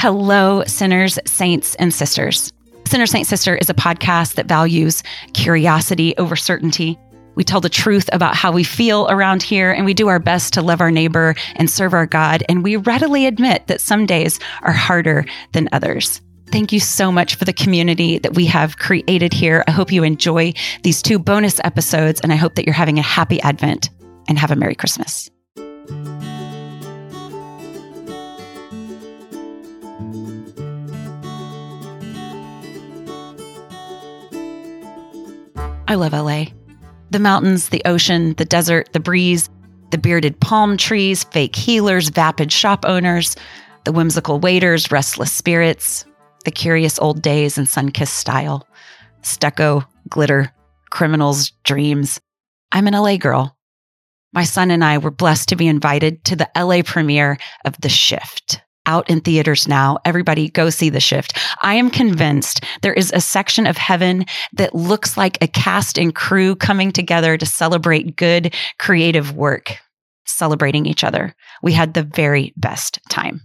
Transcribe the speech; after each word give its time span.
Hello, 0.00 0.64
sinners, 0.66 1.18
saints, 1.26 1.74
and 1.74 1.92
sisters. 1.92 2.54
Sinner 2.86 3.04
Saint 3.04 3.26
Sister 3.26 3.54
is 3.54 3.68
a 3.68 3.74
podcast 3.74 4.36
that 4.36 4.48
values 4.48 5.02
curiosity 5.34 6.16
over 6.16 6.36
certainty. 6.36 6.98
We 7.34 7.44
tell 7.44 7.60
the 7.60 7.68
truth 7.68 8.08
about 8.10 8.34
how 8.34 8.50
we 8.50 8.64
feel 8.64 9.06
around 9.10 9.42
here, 9.42 9.70
and 9.70 9.84
we 9.84 9.92
do 9.92 10.08
our 10.08 10.18
best 10.18 10.54
to 10.54 10.62
love 10.62 10.80
our 10.80 10.90
neighbor 10.90 11.34
and 11.56 11.68
serve 11.68 11.92
our 11.92 12.06
God. 12.06 12.42
And 12.48 12.64
we 12.64 12.76
readily 12.76 13.26
admit 13.26 13.66
that 13.66 13.82
some 13.82 14.06
days 14.06 14.40
are 14.62 14.72
harder 14.72 15.26
than 15.52 15.68
others. 15.70 16.22
Thank 16.46 16.72
you 16.72 16.80
so 16.80 17.12
much 17.12 17.34
for 17.34 17.44
the 17.44 17.52
community 17.52 18.18
that 18.20 18.34
we 18.34 18.46
have 18.46 18.78
created 18.78 19.34
here. 19.34 19.64
I 19.68 19.72
hope 19.72 19.92
you 19.92 20.02
enjoy 20.02 20.54
these 20.82 21.02
two 21.02 21.18
bonus 21.18 21.60
episodes, 21.62 22.22
and 22.22 22.32
I 22.32 22.36
hope 22.36 22.54
that 22.54 22.64
you're 22.64 22.72
having 22.72 22.98
a 22.98 23.02
happy 23.02 23.38
Advent 23.42 23.90
and 24.28 24.38
have 24.38 24.50
a 24.50 24.56
Merry 24.56 24.76
Christmas. 24.76 25.30
I 35.90 35.96
love 35.96 36.12
LA. 36.12 36.44
The 37.10 37.18
mountains, 37.18 37.70
the 37.70 37.82
ocean, 37.84 38.34
the 38.34 38.44
desert, 38.44 38.92
the 38.92 39.00
breeze, 39.00 39.50
the 39.90 39.98
bearded 39.98 40.38
palm 40.38 40.76
trees, 40.76 41.24
fake 41.24 41.56
healers, 41.56 42.10
vapid 42.10 42.52
shop 42.52 42.84
owners, 42.86 43.34
the 43.84 43.90
whimsical 43.90 44.38
waiters, 44.38 44.92
restless 44.92 45.32
spirits, 45.32 46.04
the 46.44 46.52
curious 46.52 46.96
old 47.00 47.22
days 47.22 47.58
in 47.58 47.66
sun 47.66 47.90
kissed 47.90 48.14
style, 48.14 48.68
stucco, 49.22 49.82
glitter, 50.08 50.52
criminals, 50.90 51.50
dreams. 51.64 52.20
I'm 52.70 52.86
an 52.86 52.94
LA 52.94 53.16
girl. 53.16 53.56
My 54.32 54.44
son 54.44 54.70
and 54.70 54.84
I 54.84 54.98
were 54.98 55.10
blessed 55.10 55.48
to 55.48 55.56
be 55.56 55.66
invited 55.66 56.24
to 56.26 56.36
the 56.36 56.48
LA 56.56 56.82
premiere 56.84 57.36
of 57.64 57.74
The 57.80 57.88
Shift 57.88 58.60
out 58.86 59.08
in 59.08 59.20
theaters 59.20 59.68
now. 59.68 59.98
Everybody 60.04 60.48
go 60.48 60.70
see 60.70 60.90
the 60.90 61.00
shift. 61.00 61.38
I 61.62 61.74
am 61.74 61.90
convinced 61.90 62.64
there 62.82 62.94
is 62.94 63.12
a 63.12 63.20
section 63.20 63.66
of 63.66 63.76
heaven 63.76 64.24
that 64.54 64.74
looks 64.74 65.16
like 65.16 65.38
a 65.40 65.48
cast 65.48 65.98
and 65.98 66.14
crew 66.14 66.56
coming 66.56 66.92
together 66.92 67.36
to 67.36 67.46
celebrate 67.46 68.16
good 68.16 68.54
creative 68.78 69.34
work, 69.36 69.76
celebrating 70.26 70.86
each 70.86 71.04
other. 71.04 71.34
We 71.62 71.72
had 71.72 71.94
the 71.94 72.02
very 72.02 72.52
best 72.56 72.98
time. 73.08 73.42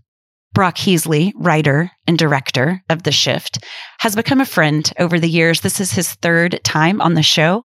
Brock 0.53 0.77
Heasley, 0.77 1.33
writer 1.35 1.91
and 2.07 2.17
director 2.17 2.81
of 2.89 3.03
The 3.03 3.11
Shift, 3.11 3.59
has 3.99 4.15
become 4.15 4.39
a 4.39 4.45
friend 4.45 4.89
over 4.97 5.19
the 5.19 5.29
years. 5.29 5.59
This 5.59 5.81
is 5.81 5.91
his 5.91 6.13
third 6.13 6.61
time 6.63 7.01
on 7.01 7.13
the 7.13 7.23
show. 7.23 7.63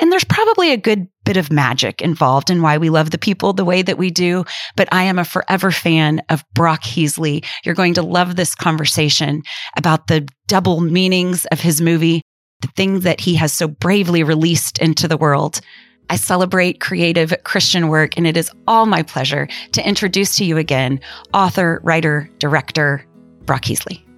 And 0.00 0.10
there's 0.10 0.24
probably 0.24 0.72
a 0.72 0.78
good 0.78 1.06
bit 1.24 1.36
of 1.36 1.52
magic 1.52 2.00
involved 2.00 2.50
in 2.50 2.62
why 2.62 2.78
we 2.78 2.90
love 2.90 3.10
the 3.10 3.18
people 3.18 3.52
the 3.52 3.64
way 3.64 3.82
that 3.82 3.98
we 3.98 4.10
do. 4.10 4.44
But 4.76 4.88
I 4.92 5.04
am 5.04 5.18
a 5.18 5.24
forever 5.24 5.70
fan 5.70 6.22
of 6.30 6.44
Brock 6.54 6.82
Heasley. 6.82 7.44
You're 7.64 7.74
going 7.74 7.94
to 7.94 8.02
love 8.02 8.36
this 8.36 8.54
conversation 8.54 9.42
about 9.76 10.06
the 10.06 10.26
double 10.48 10.80
meanings 10.80 11.44
of 11.46 11.60
his 11.60 11.80
movie, 11.80 12.22
the 12.62 12.68
things 12.68 13.04
that 13.04 13.20
he 13.20 13.34
has 13.34 13.52
so 13.52 13.68
bravely 13.68 14.22
released 14.22 14.78
into 14.78 15.06
the 15.06 15.18
world. 15.18 15.60
I 16.08 16.16
celebrate 16.16 16.80
creative 16.80 17.32
Christian 17.44 17.88
work, 17.88 18.16
and 18.16 18.26
it 18.26 18.36
is 18.36 18.50
all 18.66 18.86
my 18.86 19.02
pleasure 19.02 19.48
to 19.72 19.88
introduce 19.88 20.36
to 20.38 20.44
you 20.44 20.56
again 20.56 20.98
author, 21.32 21.80
writer, 21.84 22.28
director, 22.38 23.04
Brock 23.44 23.62
Heasley. 23.62 24.09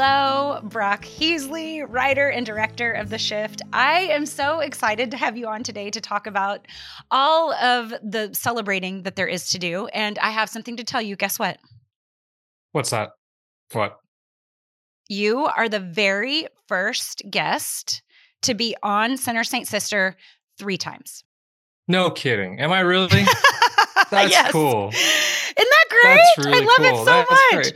Hello, 0.00 0.60
Brock 0.62 1.02
Heasley, 1.04 1.84
writer 1.84 2.28
and 2.28 2.46
director 2.46 2.92
of 2.92 3.10
The 3.10 3.18
Shift. 3.18 3.62
I 3.72 4.02
am 4.02 4.26
so 4.26 4.60
excited 4.60 5.10
to 5.10 5.16
have 5.16 5.36
you 5.36 5.48
on 5.48 5.64
today 5.64 5.90
to 5.90 6.00
talk 6.00 6.28
about 6.28 6.64
all 7.10 7.52
of 7.54 7.90
the 8.04 8.30
celebrating 8.32 9.02
that 9.02 9.16
there 9.16 9.26
is 9.26 9.50
to 9.50 9.58
do. 9.58 9.88
And 9.88 10.16
I 10.20 10.30
have 10.30 10.48
something 10.48 10.76
to 10.76 10.84
tell 10.84 11.02
you. 11.02 11.16
Guess 11.16 11.40
what? 11.40 11.58
What's 12.70 12.90
that? 12.90 13.10
What? 13.72 13.96
You 15.08 15.46
are 15.46 15.68
the 15.68 15.80
very 15.80 16.46
first 16.68 17.24
guest 17.28 18.00
to 18.42 18.54
be 18.54 18.76
on 18.84 19.16
Sinner 19.16 19.42
Saint 19.42 19.66
Sister 19.66 20.14
three 20.60 20.78
times. 20.78 21.24
No 21.88 22.08
kidding. 22.12 22.60
Am 22.60 22.70
I 22.70 22.80
really? 22.80 23.24
That's 24.12 24.30
Yes. 24.30 24.52
cool. 24.52 24.90
Isn't 24.90 25.56
that 25.56 25.86
great? 25.90 26.46
Really 26.46 26.56
I 26.56 26.60
love 26.60 26.76
cool. 26.76 26.86
it 26.86 26.96
so 26.98 27.04
That's 27.04 27.30
much. 27.32 27.52
great. 27.54 27.74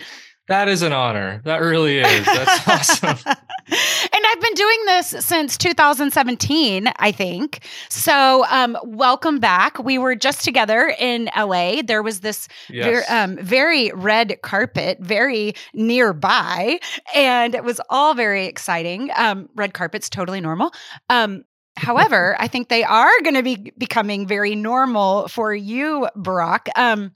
That 0.49 0.69
is 0.69 0.83
an 0.83 0.93
honor. 0.93 1.41
That 1.45 1.59
really 1.59 1.99
is. 1.99 2.27
That's 2.27 2.69
awesome. 3.03 3.17
and 3.27 4.23
I've 4.27 4.41
been 4.41 4.55
doing 4.55 4.79
this 4.87 5.09
since 5.25 5.57
2017, 5.57 6.89
I 6.99 7.13
think. 7.13 7.65
So, 7.89 8.45
um, 8.51 8.77
welcome 8.85 9.39
back. 9.39 9.79
We 9.79 9.99
were 9.99 10.17
just 10.17 10.43
together 10.43 10.95
in 10.99 11.31
LA. 11.37 11.83
There 11.83 12.03
was 12.03 12.21
this 12.21 12.49
ver- 12.71 13.05
um, 13.09 13.37
very 13.37 13.93
red 13.95 14.43
carpet, 14.43 14.99
very 15.01 15.55
nearby, 15.75 16.81
and 17.15 17.55
it 17.55 17.63
was 17.63 17.81
all 17.89 18.15
very 18.15 18.47
exciting. 18.47 19.11
Um, 19.17 19.49
red 19.55 19.75
carpet's 19.75 20.11
totally 20.11 20.41
normal. 20.41 20.73
Um, 21.09 21.45
however, 21.77 22.37
I 22.41 22.49
think 22.49 22.69
they 22.69 22.83
are 22.83 23.13
going 23.23 23.37
to 23.37 23.45
be 23.45 23.73
becoming 23.79 24.27
very 24.27 24.57
normal 24.57 25.29
for 25.29 25.55
you, 25.55 26.09
Brock. 26.17 26.69
Um, 26.75 27.15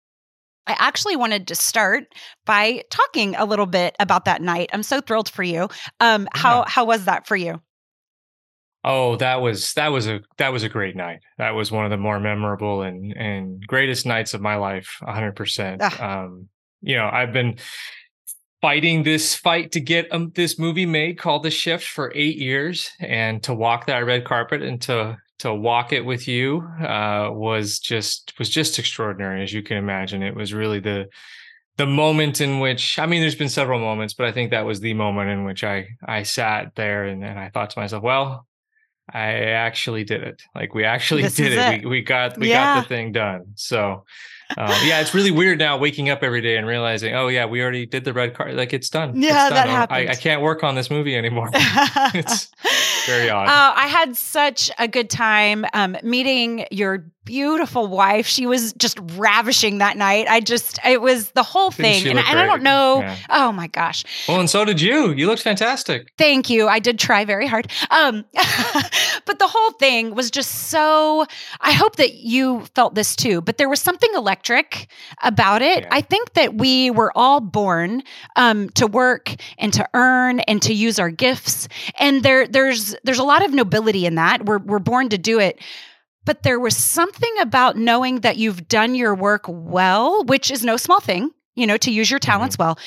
I 0.66 0.76
actually 0.78 1.16
wanted 1.16 1.46
to 1.48 1.54
start 1.54 2.04
by 2.44 2.82
talking 2.90 3.34
a 3.36 3.44
little 3.44 3.66
bit 3.66 3.94
about 4.00 4.24
that 4.24 4.42
night. 4.42 4.70
I'm 4.72 4.82
so 4.82 5.00
thrilled 5.00 5.28
for 5.28 5.42
you. 5.42 5.68
Um, 6.00 6.28
how 6.32 6.58
Yeah. 6.60 6.64
how 6.68 6.84
was 6.84 7.04
that 7.04 7.26
for 7.26 7.36
you? 7.36 7.60
Oh, 8.84 9.16
that 9.16 9.40
was 9.40 9.72
that 9.74 9.88
was 9.88 10.06
a 10.06 10.20
that 10.38 10.52
was 10.52 10.62
a 10.62 10.68
great 10.68 10.94
night. 10.94 11.18
That 11.38 11.50
was 11.56 11.72
one 11.72 11.84
of 11.84 11.90
the 11.90 11.96
more 11.96 12.20
memorable 12.20 12.82
and 12.82 13.12
and 13.16 13.60
greatest 13.66 14.06
nights 14.06 14.32
of 14.34 14.40
my 14.40 14.56
life. 14.56 14.98
hundred 15.04 15.34
percent. 15.36 15.82
Um, 16.00 16.48
you 16.82 16.96
know, 16.96 17.08
I've 17.12 17.32
been 17.32 17.56
fighting 18.62 19.02
this 19.02 19.34
fight 19.34 19.72
to 19.72 19.80
get 19.80 20.06
um, 20.12 20.30
this 20.34 20.58
movie 20.58 20.86
made 20.86 21.18
called 21.18 21.42
The 21.42 21.50
Shift 21.50 21.84
for 21.86 22.12
eight 22.14 22.36
years, 22.36 22.90
and 23.00 23.42
to 23.44 23.54
walk 23.54 23.86
that 23.86 24.06
red 24.06 24.24
carpet 24.24 24.62
and 24.62 24.80
to 24.82 25.16
to 25.40 25.52
walk 25.54 25.92
it 25.92 26.04
with 26.04 26.26
you 26.28 26.62
uh, 26.80 27.30
was 27.32 27.78
just 27.78 28.32
was 28.38 28.48
just 28.48 28.78
extraordinary, 28.78 29.42
as 29.42 29.52
you 29.52 29.62
can 29.62 29.76
imagine. 29.76 30.22
It 30.22 30.34
was 30.34 30.54
really 30.54 30.80
the 30.80 31.08
the 31.76 31.86
moment 31.86 32.40
in 32.40 32.58
which 32.60 32.98
I 32.98 33.06
mean, 33.06 33.20
there's 33.20 33.34
been 33.34 33.48
several 33.50 33.78
moments, 33.78 34.14
but 34.14 34.26
I 34.26 34.32
think 34.32 34.50
that 34.50 34.64
was 34.64 34.80
the 34.80 34.94
moment 34.94 35.30
in 35.30 35.44
which 35.44 35.62
I 35.62 35.88
I 36.06 36.22
sat 36.22 36.74
there 36.74 37.04
and, 37.04 37.22
and 37.24 37.38
I 37.38 37.50
thought 37.50 37.70
to 37.70 37.78
myself, 37.80 38.02
well, 38.02 38.46
I 39.12 39.34
actually 39.50 40.04
did 40.04 40.22
it. 40.22 40.42
Like 40.54 40.74
we 40.74 40.84
actually 40.84 41.22
This 41.22 41.36
did 41.36 41.52
it. 41.52 41.58
it. 41.58 41.84
We 41.84 41.90
we 41.90 42.02
got 42.02 42.38
we 42.38 42.48
Yeah. 42.48 42.74
got 42.74 42.82
the 42.82 42.88
thing 42.88 43.12
done. 43.12 43.52
So 43.56 44.04
um, 44.56 44.68
yeah, 44.84 45.00
it's 45.00 45.12
really 45.14 45.30
weird 45.30 45.58
now 45.58 45.76
waking 45.76 46.08
up 46.10 46.22
every 46.22 46.40
day 46.40 46.56
and 46.56 46.66
realizing, 46.66 47.14
oh 47.14 47.28
yeah, 47.28 47.46
we 47.46 47.60
already 47.62 47.86
did 47.86 48.04
the 48.04 48.12
red 48.12 48.34
card. 48.34 48.54
Like 48.54 48.72
it's 48.72 48.88
done. 48.88 49.10
It's 49.16 49.26
Yeah, 49.26 49.48
done. 49.48 49.66
that 49.68 49.88
Oh, 49.90 49.94
I. 49.94 50.08
I 50.08 50.14
can't 50.14 50.42
work 50.42 50.62
on 50.62 50.74
this 50.74 50.90
movie 50.90 51.16
anymore. 51.16 51.50
It's 52.14 52.48
very 53.06 53.28
odd. 53.30 53.48
Uh, 53.48 53.72
I 53.76 53.86
had 53.88 54.16
such 54.16 54.70
a 54.78 54.88
good 54.88 55.10
time 55.10 55.64
um, 55.72 55.96
meeting 56.02 56.66
your 56.70 57.06
beautiful 57.26 57.88
wife. 57.88 58.26
She 58.26 58.46
was 58.46 58.72
just 58.74 58.98
ravishing 59.16 59.78
that 59.78 59.98
night. 59.98 60.28
I 60.28 60.40
just, 60.40 60.78
it 60.86 61.02
was 61.02 61.32
the 61.32 61.42
whole 61.42 61.70
thing. 61.70 62.06
And, 62.06 62.18
and 62.18 62.38
I 62.38 62.46
don't 62.46 62.62
know. 62.62 63.00
Yeah. 63.00 63.16
Oh 63.28 63.52
my 63.52 63.66
gosh. 63.66 64.04
Well, 64.26 64.40
and 64.40 64.48
so 64.48 64.64
did 64.64 64.80
you. 64.80 65.10
You 65.10 65.26
looked 65.26 65.42
fantastic. 65.42 66.12
Thank 66.16 66.48
you. 66.48 66.68
I 66.68 66.78
did 66.78 66.98
try 66.98 67.26
very 67.26 67.46
hard. 67.46 67.70
Um, 67.90 68.24
but 69.26 69.38
the 69.38 69.48
whole 69.48 69.72
thing 69.72 70.14
was 70.14 70.30
just 70.30 70.68
so. 70.70 71.26
I 71.60 71.72
hope 71.72 71.96
that 71.96 72.14
you 72.14 72.64
felt 72.74 72.94
this 72.94 73.14
too. 73.14 73.40
But 73.42 73.58
there 73.58 73.68
was 73.68 73.80
something 73.80 74.10
electric 74.14 74.86
about 75.22 75.60
it. 75.60 75.80
Yeah. 75.80 75.88
I 75.90 76.00
think 76.00 76.34
that 76.34 76.54
we 76.54 76.90
were 76.90 77.12
all 77.16 77.40
born 77.40 78.02
um, 78.36 78.70
to 78.70 78.86
work 78.86 79.34
and 79.58 79.72
to 79.72 79.86
earn 79.92 80.40
and 80.40 80.62
to 80.62 80.72
use 80.72 80.98
our 80.98 81.10
gifts, 81.10 81.68
and 81.98 82.22
there 82.22 82.46
there's 82.46 82.94
there's 83.02 83.18
a 83.18 83.24
lot 83.24 83.44
of 83.44 83.52
nobility 83.52 84.06
in 84.06 84.14
that. 84.14 84.46
We're 84.46 84.58
we're 84.58 84.78
born 84.78 85.08
to 85.08 85.18
do 85.18 85.40
it. 85.40 85.60
But 86.26 86.42
there 86.42 86.60
was 86.60 86.76
something 86.76 87.32
about 87.40 87.76
knowing 87.78 88.20
that 88.20 88.36
you've 88.36 88.68
done 88.68 88.94
your 88.94 89.14
work 89.14 89.44
well, 89.48 90.24
which 90.24 90.50
is 90.50 90.62
no 90.64 90.76
small 90.76 91.00
thing, 91.00 91.30
you 91.54 91.66
know, 91.66 91.78
to 91.78 91.90
use 91.90 92.10
your 92.10 92.20
talents 92.20 92.58
well. 92.58 92.78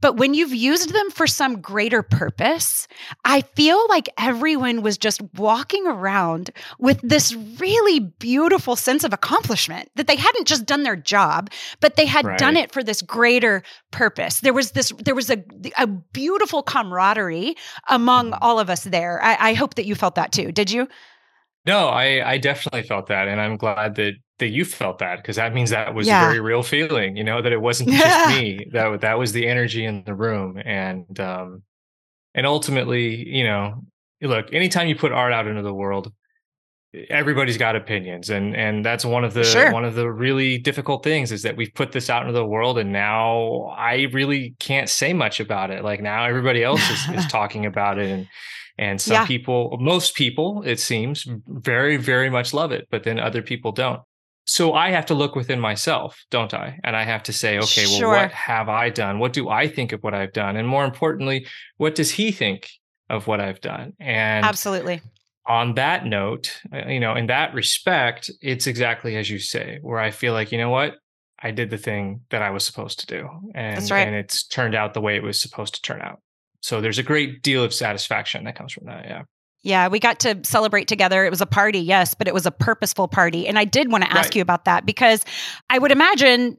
But 0.00 0.18
when 0.18 0.34
you've 0.34 0.52
used 0.52 0.92
them 0.92 1.10
for 1.10 1.26
some 1.26 1.62
greater 1.62 2.02
purpose, 2.02 2.86
I 3.24 3.40
feel 3.40 3.88
like 3.88 4.10
everyone 4.18 4.82
was 4.82 4.98
just 4.98 5.22
walking 5.36 5.86
around 5.86 6.50
with 6.78 7.00
this 7.02 7.34
really 7.34 8.00
beautiful 8.00 8.76
sense 8.76 9.02
of 9.04 9.14
accomplishment 9.14 9.90
that 9.94 10.06
they 10.06 10.16
hadn't 10.16 10.46
just 10.46 10.66
done 10.66 10.82
their 10.82 10.96
job, 10.96 11.48
but 11.80 11.96
they 11.96 12.04
had 12.04 12.26
done 12.36 12.56
it 12.58 12.70
for 12.70 12.82
this 12.82 13.00
greater 13.00 13.62
purpose. 13.92 14.40
There 14.40 14.52
was 14.52 14.72
this, 14.72 14.92
there 15.02 15.14
was 15.14 15.30
a, 15.30 15.42
a 15.78 15.86
beautiful 15.86 16.62
camaraderie 16.62 17.54
among 17.88 18.32
Mhm. 18.32 18.38
all 18.42 18.60
of 18.60 18.68
us 18.68 18.84
there. 18.84 19.22
I, 19.22 19.36
I 19.50 19.54
hope 19.54 19.74
that 19.76 19.86
you 19.86 19.94
felt 19.94 20.16
that 20.16 20.32
too. 20.32 20.52
Did 20.52 20.70
you? 20.70 20.86
No, 21.66 21.88
I 21.88 22.32
I 22.32 22.38
definitely 22.38 22.82
felt 22.82 23.06
that, 23.06 23.26
and 23.28 23.40
I'm 23.40 23.56
glad 23.56 23.94
that 23.96 24.14
that 24.38 24.48
you 24.48 24.64
felt 24.64 24.98
that 24.98 25.16
because 25.16 25.36
that 25.36 25.54
means 25.54 25.70
that 25.70 25.94
was 25.94 26.06
Yeah. 26.06 26.22
a 26.22 26.26
very 26.26 26.40
real 26.40 26.62
feeling. 26.62 27.16
You 27.16 27.24
know 27.24 27.40
that 27.42 27.52
it 27.52 27.60
wasn't 27.60 27.90
just 27.92 28.28
me. 28.28 28.66
That 28.72 29.00
that 29.00 29.18
was 29.18 29.32
the 29.32 29.46
energy 29.46 29.84
in 29.84 30.04
the 30.04 30.14
room, 30.14 30.58
and 30.64 31.18
um, 31.20 31.62
and 32.34 32.46
ultimately, 32.46 33.26
you 33.28 33.44
know, 33.44 33.82
look, 34.22 34.52
anytime 34.52 34.88
you 34.88 34.96
put 34.96 35.12
art 35.12 35.32
out 35.32 35.46
into 35.46 35.62
the 35.62 35.72
world, 35.74 36.12
everybody's 37.10 37.58
got 37.58 37.74
opinions 37.74 38.30
and 38.30 38.54
and 38.56 38.84
that's 38.84 39.04
one 39.04 39.24
of 39.24 39.34
the 39.34 39.42
Sure. 39.44 39.72
one 39.72 39.84
of 39.84 39.94
the 39.96 40.08
really 40.10 40.58
difficult 40.58 41.02
things 41.02 41.32
is 41.32 41.42
that 41.42 41.56
we've 41.56 41.74
put 41.74 41.90
this 41.92 42.08
out 42.08 42.22
into 42.22 42.32
the 42.32 42.44
world 42.46 42.78
and 42.78 42.92
now 42.92 43.74
I 43.76 44.06
really 44.12 44.54
can't 44.60 44.88
say 44.88 45.12
much 45.12 45.40
about 45.40 45.70
it. 45.72 45.82
Like 45.82 46.00
now 46.00 46.24
everybody 46.24 46.62
else 46.62 46.88
is, 46.90 47.18
is 47.18 47.26
talking 47.32 47.66
about 47.66 47.98
it 47.98 48.10
and 48.10 48.28
and 48.78 49.00
some 49.00 49.14
Yeah. 49.14 49.26
people 49.26 49.76
most 49.80 50.14
people 50.14 50.62
it 50.64 50.80
seems 50.80 51.26
very 51.46 51.96
very 51.96 52.30
much 52.30 52.52
love 52.54 52.72
it 52.72 52.86
but 52.90 53.04
then 53.04 53.18
other 53.18 53.42
people 53.42 53.72
don't. 53.72 54.00
So 54.46 54.74
I 54.74 54.90
have 54.90 55.06
to 55.06 55.14
look 55.14 55.34
within 55.34 55.58
myself, 55.58 56.22
don't 56.30 56.52
I? 56.52 56.78
And 56.84 56.94
I 56.94 57.04
have 57.04 57.22
to 57.24 57.32
say, 57.32 57.56
okay, 57.58 57.86
well 57.86 57.98
Sure. 57.98 58.08
what 58.10 58.30
have 58.32 58.68
I 58.68 58.90
done? 58.90 59.18
What 59.18 59.32
do 59.32 59.48
I 59.48 59.68
think 59.68 59.92
of 59.92 60.02
what 60.02 60.12
I've 60.12 60.34
done? 60.34 60.56
And 60.56 60.68
more 60.68 60.84
importantly, 60.84 61.46
what 61.78 61.94
does 61.94 62.10
he 62.10 62.30
think 62.30 62.68
of 63.08 63.26
what 63.26 63.40
I've 63.40 63.62
done? 63.62 63.94
And 63.98 64.44
Absolutely. 64.44 65.00
on 65.46 65.76
that 65.76 66.04
note, 66.04 66.60
uh, 66.74 66.88
you 66.88 67.00
know, 67.00 67.14
in 67.14 67.26
that 67.28 67.54
respect, 67.54 68.30
it's 68.42 68.66
exactly 68.66 69.16
as 69.16 69.30
you 69.30 69.38
say, 69.38 69.78
where 69.80 69.98
I 69.98 70.10
feel 70.10 70.34
like, 70.34 70.52
you 70.52 70.58
know 70.58 70.70
what, 70.70 70.96
I 71.42 71.50
did 71.50 71.70
the 71.70 71.78
thing 71.78 72.20
that 72.30 72.42
I 72.42 72.50
was 72.50 72.64
supposed 72.66 73.00
to 73.00 73.06
do, 73.06 73.28
and 73.54 73.90
right. 73.90 74.06
and 74.06 74.14
it's 74.14 74.46
turned 74.46 74.74
out 74.74 74.94
the 74.94 75.00
way 75.00 75.16
it 75.16 75.22
was 75.22 75.40
supposed 75.40 75.74
to 75.74 75.82
turn 75.82 76.00
out. 76.00 76.20
So 76.64 76.80
there's 76.80 76.98
a 76.98 77.02
great 77.02 77.42
deal 77.42 77.62
of 77.62 77.74
satisfaction 77.74 78.44
that 78.44 78.56
comes 78.56 78.72
from 78.72 78.86
that. 78.86 79.04
Yeah, 79.04 79.22
Yeah, 79.64 79.88
we 79.88 80.00
got 80.00 80.18
to 80.20 80.40
celebrate 80.44 80.88
together. 80.88 81.26
It 81.26 81.28
was 81.28 81.42
a 81.42 81.46
party, 81.46 81.78
yes, 81.78 82.14
but 82.14 82.26
it 82.26 82.32
was 82.32 82.46
a 82.46 82.50
purposeful 82.50 83.06
party. 83.06 83.46
And 83.46 83.58
I 83.58 83.66
did 83.66 83.92
want 83.92 84.02
to 84.02 84.10
ask 84.10 84.28
Right. 84.28 84.36
you 84.36 84.40
about 84.42 84.64
that 84.64 84.86
because 84.86 85.26
I 85.68 85.78
would 85.78 85.92
imagine 85.92 86.56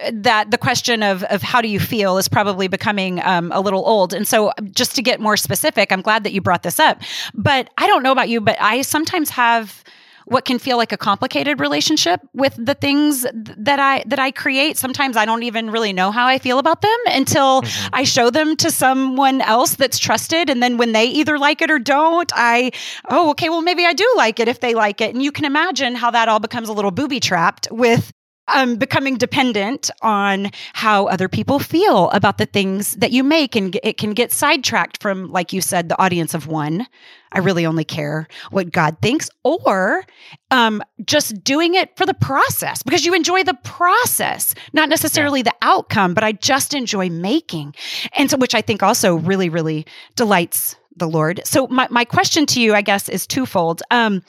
uh, 0.00 0.12
that 0.14 0.52
the 0.52 0.58
question 0.58 1.02
of 1.02 1.24
of 1.24 1.42
how 1.42 1.60
do 1.60 1.66
you 1.66 1.80
feel 1.80 2.16
is 2.16 2.28
probably 2.28 2.68
becoming 2.68 3.20
um, 3.24 3.50
a 3.50 3.60
little 3.60 3.84
old. 3.84 4.14
And 4.14 4.26
so, 4.26 4.52
just 4.70 4.94
to 4.94 5.02
get 5.02 5.18
more 5.18 5.36
specific, 5.36 5.90
I'm 5.90 6.02
glad 6.02 6.22
that 6.22 6.32
you 6.32 6.40
brought 6.40 6.62
this 6.62 6.78
up. 6.78 7.02
But 7.34 7.70
I 7.76 7.88
don't 7.88 8.04
know 8.04 8.12
about 8.12 8.28
you, 8.28 8.40
but 8.40 8.56
I 8.60 8.82
sometimes 8.82 9.30
have 9.30 9.82
what 10.26 10.44
can 10.44 10.58
feel 10.58 10.76
like 10.76 10.92
a 10.92 10.96
complicated 10.96 11.60
relationship 11.60 12.20
with 12.32 12.54
the 12.58 12.74
things 12.74 13.26
that 13.32 13.78
I 13.78 14.04
that 14.06 14.18
I 14.18 14.30
create. 14.30 14.76
Sometimes 14.78 15.16
I 15.16 15.24
don't 15.24 15.42
even 15.42 15.70
really 15.70 15.92
know 15.92 16.10
how 16.10 16.26
I 16.26 16.38
feel 16.38 16.58
about 16.58 16.82
them 16.82 16.98
until 17.06 17.62
Mhm. 17.62 17.88
I 17.92 18.04
show 18.04 18.30
them 18.30 18.56
to 18.56 18.70
someone 18.70 19.40
else 19.40 19.74
that's 19.74 19.98
trusted. 19.98 20.50
And 20.50 20.62
then 20.62 20.76
when 20.76 20.92
they 20.92 21.06
either 21.06 21.38
like 21.38 21.62
it 21.62 21.70
or 21.70 21.78
don't, 21.78 22.30
I, 22.34 22.70
oh, 23.10 23.30
okay, 23.30 23.48
well, 23.48 23.62
maybe 23.62 23.84
I 23.84 23.92
do 23.92 24.10
like 24.16 24.40
it 24.40 24.48
if 24.48 24.60
they 24.60 24.74
like 24.74 25.00
it. 25.00 25.14
And 25.14 25.22
you 25.22 25.32
can 25.32 25.44
imagine 25.44 25.94
how 25.94 26.10
that 26.10 26.28
all 26.28 26.40
becomes 26.40 26.68
a 26.68 26.72
little 26.72 26.90
booby 26.90 27.20
trapped 27.20 27.68
with 27.70 28.12
um, 28.52 28.76
becoming 28.76 29.16
dependent 29.16 29.90
on 30.02 30.50
how 30.72 31.06
other 31.06 31.28
people 31.28 31.58
feel 31.58 32.10
about 32.10 32.38
the 32.38 32.46
things 32.46 32.92
that 32.96 33.12
you 33.12 33.24
make. 33.24 33.56
And 33.56 33.78
it 33.82 33.96
can 33.96 34.12
get 34.12 34.32
sidetracked 34.32 35.00
from, 35.00 35.30
like 35.30 35.52
you 35.52 35.60
said, 35.60 35.88
the 35.88 36.00
audience 36.00 36.34
of 36.34 36.46
one. 36.46 36.86
I 37.32 37.38
really 37.38 37.66
only 37.66 37.84
care 37.84 38.28
what 38.50 38.70
God 38.70 38.98
thinks, 39.02 39.28
or 39.42 40.04
um, 40.52 40.82
just 41.04 41.42
doing 41.42 41.74
it 41.74 41.96
for 41.96 42.06
the 42.06 42.14
process 42.14 42.82
because 42.82 43.04
you 43.04 43.12
enjoy 43.12 43.42
the 43.42 43.58
process, 43.64 44.54
not 44.72 44.88
necessarily 44.88 45.42
the 45.42 45.54
outcome, 45.60 46.14
but 46.14 46.22
I 46.22 46.32
just 46.32 46.74
enjoy 46.74 47.10
making. 47.10 47.74
And 48.12 48.30
so, 48.30 48.36
which 48.36 48.54
I 48.54 48.60
think 48.60 48.84
also 48.84 49.16
really, 49.16 49.48
really 49.48 49.84
delights 50.14 50.76
the 50.96 51.08
Lord. 51.08 51.40
So, 51.44 51.66
my, 51.66 51.88
my 51.90 52.04
question 52.04 52.46
to 52.46 52.60
you, 52.60 52.72
I 52.72 52.82
guess, 52.82 53.08
is 53.08 53.26
twofold. 53.26 53.82
Um, 53.90 54.22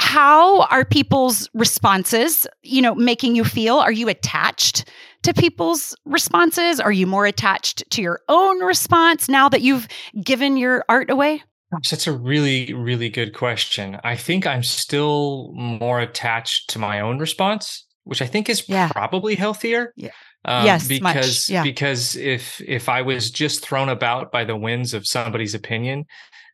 how 0.00 0.62
are 0.62 0.84
people's 0.84 1.48
responses, 1.54 2.46
you 2.62 2.80
know, 2.82 2.94
making 2.94 3.34
you 3.36 3.44
feel? 3.44 3.78
Are 3.78 3.92
you 3.92 4.08
attached 4.08 4.88
to 5.22 5.34
people's 5.34 5.94
responses? 6.04 6.80
Are 6.80 6.92
you 6.92 7.06
more 7.06 7.26
attached 7.26 7.88
to 7.90 8.02
your 8.02 8.20
own 8.28 8.60
response 8.60 9.28
now 9.28 9.48
that 9.48 9.62
you've 9.62 9.88
given 10.24 10.56
your 10.56 10.84
art 10.88 11.10
away? 11.10 11.42
Gosh, 11.72 11.90
that's 11.90 12.06
a 12.06 12.12
really 12.12 12.72
really 12.72 13.10
good 13.10 13.34
question. 13.34 13.98
I 14.04 14.16
think 14.16 14.46
I'm 14.46 14.62
still 14.62 15.52
more 15.54 16.00
attached 16.00 16.70
to 16.70 16.78
my 16.78 17.00
own 17.00 17.18
response, 17.18 17.84
which 18.04 18.22
I 18.22 18.26
think 18.26 18.48
is 18.48 18.66
Yeah. 18.68 18.88
probably 18.88 19.34
healthier. 19.34 19.92
Yeah. 19.96 20.10
Um, 20.44 20.64
Yes, 20.64 20.88
because 20.88 21.48
Yeah. 21.50 21.62
because 21.64 22.16
if 22.16 22.60
if 22.62 22.88
I 22.88 23.02
was 23.02 23.30
just 23.30 23.62
thrown 23.62 23.88
about 23.90 24.32
by 24.32 24.44
the 24.44 24.56
winds 24.56 24.94
of 24.94 25.06
somebody's 25.06 25.54
opinion, 25.54 26.04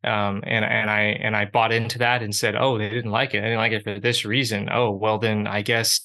um, 0.04 0.42
and 0.46 0.64
and 0.64 0.90
I 0.90 1.00
and 1.20 1.36
I 1.36 1.44
bought 1.46 1.72
into 1.72 1.98
that 1.98 2.22
and 2.22 2.34
said, 2.34 2.54
oh, 2.56 2.78
they 2.78 2.88
didn't 2.88 3.10
like 3.10 3.30
it. 3.34 3.38
They 3.40 3.48
didn't 3.48 3.58
like 3.58 3.72
it 3.72 3.84
for 3.84 3.98
this 3.98 4.24
reason. 4.24 4.68
Oh, 4.70 4.90
well, 4.90 5.18
then 5.18 5.46
I 5.46 5.62
guess 5.62 6.00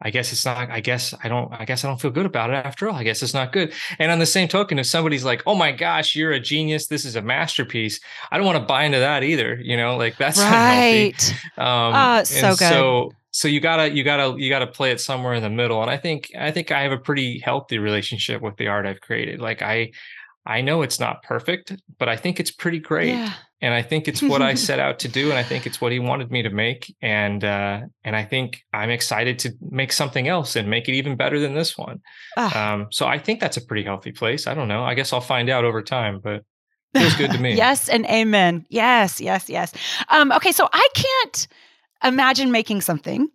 I 0.00 0.10
guess 0.10 0.32
it's 0.32 0.44
not. 0.44 0.70
I 0.70 0.80
guess 0.80 1.12
I 1.24 1.28
don't. 1.28 1.52
I 1.52 1.64
guess 1.64 1.84
I 1.84 1.88
don't 1.88 2.00
feel 2.00 2.12
good 2.12 2.26
about 2.26 2.50
it 2.50 2.54
after 2.54 2.88
all. 2.88 2.94
I 2.94 3.02
guess 3.02 3.20
it's 3.22 3.34
not 3.34 3.52
good. 3.52 3.72
And 3.98 4.12
on 4.12 4.20
the 4.20 4.26
same 4.26 4.46
token, 4.46 4.78
if 4.78 4.86
somebody's 4.86 5.24
like, 5.24 5.42
"Oh 5.46 5.56
my 5.56 5.72
gosh, 5.72 6.14
you're 6.14 6.30
a 6.32 6.38
genius. 6.40 6.86
This 6.86 7.04
is 7.04 7.16
a 7.16 7.22
masterpiece," 7.22 7.98
I 8.30 8.36
don't 8.36 8.46
want 8.46 8.58
to 8.58 8.64
buy 8.64 8.84
into 8.84 9.00
that 9.00 9.24
either. 9.24 9.58
You 9.60 9.76
know, 9.76 9.96
like 9.96 10.16
that's 10.16 10.38
unhealthy. 10.44 11.14
right. 11.16 11.34
Um, 11.56 11.92
Oh, 11.94 12.22
so 12.24 12.50
good. 12.50 12.58
So 12.58 13.10
so 13.32 13.48
you 13.48 13.60
gotta 13.60 13.90
you 13.92 14.04
gotta 14.04 14.40
you 14.40 14.48
gotta 14.48 14.66
play 14.68 14.92
it 14.92 15.00
somewhere 15.00 15.34
in 15.34 15.42
the 15.42 15.50
middle. 15.50 15.82
And 15.82 15.90
I 15.90 15.96
think 15.96 16.30
I 16.38 16.50
think 16.52 16.70
I 16.70 16.82
have 16.82 16.92
a 16.92 16.98
pretty 16.98 17.40
healthy 17.40 17.78
relationship 17.78 18.40
with 18.40 18.56
the 18.56 18.68
art 18.68 18.86
I've 18.86 19.00
created. 19.00 19.40
Like 19.40 19.62
I 19.62 19.90
I 20.48 20.62
know 20.62 20.80
it's 20.80 20.98
not 20.98 21.22
perfect, 21.22 21.76
but 21.98 22.08
I 22.08 22.16
think 22.16 22.40
it's 22.40 22.50
pretty 22.50 22.80
great. 22.80 23.10
Yeah. 23.10 23.34
And 23.60 23.74
I 23.74 23.82
think 23.82 24.08
it's 24.08 24.22
what 24.22 24.40
I 24.40 24.54
set 24.54 24.78
out 24.78 25.00
to 25.00 25.08
do, 25.08 25.30
and 25.30 25.38
I 25.38 25.42
think 25.42 25.66
it's 25.66 25.80
what 25.80 25.90
he 25.90 25.98
wanted 25.98 26.30
me 26.30 26.42
to 26.42 26.50
make. 26.50 26.94
And 27.02 27.44
uh, 27.44 27.80
and 28.04 28.16
I 28.16 28.24
think 28.24 28.62
I'm 28.72 28.88
excited 28.88 29.40
to 29.40 29.52
make 29.60 29.92
something 29.92 30.28
else 30.28 30.54
and 30.54 30.70
make 30.70 30.88
it 30.88 30.92
even 30.92 31.16
better 31.16 31.40
than 31.40 31.54
this 31.54 31.76
one. 31.76 32.00
Ah. 32.36 32.74
Um, 32.74 32.86
so 32.90 33.06
I 33.06 33.18
think 33.18 33.40
that's 33.40 33.56
a 33.56 33.60
pretty 33.60 33.82
healthy 33.82 34.12
place. 34.12 34.46
I 34.46 34.54
don't 34.54 34.68
know. 34.68 34.84
I 34.84 34.94
guess 34.94 35.12
I'll 35.12 35.20
find 35.20 35.50
out 35.50 35.64
over 35.64 35.82
time, 35.82 36.20
but 36.22 36.44
feels 36.96 37.16
good 37.16 37.32
to 37.32 37.38
me. 37.38 37.56
yes, 37.56 37.88
and 37.88 38.06
amen. 38.06 38.64
Yes, 38.70 39.20
yes, 39.20 39.50
yes. 39.50 39.74
Um, 40.08 40.30
okay, 40.32 40.52
so 40.52 40.68
I 40.72 40.88
can't 40.94 41.48
imagine 42.04 42.52
making 42.52 42.80
something 42.80 43.28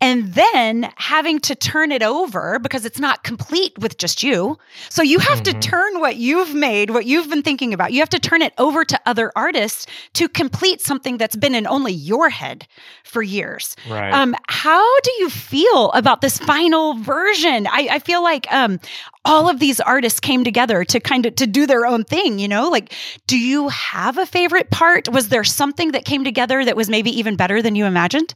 and 0.00 0.34
then 0.34 0.90
having 0.96 1.38
to 1.40 1.54
turn 1.54 1.92
it 1.92 2.02
over 2.02 2.58
because 2.58 2.84
it's 2.84 2.98
not 2.98 3.22
complete 3.24 3.78
with 3.78 3.96
just 3.98 4.22
you. 4.22 4.58
So 4.90 5.02
you 5.02 5.18
have 5.18 5.40
Mhm. 5.40 5.44
to 5.44 5.52
turn 5.60 6.00
what 6.00 6.16
you've 6.16 6.54
made, 6.54 6.90
what 6.90 7.06
you've 7.06 7.28
been 7.30 7.42
thinking 7.42 7.72
about, 7.72 7.92
you 7.92 8.00
have 8.00 8.08
to 8.10 8.18
turn 8.18 8.42
it 8.42 8.52
over 8.58 8.84
to 8.84 9.00
other 9.06 9.32
artists 9.36 9.86
to 10.14 10.28
complete 10.28 10.80
something 10.80 11.16
that's 11.16 11.36
been 11.36 11.54
in 11.54 11.66
only 11.66 11.92
your 11.92 12.28
head 12.30 12.66
for 13.04 13.22
years. 13.22 13.76
Right. 13.88 14.12
Um, 14.12 14.34
how 14.48 14.84
do 15.00 15.10
you 15.18 15.30
feel 15.30 15.90
about 15.92 16.20
this 16.20 16.38
final 16.38 16.94
version? 16.94 17.66
I, 17.66 17.88
I 17.92 17.98
feel 18.00 18.22
like 18.22 18.52
um, 18.52 18.80
all 19.24 19.48
of 19.48 19.58
these 19.60 19.80
artists 19.80 20.20
came 20.20 20.44
together 20.44 20.84
to 20.84 21.00
kind 21.00 21.26
of 21.26 21.34
to 21.36 21.46
do 21.46 21.66
their 21.66 21.86
own 21.86 22.04
thing. 22.04 22.38
You 22.38 22.48
know, 22.48 22.68
like, 22.68 22.92
do 23.26 23.38
you 23.38 23.68
have 23.68 24.18
a 24.18 24.26
favorite 24.26 24.70
part? 24.70 25.08
Was 25.08 25.28
there 25.28 25.44
something 25.44 25.92
that 25.92 26.04
came 26.04 26.24
together 26.24 26.64
that 26.64 26.76
was 26.76 26.88
maybe 26.90 27.10
even 27.18 27.36
better 27.36 27.62
than 27.62 27.74
you 27.76 27.84
imagined? 27.86 28.34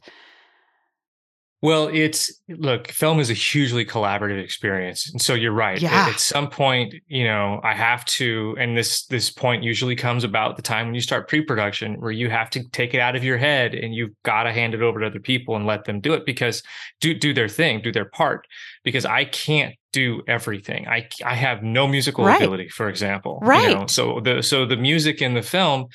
Well, 1.61 1.89
it's 1.91 2.31
look, 2.47 2.87
film 2.89 3.19
is 3.19 3.29
a 3.29 3.33
hugely 3.33 3.83
collaborative 3.85 4.41
experience. 4.41 5.09
And 5.11 5.21
so 5.21 5.33
you're 5.33 5.51
right. 5.51 5.75
At- 5.75 5.81
Yeah. 5.81 6.07
At, 6.09 6.19
some 6.19 6.49
point, 6.49 6.95
you 7.07 7.25
know, 7.25 7.59
I 7.65 7.73
have 7.73 8.05
to, 8.05 8.55
and 8.57 8.77
this 8.77 9.05
this 9.07 9.29
point 9.29 9.61
usually 9.63 9.95
comes 9.95 10.23
about 10.23 10.55
the 10.55 10.61
time 10.61 10.85
when 10.87 10.95
you 10.95 11.01
start 11.01 11.27
pre-production, 11.27 11.95
where 11.99 12.11
you 12.11 12.29
have 12.29 12.49
to 12.51 12.63
take 12.69 12.93
it 12.93 13.01
out 13.01 13.17
of 13.17 13.25
your 13.25 13.37
head 13.37 13.75
and 13.75 13.93
you've 13.93 14.13
got 14.23 14.43
to 14.43 14.53
hand 14.53 14.73
it 14.73 14.81
over 14.81 15.01
to 15.01 15.07
other 15.07 15.19
people 15.19 15.57
and 15.57 15.65
let 15.65 15.83
them 15.83 15.99
do 15.99 16.13
it 16.13 16.25
because 16.25 16.63
do 17.01 17.13
do 17.13 17.33
their 17.33 17.49
thing, 17.49 17.81
do 17.81 17.91
their 17.91 18.05
part. 18.05 18.47
Because 18.85 19.05
I 19.05 19.25
can't 19.25 19.75
do 19.91 20.21
everything. 20.29 20.87
I 20.87 21.09
I 21.25 21.35
have 21.35 21.61
no 21.61 21.87
musical 21.87 22.23
Right. 22.23 22.37
ability, 22.37 22.69
for 22.69 22.87
example. 22.87 23.39
you 23.43 23.49
Right. 23.49 23.75
know? 23.77 23.85
So 23.87 24.21
the 24.23 24.41
so 24.43 24.65
the 24.65 24.77
music 24.77 25.21
in 25.21 25.33
the 25.33 25.41
film, 25.41 25.87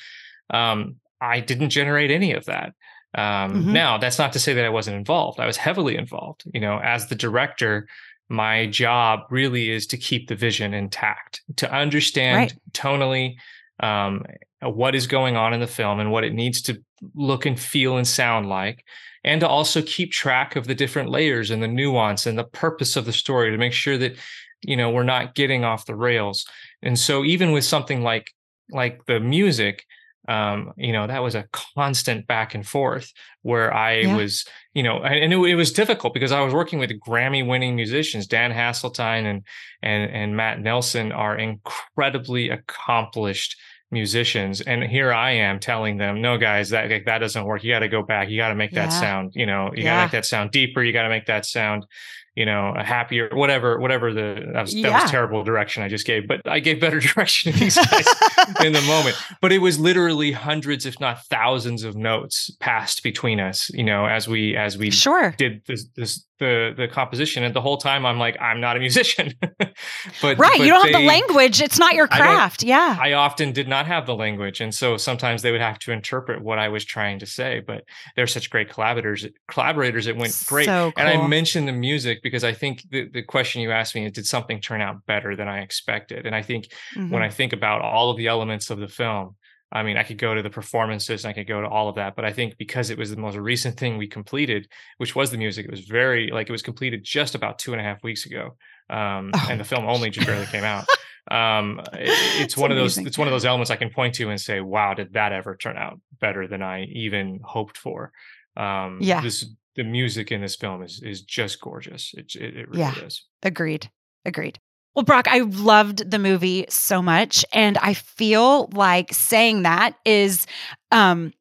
um, 0.51 0.97
I 1.19 1.39
didn't 1.39 1.71
generate 1.71 2.11
any 2.11 2.33
of 2.33 2.45
that. 2.45 2.73
Um, 3.15 3.63
Mhm. 3.65 3.71
Now, 3.71 3.97
that's 3.97 4.19
not 4.19 4.33
to 4.33 4.39
say 4.39 4.53
that 4.53 4.65
I 4.65 4.69
wasn't 4.69 4.97
involved. 4.97 5.39
I 5.39 5.45
was 5.45 5.57
heavily 5.57 5.95
involved. 5.95 6.43
You 6.53 6.59
know, 6.59 6.79
as 6.79 7.07
the 7.07 7.15
director, 7.15 7.87
my 8.29 8.65
job 8.67 9.21
really 9.29 9.69
is 9.69 9.87
to 9.87 9.97
keep 9.97 10.27
the 10.27 10.35
vision 10.35 10.73
intact, 10.73 11.41
to 11.57 11.71
understand 11.71 12.37
Right. 12.37 12.53
tonally 12.73 13.35
um, 13.81 14.23
what 14.61 14.95
is 14.95 15.05
going 15.07 15.35
on 15.35 15.53
in 15.53 15.59
the 15.59 15.67
film 15.67 15.99
and 15.99 16.11
what 16.11 16.23
it 16.23 16.33
needs 16.33 16.61
to 16.63 16.81
look 17.13 17.45
and 17.45 17.59
feel 17.59 17.97
and 17.97 18.07
sound 18.07 18.47
like, 18.49 18.83
and 19.23 19.41
to 19.41 19.47
also 19.47 19.81
keep 19.81 20.11
track 20.11 20.55
of 20.55 20.65
the 20.67 20.75
different 20.75 21.09
layers 21.09 21.51
and 21.51 21.61
the 21.61 21.67
nuance 21.67 22.25
and 22.25 22.37
the 22.37 22.43
purpose 22.45 22.95
of 22.95 23.05
the 23.05 23.13
story 23.13 23.51
to 23.51 23.57
make 23.57 23.73
sure 23.73 23.97
that 23.97 24.15
you 24.61 24.75
know 24.77 24.89
we're 24.89 25.03
not 25.03 25.35
getting 25.35 25.63
off 25.63 25.85
the 25.85 25.95
rails. 25.95 26.45
And 26.81 26.97
so, 26.97 27.23
even 27.23 27.51
with 27.51 27.63
something 27.65 28.01
like 28.01 28.31
like 28.71 29.05
the 29.05 29.19
music, 29.19 29.85
um, 30.27 30.73
you 30.77 30.91
know, 30.91 31.07
that 31.07 31.21
was 31.23 31.35
a 31.35 31.45
constant 31.75 32.25
back 32.27 32.55
and 32.55 32.67
forth 32.67 33.11
where 33.43 33.73
I 33.73 33.97
Yeah. 33.99 34.15
was, 34.15 34.45
you 34.73 34.83
know, 34.83 35.03
and, 35.03 35.33
it, 35.33 35.37
it 35.37 35.55
was 35.55 35.71
difficult 35.71 36.13
because 36.13 36.31
I 36.31 36.41
was 36.41 36.53
working 36.53 36.79
with 36.79 36.91
Grammy 37.07 37.45
winning 37.47 37.75
musicians. 37.75 38.27
Dan 38.27 38.51
Haseltine 38.51 39.25
and 39.25 39.43
and 39.83 40.11
and 40.11 40.35
Matt 40.35 40.61
Nelson 40.61 41.11
are 41.11 41.37
incredibly 41.37 42.49
accomplished 42.49 43.55
musicians 43.91 44.61
and 44.61 44.83
here 44.83 45.13
i 45.13 45.29
am 45.31 45.59
telling 45.59 45.97
them 45.97 46.19
no 46.19 46.39
guys 46.39 46.71
that 46.71 46.89
that 47.05 47.19
doesn't 47.19 47.45
work 47.45 47.63
you 47.63 47.71
got 47.71 47.79
to 47.79 47.87
go 47.87 48.01
back 48.01 48.27
you 48.29 48.35
got 48.35 48.49
to 48.49 48.55
make 48.55 48.71
that 48.71 48.85
Yeah. 48.91 48.99
sound 48.99 49.31
you 49.35 49.45
know 49.45 49.71
you 49.75 49.83
got 49.83 49.97
to 49.97 50.01
make 50.01 50.11
that 50.11 50.25
sound 50.25 50.49
deeper 50.51 50.83
you 50.83 50.91
got 50.91 51.03
to 51.03 51.09
make 51.09 51.27
that 51.27 51.45
sound 51.45 51.85
you 52.35 52.45
know 52.45 52.73
a 52.77 52.83
happier 52.83 53.29
whatever 53.33 53.79
whatever 53.79 54.13
the 54.13 54.49
that 54.53 54.61
was, 54.61 54.73
that 54.73 55.01
was 55.01 55.11
terrible 55.11 55.43
direction 55.43 55.81
i 55.81 55.87
just 55.87 56.05
gave 56.05 56.27
but 56.27 56.41
i 56.45 56.59
gave 56.59 56.79
better 56.79 56.99
direction 57.13 57.51
to 57.51 57.59
these 57.59 57.77
guys 57.77 58.07
in 58.63 58.73
the 58.73 58.81
moment 58.81 59.15
but 59.41 59.51
it 59.51 59.59
was 59.59 59.79
literally 59.79 60.31
hundreds 60.31 60.85
if 60.85 60.99
not 60.99 61.25
thousands 61.25 61.83
of 61.83 61.95
notes 61.95 62.51
passed 62.59 63.03
between 63.03 63.39
us 63.39 63.69
you 63.73 63.83
know 63.83 64.05
as 64.05 64.27
we 64.27 64.55
as 64.55 64.77
we 64.77 64.91
sure. 64.91 65.33
did 65.37 65.61
this 65.65 65.85
this 65.95 66.25
the 66.39 66.73
the 66.75 66.87
composition 66.87 67.43
and 67.43 67.55
the 67.55 67.61
whole 67.61 67.77
time 67.77 68.05
i'm 68.05 68.19
like 68.19 68.35
i'm 68.41 68.59
not 68.59 68.75
a 68.75 68.79
musician 68.79 69.33
but 69.41 70.37
Right. 70.37 70.37
but 70.37 70.59
you 70.59 70.67
don't 70.67 70.83
have 70.91 71.01
the 71.01 71.05
language. 71.05 71.61
It's 71.61 71.79
not 71.79 71.93
your 71.95 72.07
I 72.11 72.17
craft. 72.17 72.63
Yeah. 72.63 72.97
I 72.99 73.13
often 73.13 73.51
did 73.51 73.67
not 73.67 73.85
have 73.87 74.05
the 74.05 74.15
language, 74.15 74.59
and 74.61 74.73
so 74.73 74.97
sometimes 74.97 75.41
they 75.41 75.51
would 75.51 75.61
have 75.61 75.79
to 75.79 75.91
interpret 75.91 76.41
what 76.41 76.59
I 76.59 76.67
was 76.69 76.83
trying 76.85 77.19
to 77.19 77.25
say. 77.25 77.61
But 77.65 77.83
they're 78.15 78.27
such 78.27 78.49
great 78.49 78.69
collaborators. 78.69 79.25
Collaborators, 79.49 80.07
it 80.07 80.15
went 80.17 80.37
great. 80.47 80.65
So 80.65 80.91
And 80.97 81.07
I 81.07 81.25
mentioned 81.27 81.67
the 81.67 81.73
music 81.73 82.19
because 82.23 82.43
I 82.43 82.53
think 82.53 82.83
the, 82.89 83.07
the 83.09 83.23
question 83.23 83.61
you 83.61 83.71
asked 83.71 83.95
me 83.95 84.05
is, 84.05 84.11
did 84.13 84.25
something 84.25 84.61
turn 84.61 84.81
out 84.81 85.05
better 85.05 85.35
than 85.35 85.47
I 85.47 85.59
expected? 85.59 86.25
And 86.25 86.35
I 86.35 86.41
think 86.41 86.67
when 86.95 87.09
Mhm. 87.09 87.21
I 87.21 87.29
think 87.29 87.53
about 87.53 87.81
all 87.81 88.09
of 88.09 88.17
the 88.17 88.27
elements 88.27 88.69
of 88.69 88.79
the 88.79 88.87
film, 88.87 89.35
I 89.75 89.83
mean, 89.83 89.97
I 89.97 90.03
could 90.03 90.17
go 90.17 90.33
to 90.33 90.41
the 90.41 90.49
performances 90.49 91.23
and 91.25 91.29
I 91.31 91.33
could 91.33 91.47
go 91.47 91.59
to 91.61 91.67
all 91.67 91.87
of 91.89 91.95
that, 91.95 92.15
but 92.15 92.23
I 92.25 92.31
think 92.37 92.57
because 92.57 92.89
it 92.89 92.97
was 92.97 93.09
the 93.11 93.17
most 93.25 93.35
recent 93.35 93.77
thing 93.77 93.97
we 93.97 94.07
completed, 94.07 94.67
which 95.01 95.15
was 95.15 95.29
the 95.31 95.37
music, 95.37 95.65
it 95.65 95.71
was 95.71 95.81
very 95.81 96.29
like 96.31 96.47
it 96.49 96.51
was 96.57 96.61
completed 96.61 97.01
just 97.03 97.35
about 97.35 97.59
two 97.59 97.73
and 97.73 97.81
a 97.81 97.83
half 97.83 98.01
weeks 98.03 98.25
ago, 98.25 98.55
um, 98.89 99.31
Oh 99.35 99.47
and 99.49 99.59
the 99.59 99.65
film 99.65 99.85
only 99.85 100.09
just 100.09 100.25
barely 100.27 100.47
came 100.47 100.63
out. 100.63 100.85
Um, 101.31 101.81
i- 101.91 101.97
it's, 102.01 102.39
It's 102.43 102.57
one 102.57 102.71
of 102.71 102.77
those. 102.77 102.99
It's 102.99 103.17
one 103.17 103.27
of 103.27 103.31
those 103.31 103.45
elements 103.45 103.71
I 103.71 103.77
can 103.77 103.89
point 103.89 104.13
to 104.15 104.29
and 104.29 104.39
say, 104.39 104.61
"Wow, 104.61 104.93
did 104.93 105.13
that 105.13 105.31
ever 105.33 105.55
turn 105.57 105.75
out 105.75 105.99
better 106.21 106.47
than 106.47 106.61
I 106.61 106.83
even 106.83 107.39
hoped 107.43 107.77
for?" 107.79 108.11
Um, 108.55 108.99
Yeah. 109.01 109.21
This 109.21 109.43
the 109.75 109.83
music 109.83 110.31
in 110.31 110.41
this 110.41 110.55
film 110.55 110.83
is 110.83 111.01
is 111.01 111.23
just 111.23 111.59
gorgeous. 111.59 112.13
It 112.13 112.35
it, 112.35 112.55
it 112.57 112.69
really 112.69 112.81
Yeah. 112.81 113.05
is. 113.07 113.25
Agreed. 113.41 113.89
Agreed. 114.23 114.59
Well, 114.95 115.03
Brock, 115.03 115.27
I 115.27 115.39
loved 115.39 116.09
the 116.09 116.19
movie 116.19 116.65
so 116.69 117.01
much. 117.01 117.45
And 117.51 117.77
I 117.79 117.93
feel 117.93 118.67
like 118.73 119.13
saying 119.13 119.63
that 119.63 119.95
is 120.05 120.47
um, 120.91 121.33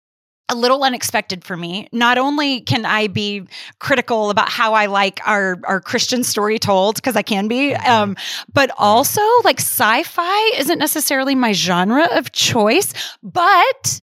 a 0.49 0.55
little 0.55 0.83
unexpected 0.83 1.45
for 1.45 1.57
me. 1.57 1.89
Not 1.93 2.19
only 2.19 2.61
can 2.63 2.85
I 2.85 3.07
be 3.07 3.47
critical 3.79 4.31
about 4.31 4.49
how 4.49 4.75
I 4.75 4.87
like 4.87 5.21
our, 5.25 5.59
our 5.65 5.81
Christian 5.81 6.25
story 6.25 6.59
told, 6.59 6.97
because 6.97 7.17
I 7.17 7.23
can 7.23 7.47
be, 7.49 7.71
Mhm. 7.75 7.89
um, 7.89 8.17
but 8.53 8.71
also 8.77 9.23
like 9.45 9.61
sci 9.61 10.03
fi 10.03 10.53
isn't 10.57 10.79
necessarily 10.79 11.35
my 11.35 11.53
genre 11.53 12.09
of 12.13 12.33
choice. 12.33 12.93
But 13.23 14.01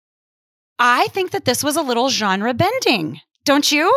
I 0.78 1.08
think 1.08 1.32
that 1.32 1.46
this 1.46 1.64
was 1.64 1.76
a 1.76 1.82
little 1.82 2.10
genre 2.10 2.54
bending. 2.54 3.22
Don't 3.48 3.72
you? 3.72 3.88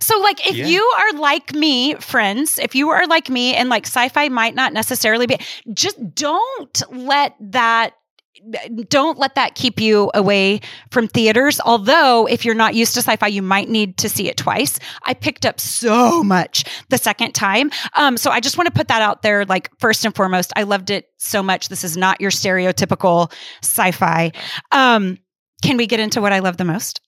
So, 0.00 0.18
like, 0.20 0.46
if 0.46 0.54
Yeah. 0.54 0.66
you 0.66 0.82
are 0.98 1.12
like 1.18 1.54
me, 1.54 1.94
friends, 1.94 2.58
if 2.58 2.74
you 2.74 2.90
are 2.90 3.06
like 3.06 3.30
me 3.30 3.54
and 3.54 3.70
like 3.70 3.86
sci 3.86 4.10
fi 4.10 4.28
might 4.28 4.54
not 4.54 4.74
necessarily 4.74 5.26
be, 5.26 5.38
just 5.72 5.96
don't 6.14 6.82
let 6.92 7.34
that. 7.40 7.94
Don't 8.88 9.18
let 9.18 9.34
that 9.34 9.54
keep 9.56 9.80
you 9.80 10.10
away 10.14 10.60
from 10.90 11.08
theaters. 11.08 11.58
Although, 11.64 12.26
if 12.28 12.44
you're 12.44 12.54
not 12.54 12.74
used 12.74 12.92
to 12.94 13.00
sci 13.00 13.16
fi, 13.16 13.26
you 13.28 13.40
might 13.42 13.68
need 13.70 13.96
to 13.96 14.10
see 14.10 14.28
it 14.28 14.36
twice. 14.36 14.78
I 15.04 15.14
picked 15.14 15.44
up 15.46 15.58
so 15.58 16.22
much 16.22 16.64
the 16.90 16.98
second 16.98 17.32
time. 17.32 17.70
Um, 17.94 18.16
so, 18.18 18.30
I 18.30 18.40
just 18.40 18.58
want 18.58 18.66
to 18.66 18.72
put 18.72 18.88
that 18.88 19.00
out 19.02 19.22
there. 19.22 19.46
Like, 19.46 19.70
first 19.80 20.04
and 20.04 20.14
foremost, 20.14 20.52
I 20.54 20.64
loved 20.64 20.90
it 20.90 21.06
so 21.16 21.42
much. 21.42 21.68
This 21.70 21.82
is 21.82 21.96
not 21.96 22.20
your 22.20 22.30
stereotypical 22.30 23.32
sci 23.62 23.90
fi. 23.90 24.30
Um, 24.70 25.18
can 25.62 25.76
we 25.78 25.86
get 25.86 25.98
into 25.98 26.20
what 26.20 26.32
I 26.34 26.38
love 26.40 26.58
the 26.58 26.64
most? 26.64 27.00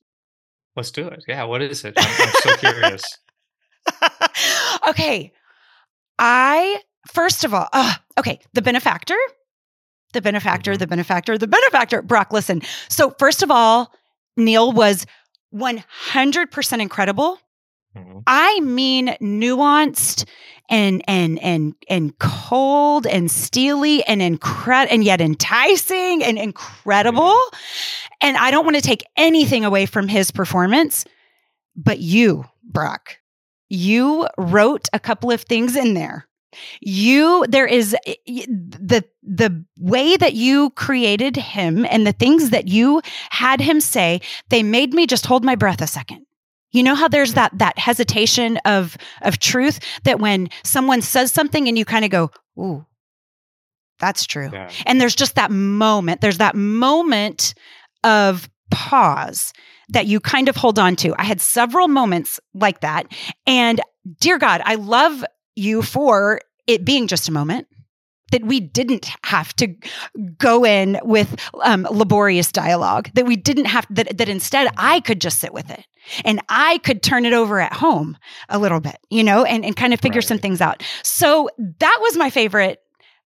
Let's 0.77 0.91
do 0.91 1.09
it. 1.09 1.25
Yeah. 1.29 1.45
What 1.45 1.63
is 1.63 1.85
it? 1.85 1.95
I'm, 1.99 2.07
I'm 2.29 2.33
so 2.43 2.57
curious. 2.57 3.03
okay. 4.89 5.33
I, 6.19 6.81
first 7.13 7.45
of 7.45 7.55
all, 7.55 7.69
uh, 7.73 7.95
okay, 8.19 8.41
the 8.53 8.63
benefactor, 8.63 9.17
the 10.13 10.21
benefactor, 10.21 10.75
Mhm. 10.75 10.79
the 10.79 10.87
benefactor, 10.87 11.39
the 11.39 11.47
benefactor. 11.47 12.03
Brock, 12.03 12.33
listen. 12.33 12.63
So, 12.89 13.15
first 13.19 13.43
of 13.43 13.51
all, 13.51 13.93
Neal 14.37 14.73
was 14.73 15.07
100% 15.55 16.81
incredible. 16.81 17.39
Mhm. 17.97 18.23
I 18.27 18.61
mean 18.61 19.17
nuanced 19.21 20.25
and 20.71 21.03
and 21.07 21.39
and 21.41 21.75
and 21.89 22.19
cold 22.19 23.07
and 23.07 23.31
steely 23.31 24.03
and 24.05 24.23
and 24.23 25.05
yet 25.05 25.21
enticing 25.21 26.23
and 26.23 26.39
incredible. 26.39 27.37
And 28.21 28.37
I 28.37 28.51
don't 28.51 28.65
want 28.65 28.77
to 28.77 28.83
take 28.83 29.05
anything 29.17 29.65
away 29.65 29.87
from 29.87 30.09
his 30.09 30.31
performance, 30.31 31.05
but 31.77 31.99
you, 31.99 32.45
Brock, 32.63 33.19
you 33.69 34.29
wrote 34.39 34.89
a 34.93 35.01
couple 35.01 35.31
of 35.31 35.43
things 35.43 35.77
in 35.77 35.95
there. 35.95 36.27
You 36.81 37.45
there 37.49 37.67
is 37.67 37.95
eh, 38.07 38.15
y- 38.27 38.47
the 38.49 39.05
the 39.23 39.65
way 39.79 40.17
that 40.17 40.35
you 40.35 40.71
created 40.71 41.37
him 41.37 41.87
and 41.89 42.07
the 42.07 42.13
things 42.13 42.51
that 42.51 42.67
you 42.69 43.03
had 43.31 43.61
him 43.61 43.81
say, 43.81 44.21
they 44.49 44.63
made 44.63 44.93
me 44.93 45.07
just 45.07 45.27
hold 45.27 45.45
my 45.45 45.55
breath 45.55 45.81
a 45.81 45.87
second. 45.87 46.27
You 46.73 46.83
know 46.83 46.95
how 46.95 47.09
there's 47.09 47.35
that 47.35 47.57
that 47.59 47.79
hesitation 47.79 48.59
of 48.65 48.97
of 49.23 49.39
truth 49.39 49.81
that 50.05 50.21
when 50.21 50.49
someone 50.65 51.03
says 51.03 51.33
something 51.33 51.69
and 51.69 51.77
you 51.77 51.85
kind 51.85 52.05
of 52.05 52.11
go, 52.11 52.31
"Ooh, 52.59 52.87
that's 53.99 54.25
true." 54.27 54.51
Yeah. 54.53 54.71
And 54.87 55.01
there's 55.01 55.17
just 55.17 55.35
that 55.35 55.51
moment. 55.51 56.21
There's 56.21 56.39
that 56.39 56.55
moment 56.55 57.55
of 58.05 58.49
pause 58.71 59.53
that 59.89 60.07
you 60.07 60.21
kind 60.21 60.49
of 60.49 60.57
hold 60.57 60.79
on 60.79 60.97
to. 60.97 61.15
I 61.19 61.25
had 61.25 61.41
several 61.41 61.89
moments 61.89 62.39
like 62.55 62.81
that. 62.81 63.07
And 63.47 63.81
dear 64.21 64.39
God, 64.39 64.63
I 64.65 64.77
love 64.77 65.25
you 65.57 65.83
for 65.83 66.41
it 66.67 66.85
being 66.85 67.07
just 67.09 67.29
a 67.29 67.33
moment. 67.33 67.67
That 68.31 68.45
we 68.45 68.61
didn't 68.61 69.11
have 69.25 69.53
to 69.57 69.75
go 70.39 70.65
in 70.65 71.01
with 71.03 71.35
um, 71.65 71.85
laborious 71.91 72.53
dialogue, 72.53 73.11
that 73.15 73.27
we 73.27 73.35
didn't 73.35 73.65
have, 73.65 73.89
that, 73.91 74.19
that 74.19 74.29
instead 74.29 74.73
I 74.77 75.01
could 75.01 75.21
just 75.21 75.41
sit 75.41 75.53
with 75.53 75.69
it 75.69 75.85
and 76.25 76.41
I 76.49 76.79
could 76.79 77.03
turn 77.03 77.27
it 77.27 77.33
over 77.33 77.61
at 77.61 77.73
home 77.73 78.17
a 78.49 78.59
little 78.59 78.81
bit, 78.81 78.99
you 79.11 79.23
know, 79.23 79.45
and, 79.45 79.65
and 79.65 79.77
kind 79.77 79.95
of 79.95 80.01
figure 80.01 80.23
some 80.23 80.39
things 80.39 80.61
out. 80.61 80.83
So 81.03 81.49
that 81.59 81.99
was 82.01 82.17
my 82.17 82.31
favorite. 82.31 82.81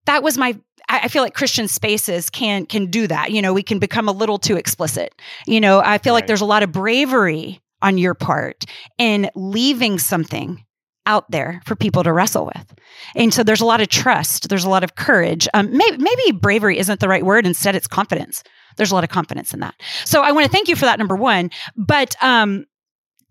That 0.06 0.22
was 0.22 0.36
my 0.36 0.58
I 0.88 1.00
I 1.04 1.08
feel 1.08 1.22
like 1.22 1.34
Christian 1.34 1.68
spaces 1.68 2.30
can 2.30 2.66
can 2.66 2.90
do 2.90 3.06
that. 3.06 3.30
You 3.30 3.42
know, 3.42 3.52
we 3.52 3.62
can 3.62 3.78
become 3.78 4.08
a 4.08 4.12
little 4.12 4.38
too 4.38 4.56
explicit. 4.56 5.14
You 5.46 5.60
know, 5.60 5.80
I 5.80 5.98
feel 5.98 6.12
like 6.12 6.26
there's 6.26 6.40
a 6.40 6.46
lot 6.46 6.62
of 6.62 6.72
bravery 6.72 7.60
on 7.82 7.98
your 7.98 8.14
part 8.14 8.64
in 8.98 9.30
leaving 9.34 9.98
something 9.98 10.64
out 11.06 11.30
there 11.30 11.60
for 11.66 11.76
people 11.76 12.02
to 12.02 12.12
wrestle 12.12 12.46
with. 12.46 12.74
And 13.14 13.32
so 13.32 13.42
there's 13.42 13.60
a 13.60 13.66
lot 13.66 13.80
of 13.80 13.88
trust, 13.88 14.48
there's 14.48 14.64
a 14.64 14.70
lot 14.70 14.84
of 14.84 14.94
courage. 14.96 15.46
Um, 15.54 15.76
maybe, 15.76 15.98
maybe 15.98 16.32
bravery 16.32 16.78
isn't 16.78 17.00
the 17.00 17.08
right 17.08 17.24
word. 17.24 17.46
Instead, 17.46 17.74
it's 17.76 17.86
confidence. 17.86 18.42
There's 18.76 18.90
a 18.90 18.94
lot 18.94 19.04
of 19.04 19.10
confidence 19.10 19.52
in 19.54 19.60
that. 19.60 19.74
So 20.04 20.22
I 20.22 20.32
want 20.32 20.46
to 20.46 20.50
thank 20.50 20.68
you 20.68 20.76
for 20.76 20.84
that, 20.86 20.98
number 20.98 21.14
one. 21.16 21.50
But 21.76 22.16
um, 22.22 22.64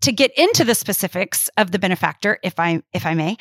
to 0.02 0.12
get 0.12 0.30
into 0.38 0.64
the 0.64 0.74
specifics 0.74 1.48
of 1.58 1.70
the 1.72 1.78
benefactor, 1.78 2.38
if 2.42 2.58
I 2.58 2.82
if 2.92 3.04
I 3.06 3.14
may, 3.14 3.36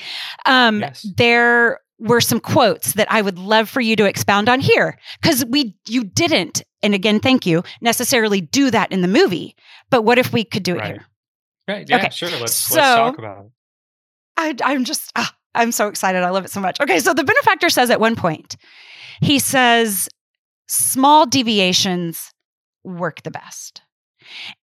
um, 0.45 0.79
Yes. 0.81 1.05
there 1.17 1.79
were 1.99 2.19
some 2.21 2.39
quotes 2.39 2.93
that 2.93 3.09
I 3.11 3.21
would 3.21 3.37
love 3.39 3.69
for 3.69 3.79
you 3.81 3.95
to 3.95 4.05
expound 4.05 4.49
on 4.49 4.59
here 4.59 4.97
because 5.21 5.45
we 5.45 5.77
you 5.87 6.03
didn't, 6.03 6.63
and 6.81 6.93
again, 6.93 7.19
thank 7.19 7.45
you, 7.45 7.63
necessarily 7.81 8.41
do 8.41 8.71
that 8.71 8.91
in 8.91 9.01
the 9.01 9.07
movie. 9.07 9.55
But 9.89 10.01
what 10.01 10.17
if 10.17 10.33
we 10.33 10.43
could 10.43 10.63
do 10.63 10.75
it 10.75 10.79
Right. 10.79 10.87
here? 10.87 11.05
Right. 11.67 11.89
Yeah. 11.89 11.97
Okay. 11.97 12.09
Sure. 12.09 12.29
Let's 12.31 12.53
So- 12.53 12.75
let's 12.75 12.95
talk 12.97 13.17
about 13.19 13.45
it. 13.45 13.51
I, 14.37 14.55
I'm 14.63 14.83
just, 14.83 15.11
ah, 15.15 15.33
I'm 15.55 15.71
so 15.71 15.87
excited. 15.87 16.23
I 16.23 16.29
love 16.29 16.45
it 16.45 16.51
so 16.51 16.59
much. 16.59 16.79
Okay, 16.79 16.99
so 16.99 17.13
the 17.13 17.23
benefactor 17.23 17.69
says 17.69 17.89
at 17.89 17.99
one 17.99 18.15
point, 18.15 18.55
he 19.21 19.39
says, 19.39 20.09
small 20.67 21.25
deviations 21.25 22.31
work 22.83 23.23
the 23.23 23.31
best. 23.31 23.81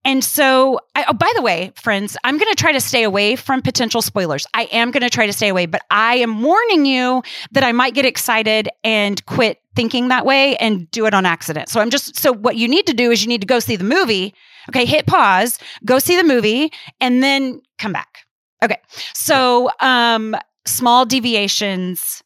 And 0.05 0.25
so, 0.25 0.81
I, 0.95 1.05
oh, 1.09 1.13
by 1.13 1.31
the 1.37 1.43
way, 1.43 1.73
friends, 1.77 2.17
I'm 2.25 2.39
going 2.39 2.51
to 2.51 2.57
try 2.57 2.73
to 2.73 2.81
stay 2.81 3.03
away 3.03 3.37
from 3.37 3.61
potential 3.61 4.01
spoilers. 4.03 4.47
I 4.55 4.65
am 4.73 4.91
going 4.91 5.03
to 5.03 5.11
try 5.11 5.27
to 5.27 5.33
stay 5.33 5.49
away, 5.49 5.67
but 5.67 5.83
I 5.91 6.17
am 6.17 6.43
warning 6.43 6.87
you 6.87 7.23
that 7.53 7.63
I 7.63 7.73
might 7.73 7.95
get 7.95 8.07
excited 8.07 8.69
and 8.83 9.25
quit 9.27 9.59
thinking 9.77 10.09
that 10.09 10.25
way 10.25 10.57
and 10.57 10.91
do 10.91 11.07
it 11.07 11.15
on 11.15 11.27
accident. 11.27 11.69
So 11.69 11.81
I'm 11.81 11.91
just, 11.91 12.17
so 12.17 12.33
what 12.33 12.57
you 12.57 12.69
need 12.69 12.87
to 12.87 12.95
do 12.95 13.11
is 13.11 13.23
you 13.23 13.29
need 13.29 13.43
to 13.43 13.47
go 13.47 13.61
see 13.61 13.77
the 13.77 13.85
movie. 13.85 14.35
Okay, 14.71 14.85
hit 14.85 15.07
pause, 15.07 15.59
go 15.85 15.99
see 15.99 16.17
the 16.17 16.25
movie, 16.25 16.73
and 17.01 17.23
then 17.23 17.61
come 17.79 17.93
back. 17.93 18.25
Okay. 18.63 18.79
So, 19.15 19.71
um, 19.81 20.37
small 20.67 21.05
deviations 21.07 22.23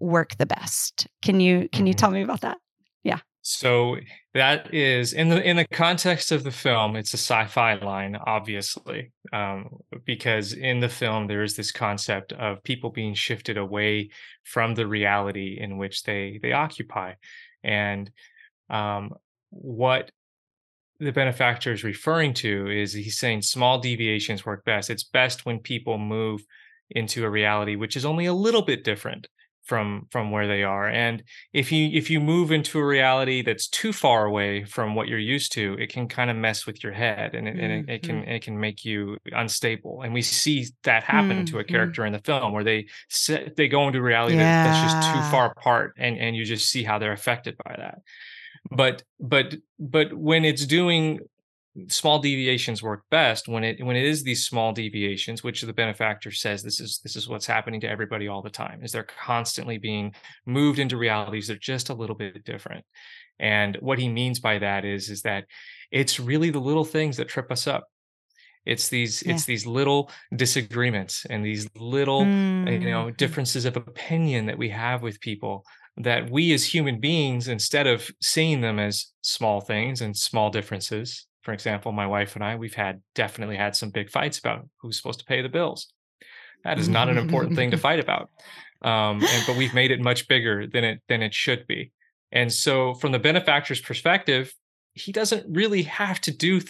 work 0.00 0.36
the 0.36 0.46
best. 0.46 1.06
Can 1.22 1.40
you 1.40 1.68
can 1.72 1.86
you 1.86 1.94
Mhm. 1.94 1.98
tell 1.98 2.10
me 2.10 2.22
about 2.22 2.40
that? 2.42 2.58
Yeah. 3.02 3.18
So 3.42 3.96
that 4.34 4.72
is 4.72 5.12
in 5.12 5.28
the 5.28 5.42
in 5.42 5.56
the 5.56 5.66
context 5.66 6.32
of 6.32 6.44
the 6.44 6.50
film, 6.50 6.96
it's 6.96 7.12
a 7.14 7.18
sci-fi 7.18 7.74
line, 7.74 8.16
obviously, 8.16 9.12
um, 9.32 9.68
because 10.04 10.52
in 10.52 10.80
the 10.80 10.88
film 10.88 11.26
there 11.26 11.42
is 11.42 11.56
this 11.56 11.72
concept 11.72 12.32
of 12.32 12.62
people 12.64 12.90
being 12.90 13.14
shifted 13.14 13.56
away 13.58 14.10
from 14.44 14.74
the 14.74 14.86
reality 14.86 15.58
in 15.60 15.76
which 15.78 16.04
they 16.04 16.38
they 16.42 16.52
occupy, 16.52 17.14
and 17.62 18.10
um, 18.70 19.12
what 19.50 20.10
the 21.00 21.12
benefactor 21.12 21.72
is 21.72 21.84
referring 21.84 22.34
to 22.34 22.68
is 22.70 22.92
he's 22.92 23.18
saying 23.18 23.42
small 23.42 23.78
deviations 23.78 24.46
work 24.46 24.64
best. 24.64 24.90
It's 24.90 25.04
best 25.04 25.44
when 25.44 25.58
people 25.58 25.98
move 25.98 26.44
into 26.90 27.24
a 27.24 27.30
reality 27.30 27.76
which 27.76 27.96
is 27.96 28.04
only 28.04 28.26
a 28.26 28.32
little 28.32 28.62
bit 28.62 28.84
different 28.84 29.26
from 29.62 30.06
from 30.10 30.30
where 30.30 30.46
they 30.46 30.62
are 30.62 30.86
and 30.86 31.22
if 31.54 31.72
you 31.72 31.88
if 31.94 32.10
you 32.10 32.20
move 32.20 32.52
into 32.52 32.78
a 32.78 32.84
reality 32.84 33.40
that's 33.40 33.66
too 33.66 33.94
far 33.94 34.26
away 34.26 34.62
from 34.62 34.94
what 34.94 35.08
you're 35.08 35.18
used 35.18 35.52
to 35.52 35.74
it 35.80 35.88
can 35.88 36.06
kind 36.06 36.30
of 36.30 36.36
mess 36.36 36.66
with 36.66 36.84
your 36.84 36.92
head 36.92 37.34
and 37.34 37.48
it, 37.48 37.56
mm-hmm. 37.56 37.64
and 37.64 37.88
it, 37.88 37.94
it, 37.94 38.02
can 38.02 38.20
mm-hmm. 38.20 38.30
it 38.30 38.42
can 38.42 38.60
make 38.60 38.84
you 38.84 39.16
unstable 39.32 40.02
and 40.02 40.12
we 40.12 40.20
see 40.20 40.66
that 40.82 41.02
happen 41.02 41.30
mm-hmm. 41.30 41.44
to 41.44 41.58
a 41.58 41.64
character 41.64 42.04
in 42.04 42.12
the 42.12 42.18
film 42.18 42.52
where 42.52 42.64
they 42.64 42.86
set, 43.08 43.56
they 43.56 43.66
go 43.66 43.86
into 43.86 43.98
a 43.98 44.02
reality 44.02 44.36
yeah. 44.36 44.64
that's 44.64 44.92
just 44.92 45.14
too 45.14 45.30
far 45.30 45.50
apart 45.50 45.94
and 45.96 46.18
and 46.18 46.36
you 46.36 46.44
just 46.44 46.68
see 46.68 46.82
how 46.82 46.98
they're 46.98 47.12
affected 47.12 47.56
by 47.64 47.74
that 47.78 48.00
but 48.70 49.02
but 49.20 49.56
but 49.78 50.12
when 50.12 50.44
it's 50.44 50.66
doing 50.66 51.20
small 51.88 52.20
deviations 52.20 52.82
work 52.82 53.02
best 53.10 53.48
when 53.48 53.64
it 53.64 53.84
when 53.84 53.96
it 53.96 54.04
is 54.04 54.22
these 54.22 54.46
small 54.46 54.72
deviations 54.72 55.42
which 55.42 55.60
the 55.62 55.72
benefactor 55.72 56.30
says 56.30 56.62
this 56.62 56.78
is 56.78 57.00
this 57.02 57.16
is 57.16 57.28
what's 57.28 57.46
happening 57.46 57.80
to 57.80 57.88
everybody 57.88 58.28
all 58.28 58.42
the 58.42 58.50
time 58.50 58.84
is 58.84 58.92
they're 58.92 59.02
constantly 59.02 59.76
being 59.76 60.14
moved 60.46 60.78
into 60.78 60.96
realities 60.96 61.48
that 61.48 61.56
are 61.56 61.60
just 61.60 61.88
a 61.88 61.94
little 61.94 62.14
bit 62.14 62.44
different 62.44 62.84
and 63.40 63.76
what 63.80 63.98
he 63.98 64.08
means 64.08 64.38
by 64.38 64.56
that 64.56 64.84
is 64.84 65.10
is 65.10 65.22
that 65.22 65.46
it's 65.90 66.20
really 66.20 66.50
the 66.50 66.60
little 66.60 66.84
things 66.84 67.16
that 67.16 67.28
trip 67.28 67.50
us 67.50 67.66
up 67.66 67.88
it's 68.64 68.88
these 68.88 69.22
yeah. 69.24 69.34
it's 69.34 69.44
these 69.44 69.66
little 69.66 70.10
disagreements 70.36 71.26
and 71.28 71.44
these 71.44 71.68
little 71.76 72.22
mm. 72.22 72.80
you 72.80 72.90
know 72.90 73.06
mm-hmm. 73.06 73.16
differences 73.16 73.64
of 73.64 73.76
opinion 73.76 74.46
that 74.46 74.56
we 74.56 74.68
have 74.68 75.02
with 75.02 75.20
people 75.20 75.64
that 75.96 76.30
we 76.30 76.52
as 76.52 76.64
human 76.64 77.00
beings 77.00 77.48
instead 77.48 77.86
of 77.86 78.10
seeing 78.20 78.60
them 78.60 78.78
as 78.78 79.12
small 79.22 79.60
things 79.60 80.00
and 80.00 80.16
small 80.16 80.50
differences 80.50 81.26
for 81.44 81.52
example, 81.52 81.92
my 81.92 82.06
wife 82.06 82.34
and 82.34 82.42
I, 82.42 82.56
we've 82.56 82.74
had 82.74 83.02
definitely 83.14 83.56
had 83.56 83.76
some 83.76 83.90
big 83.90 84.10
fights 84.10 84.38
about 84.38 84.66
who's 84.80 84.96
supposed 84.96 85.18
to 85.18 85.26
pay 85.26 85.42
the 85.42 85.48
bills. 85.50 85.92
That 86.64 86.78
is 86.78 86.88
not 86.88 87.10
an 87.10 87.18
important 87.18 87.54
thing 87.54 87.70
to 87.72 87.76
fight 87.86 88.00
about. 88.00 88.30
Um, 88.80 89.22
and, 89.22 89.46
but 89.46 89.56
we've 89.56 89.74
made 89.74 89.90
it 89.90 90.00
much 90.00 90.26
bigger 90.26 90.66
than 90.66 90.84
it 90.84 91.00
than 91.06 91.22
it 91.22 91.34
should 91.34 91.66
be. 91.66 91.92
And 92.32 92.50
so, 92.50 92.94
from 92.94 93.12
the 93.12 93.18
benefactor's 93.18 93.80
perspective, 93.80 94.54
he 94.94 95.12
doesn't 95.12 95.44
really 95.54 95.82
have 95.82 96.18
to 96.22 96.30
do 96.30 96.62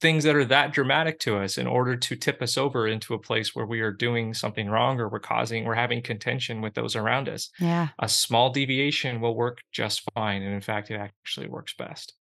things 0.00 0.24
that 0.24 0.36
are 0.36 0.44
that 0.44 0.72
dramatic 0.72 1.18
to 1.20 1.36
us 1.36 1.58
in 1.58 1.66
order 1.66 1.96
to 1.96 2.16
tip 2.16 2.40
us 2.40 2.56
over 2.56 2.86
into 2.86 3.14
a 3.14 3.18
place 3.18 3.54
where 3.54 3.66
we 3.66 3.80
are 3.80 3.92
doing 3.92 4.32
something 4.34 4.68
wrong 4.68 4.98
or 4.98 5.08
we're 5.08 5.20
causing 5.20 5.64
we're 5.64 5.74
having 5.74 6.02
contention 6.02 6.60
with 6.60 6.74
those 6.74 6.96
around 6.96 7.28
us. 7.28 7.50
Yeah. 7.58 7.88
A 7.98 8.08
small 8.08 8.50
deviation 8.50 9.20
will 9.20 9.34
work 9.34 9.58
just 9.72 10.02
fine. 10.14 10.42
And 10.42 10.54
in 10.54 10.60
fact, 10.60 10.90
it 10.90 10.96
actually 10.96 11.48
works 11.48 11.74
best 11.76 12.14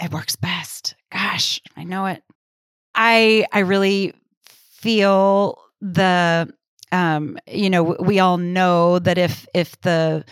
it 0.00 0.12
works 0.12 0.36
best. 0.36 0.94
Gosh, 1.12 1.60
I 1.76 1.84
know 1.84 2.06
it. 2.06 2.22
I 2.94 3.46
I 3.52 3.60
really 3.60 4.14
feel 4.44 5.58
the 5.80 6.52
um 6.92 7.38
you 7.46 7.70
know 7.70 7.96
we 8.00 8.18
all 8.18 8.38
know 8.38 8.98
that 8.98 9.18
if 9.18 9.46
if 9.54 9.80
the 9.82 10.24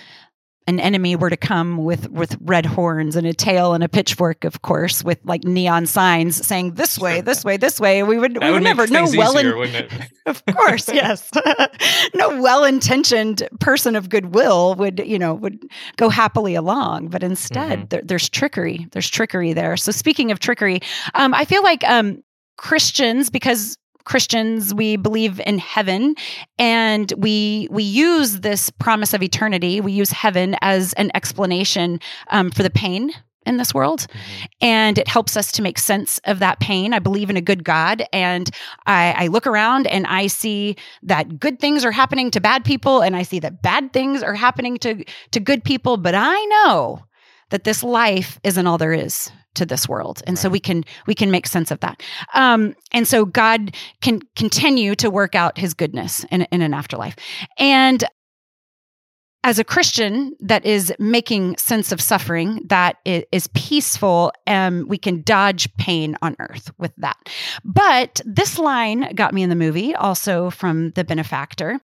an 0.68 0.78
enemy 0.80 1.16
were 1.16 1.30
to 1.30 1.36
come 1.36 1.78
with 1.78 2.10
with 2.10 2.36
red 2.42 2.66
horns 2.66 3.16
and 3.16 3.26
a 3.26 3.32
tail 3.32 3.72
and 3.72 3.82
a 3.82 3.88
pitchfork, 3.88 4.44
of 4.44 4.60
course, 4.60 5.02
with 5.02 5.18
like 5.24 5.42
neon 5.42 5.86
signs 5.86 6.46
saying 6.46 6.74
"this 6.74 6.98
way, 6.98 7.22
this 7.22 7.42
way, 7.42 7.56
this 7.56 7.80
way," 7.80 8.02
we 8.02 8.18
would 8.18 8.34
that 8.34 8.42
we 8.42 8.46
would, 8.48 8.54
would 8.56 8.62
never 8.62 8.86
know 8.86 9.06
well. 9.16 9.36
In- 9.38 9.88
of 10.26 10.44
course, 10.44 10.88
yes, 10.92 11.30
no 12.14 12.40
well-intentioned 12.40 13.48
person 13.60 13.96
of 13.96 14.10
goodwill 14.10 14.74
would 14.74 15.00
you 15.04 15.18
know 15.18 15.32
would 15.32 15.58
go 15.96 16.10
happily 16.10 16.54
along, 16.54 17.08
but 17.08 17.22
instead 17.22 17.78
mm-hmm. 17.78 17.88
there, 17.88 18.02
there's 18.04 18.28
trickery. 18.28 18.86
There's 18.92 19.08
trickery 19.08 19.54
there. 19.54 19.76
So 19.78 19.90
speaking 19.90 20.30
of 20.30 20.38
trickery, 20.38 20.80
um, 21.14 21.32
I 21.32 21.46
feel 21.46 21.62
like 21.62 21.82
um, 21.84 22.22
Christians 22.58 23.30
because 23.30 23.78
Christians, 24.08 24.72
we 24.72 24.96
believe 24.96 25.38
in 25.46 25.58
heaven 25.58 26.14
and 26.58 27.12
we 27.18 27.68
we 27.70 27.82
use 27.82 28.40
this 28.40 28.70
promise 28.70 29.12
of 29.12 29.22
eternity. 29.22 29.82
We 29.82 29.92
use 29.92 30.10
heaven 30.10 30.56
as 30.62 30.94
an 30.94 31.10
explanation 31.14 32.00
um, 32.28 32.50
for 32.50 32.62
the 32.62 32.70
pain 32.70 33.12
in 33.44 33.58
this 33.58 33.74
world. 33.74 34.00
Mm-hmm. 34.00 34.46
And 34.62 34.98
it 34.98 35.08
helps 35.08 35.36
us 35.36 35.52
to 35.52 35.62
make 35.62 35.78
sense 35.78 36.20
of 36.24 36.38
that 36.38 36.58
pain. 36.58 36.94
I 36.94 37.00
believe 37.00 37.28
in 37.28 37.36
a 37.36 37.42
good 37.42 37.64
God. 37.64 38.02
And 38.10 38.48
I, 38.86 39.14
I, 39.16 39.26
look 39.26 39.46
around 39.46 39.86
and 39.86 40.06
I 40.06 40.26
see 40.26 40.76
that 41.02 41.38
good 41.38 41.58
things 41.58 41.84
are 41.84 41.92
happening 41.92 42.30
to 42.32 42.40
bad 42.40 42.64
people. 42.64 43.00
And 43.00 43.14
I 43.14 43.22
see 43.22 43.40
that 43.40 43.62
bad 43.62 43.92
things 43.92 44.22
are 44.22 44.34
happening 44.34 44.78
to, 44.78 45.04
to 45.32 45.40
good 45.40 45.64
people. 45.64 45.96
But 45.96 46.14
I 46.14 46.44
know 46.44 47.00
that 47.50 47.64
this 47.64 47.82
life 47.82 48.38
isn't 48.42 48.66
all 48.66 48.78
there 48.78 48.92
is 48.92 49.30
to 49.58 49.66
this 49.66 49.88
world 49.88 50.22
and 50.26 50.36
right. 50.36 50.42
so 50.42 50.48
we 50.48 50.60
can 50.60 50.84
we 51.06 51.14
can 51.14 51.30
make 51.30 51.46
sense 51.46 51.70
of 51.70 51.80
that 51.80 52.02
um, 52.34 52.74
and 52.92 53.06
so 53.06 53.24
god 53.24 53.74
can 54.00 54.20
continue 54.36 54.94
to 54.94 55.10
work 55.10 55.34
out 55.34 55.58
his 55.58 55.74
goodness 55.74 56.24
in, 56.30 56.42
in 56.50 56.62
an 56.62 56.72
afterlife 56.72 57.16
and 57.58 58.04
as 59.44 59.58
a 59.58 59.64
christian 59.64 60.34
that 60.40 60.64
is 60.64 60.92
making 60.98 61.56
sense 61.56 61.92
of 61.92 62.00
suffering 62.00 62.60
that 62.66 62.96
is 63.04 63.48
peaceful 63.54 64.32
and 64.46 64.82
um, 64.82 64.88
we 64.88 64.98
can 64.98 65.22
dodge 65.22 65.68
pain 65.76 66.16
on 66.22 66.34
earth 66.38 66.70
with 66.78 66.92
that 66.96 67.16
but 67.64 68.20
this 68.24 68.58
line 68.58 69.12
got 69.14 69.34
me 69.34 69.42
in 69.42 69.50
the 69.50 69.56
movie 69.56 69.94
also 69.94 70.50
from 70.50 70.90
the 70.92 71.04
benefactor 71.04 71.80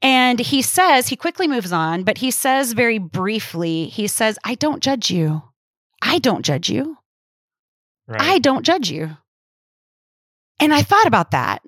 and 0.00 0.38
he 0.38 0.62
says, 0.62 1.08
he 1.08 1.16
quickly 1.16 1.48
moves 1.48 1.72
on, 1.72 2.04
but 2.04 2.18
he 2.18 2.30
says 2.30 2.72
very 2.72 2.98
briefly, 2.98 3.86
he 3.86 4.06
says, 4.06 4.38
I 4.44 4.54
don't 4.54 4.82
judge 4.82 5.10
you. 5.10 5.42
I 6.02 6.18
don't 6.20 6.44
judge 6.44 6.70
you. 6.70 6.96
Right. 8.08 8.20
I 8.20 8.38
don't 8.38 8.64
judge 8.64 8.90
you. 8.90 9.16
And 10.58 10.74
I 10.74 10.82
thought 10.82 11.06
about 11.06 11.32
that. 11.32 11.62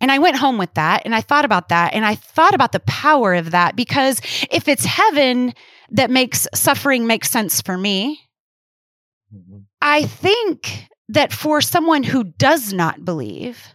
And 0.00 0.10
I 0.10 0.18
went 0.18 0.36
home 0.36 0.58
with 0.58 0.74
that 0.74 1.02
and 1.04 1.14
I 1.14 1.20
thought 1.20 1.44
about 1.44 1.68
that 1.68 1.94
and 1.94 2.04
I 2.04 2.14
thought 2.14 2.54
about 2.54 2.72
the 2.72 2.80
power 2.80 3.34
of 3.34 3.50
that 3.50 3.76
because 3.76 4.20
if 4.50 4.66
it's 4.66 4.84
heaven 4.84 5.54
that 5.90 6.10
makes 6.10 6.48
suffering 6.54 7.06
make 7.06 7.24
sense 7.24 7.60
for 7.60 7.76
me, 7.76 8.20
mm-hmm. 9.34 9.58
I 9.82 10.04
think 10.04 10.88
that 11.10 11.32
for 11.32 11.60
someone 11.60 12.02
who 12.02 12.24
does 12.24 12.72
not 12.72 13.04
believe, 13.04 13.74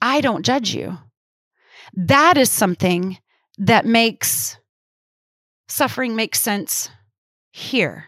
I 0.00 0.22
don't 0.22 0.44
judge 0.44 0.74
you. 0.74 0.98
That 1.94 2.38
is 2.38 2.50
something 2.50 3.18
that 3.58 3.84
makes 3.84 4.56
suffering 5.68 6.16
make 6.16 6.34
sense 6.34 6.88
here. 7.52 8.06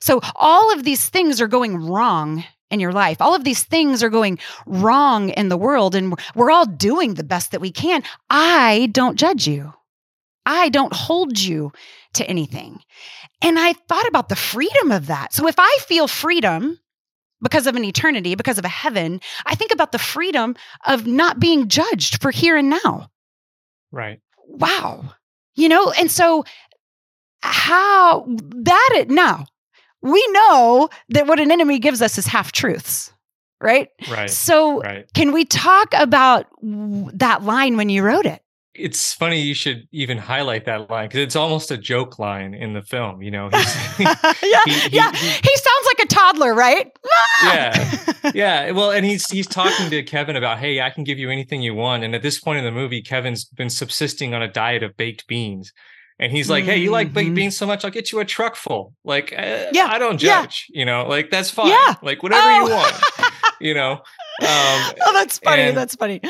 So 0.00 0.20
all 0.36 0.72
of 0.72 0.84
these 0.84 1.08
things 1.08 1.40
are 1.40 1.48
going 1.48 1.88
wrong 1.88 2.44
in 2.74 2.80
your 2.80 2.92
life. 2.92 3.22
All 3.22 3.34
of 3.34 3.44
these 3.44 3.62
things 3.62 4.02
are 4.02 4.10
going 4.10 4.38
wrong 4.66 5.30
in 5.30 5.48
the 5.48 5.56
world, 5.56 5.94
and 5.94 6.14
we're 6.34 6.50
all 6.50 6.66
doing 6.66 7.14
the 7.14 7.24
best 7.24 7.52
that 7.52 7.60
we 7.60 7.70
can. 7.70 8.02
I 8.28 8.90
don't 8.92 9.16
judge 9.16 9.46
you. 9.46 9.72
I 10.44 10.68
don't 10.68 10.92
hold 10.92 11.38
you 11.38 11.72
to 12.14 12.28
anything. 12.28 12.80
And 13.40 13.58
I 13.58 13.72
thought 13.72 14.06
about 14.06 14.28
the 14.28 14.36
freedom 14.36 14.92
of 14.92 15.06
that. 15.06 15.32
So 15.32 15.48
if 15.48 15.54
I 15.58 15.78
feel 15.80 16.06
freedom 16.06 16.78
because 17.42 17.66
of 17.66 17.76
an 17.76 17.84
eternity, 17.84 18.34
because 18.34 18.58
of 18.58 18.64
a 18.64 18.68
heaven, 18.68 19.20
I 19.46 19.54
think 19.54 19.72
about 19.72 19.92
the 19.92 19.98
freedom 19.98 20.56
of 20.86 21.06
not 21.06 21.40
being 21.40 21.68
judged 21.68 22.20
for 22.20 22.30
here 22.30 22.56
and 22.56 22.70
now. 22.70 23.10
Right. 23.90 24.20
Wow. 24.46 25.14
You 25.54 25.68
know, 25.68 25.90
and 25.92 26.10
so 26.10 26.44
how 27.42 28.24
that 28.26 28.90
it 28.94 29.10
now 29.10 29.46
we 30.04 30.24
know 30.32 30.88
that 31.08 31.26
what 31.26 31.40
an 31.40 31.50
enemy 31.50 31.78
gives 31.80 32.00
us 32.00 32.16
is 32.18 32.26
half 32.26 32.52
truths 32.52 33.12
right 33.60 33.88
right 34.10 34.30
so 34.30 34.80
right. 34.82 35.06
can 35.14 35.32
we 35.32 35.44
talk 35.44 35.88
about 35.94 36.46
that 36.62 37.42
line 37.42 37.76
when 37.76 37.88
you 37.88 38.02
wrote 38.02 38.26
it 38.26 38.44
it's 38.74 39.14
funny 39.14 39.40
you 39.40 39.54
should 39.54 39.86
even 39.92 40.18
highlight 40.18 40.64
that 40.64 40.90
line 40.90 41.06
because 41.06 41.20
it's 41.20 41.36
almost 41.36 41.70
a 41.70 41.78
joke 41.78 42.18
line 42.18 42.54
in 42.54 42.72
the 42.72 42.82
film. 42.82 43.22
You 43.22 43.30
know, 43.30 43.48
yeah, 43.52 44.14
he, 44.64 44.72
he, 44.72 44.96
yeah. 44.96 45.12
He, 45.12 45.28
he, 45.28 45.56
sounds 45.56 45.86
like 45.86 45.98
a 46.02 46.06
toddler, 46.06 46.54
right? 46.54 46.90
yeah, 47.44 47.72
ah! 47.76 48.30
yeah. 48.34 48.70
Well, 48.72 48.90
and 48.90 49.06
he's 49.06 49.30
he's 49.30 49.46
talking 49.46 49.90
to 49.90 50.02
Kevin 50.02 50.34
about, 50.34 50.58
hey, 50.58 50.80
I 50.80 50.90
can 50.90 51.04
give 51.04 51.18
you 51.18 51.30
anything 51.30 51.62
you 51.62 51.74
want. 51.74 52.02
And 52.02 52.14
at 52.14 52.22
this 52.22 52.40
point 52.40 52.58
in 52.58 52.64
the 52.64 52.72
movie, 52.72 53.00
Kevin's 53.00 53.44
been 53.44 53.70
subsisting 53.70 54.34
on 54.34 54.42
a 54.42 54.48
diet 54.48 54.82
of 54.82 54.96
baked 54.96 55.28
beans. 55.28 55.72
And 56.18 56.30
he's 56.30 56.48
like, 56.48 56.64
"Hey, 56.64 56.78
you 56.78 56.90
like 56.90 57.12
baked 57.12 57.26
mm-hmm. 57.26 57.34
beans 57.34 57.56
so 57.56 57.66
much? 57.66 57.84
I'll 57.84 57.90
get 57.90 58.12
you 58.12 58.20
a 58.20 58.24
truck 58.24 58.54
full. 58.54 58.94
Like, 59.04 59.34
uh, 59.36 59.66
yeah, 59.72 59.88
I 59.90 59.98
don't 59.98 60.18
judge. 60.18 60.66
Yeah. 60.70 60.80
You 60.80 60.84
know, 60.86 61.06
like 61.08 61.30
that's 61.30 61.50
fine. 61.50 61.68
Yeah. 61.68 61.94
like 62.02 62.22
whatever 62.22 62.46
oh. 62.46 62.64
you 62.64 62.70
want. 62.70 63.02
you 63.60 63.74
know." 63.74 63.92
Um, 63.92 63.98
oh, 64.42 65.12
that's 65.12 65.38
funny. 65.38 65.62
And, 65.62 65.76
that's 65.76 65.94
funny. 65.96 66.20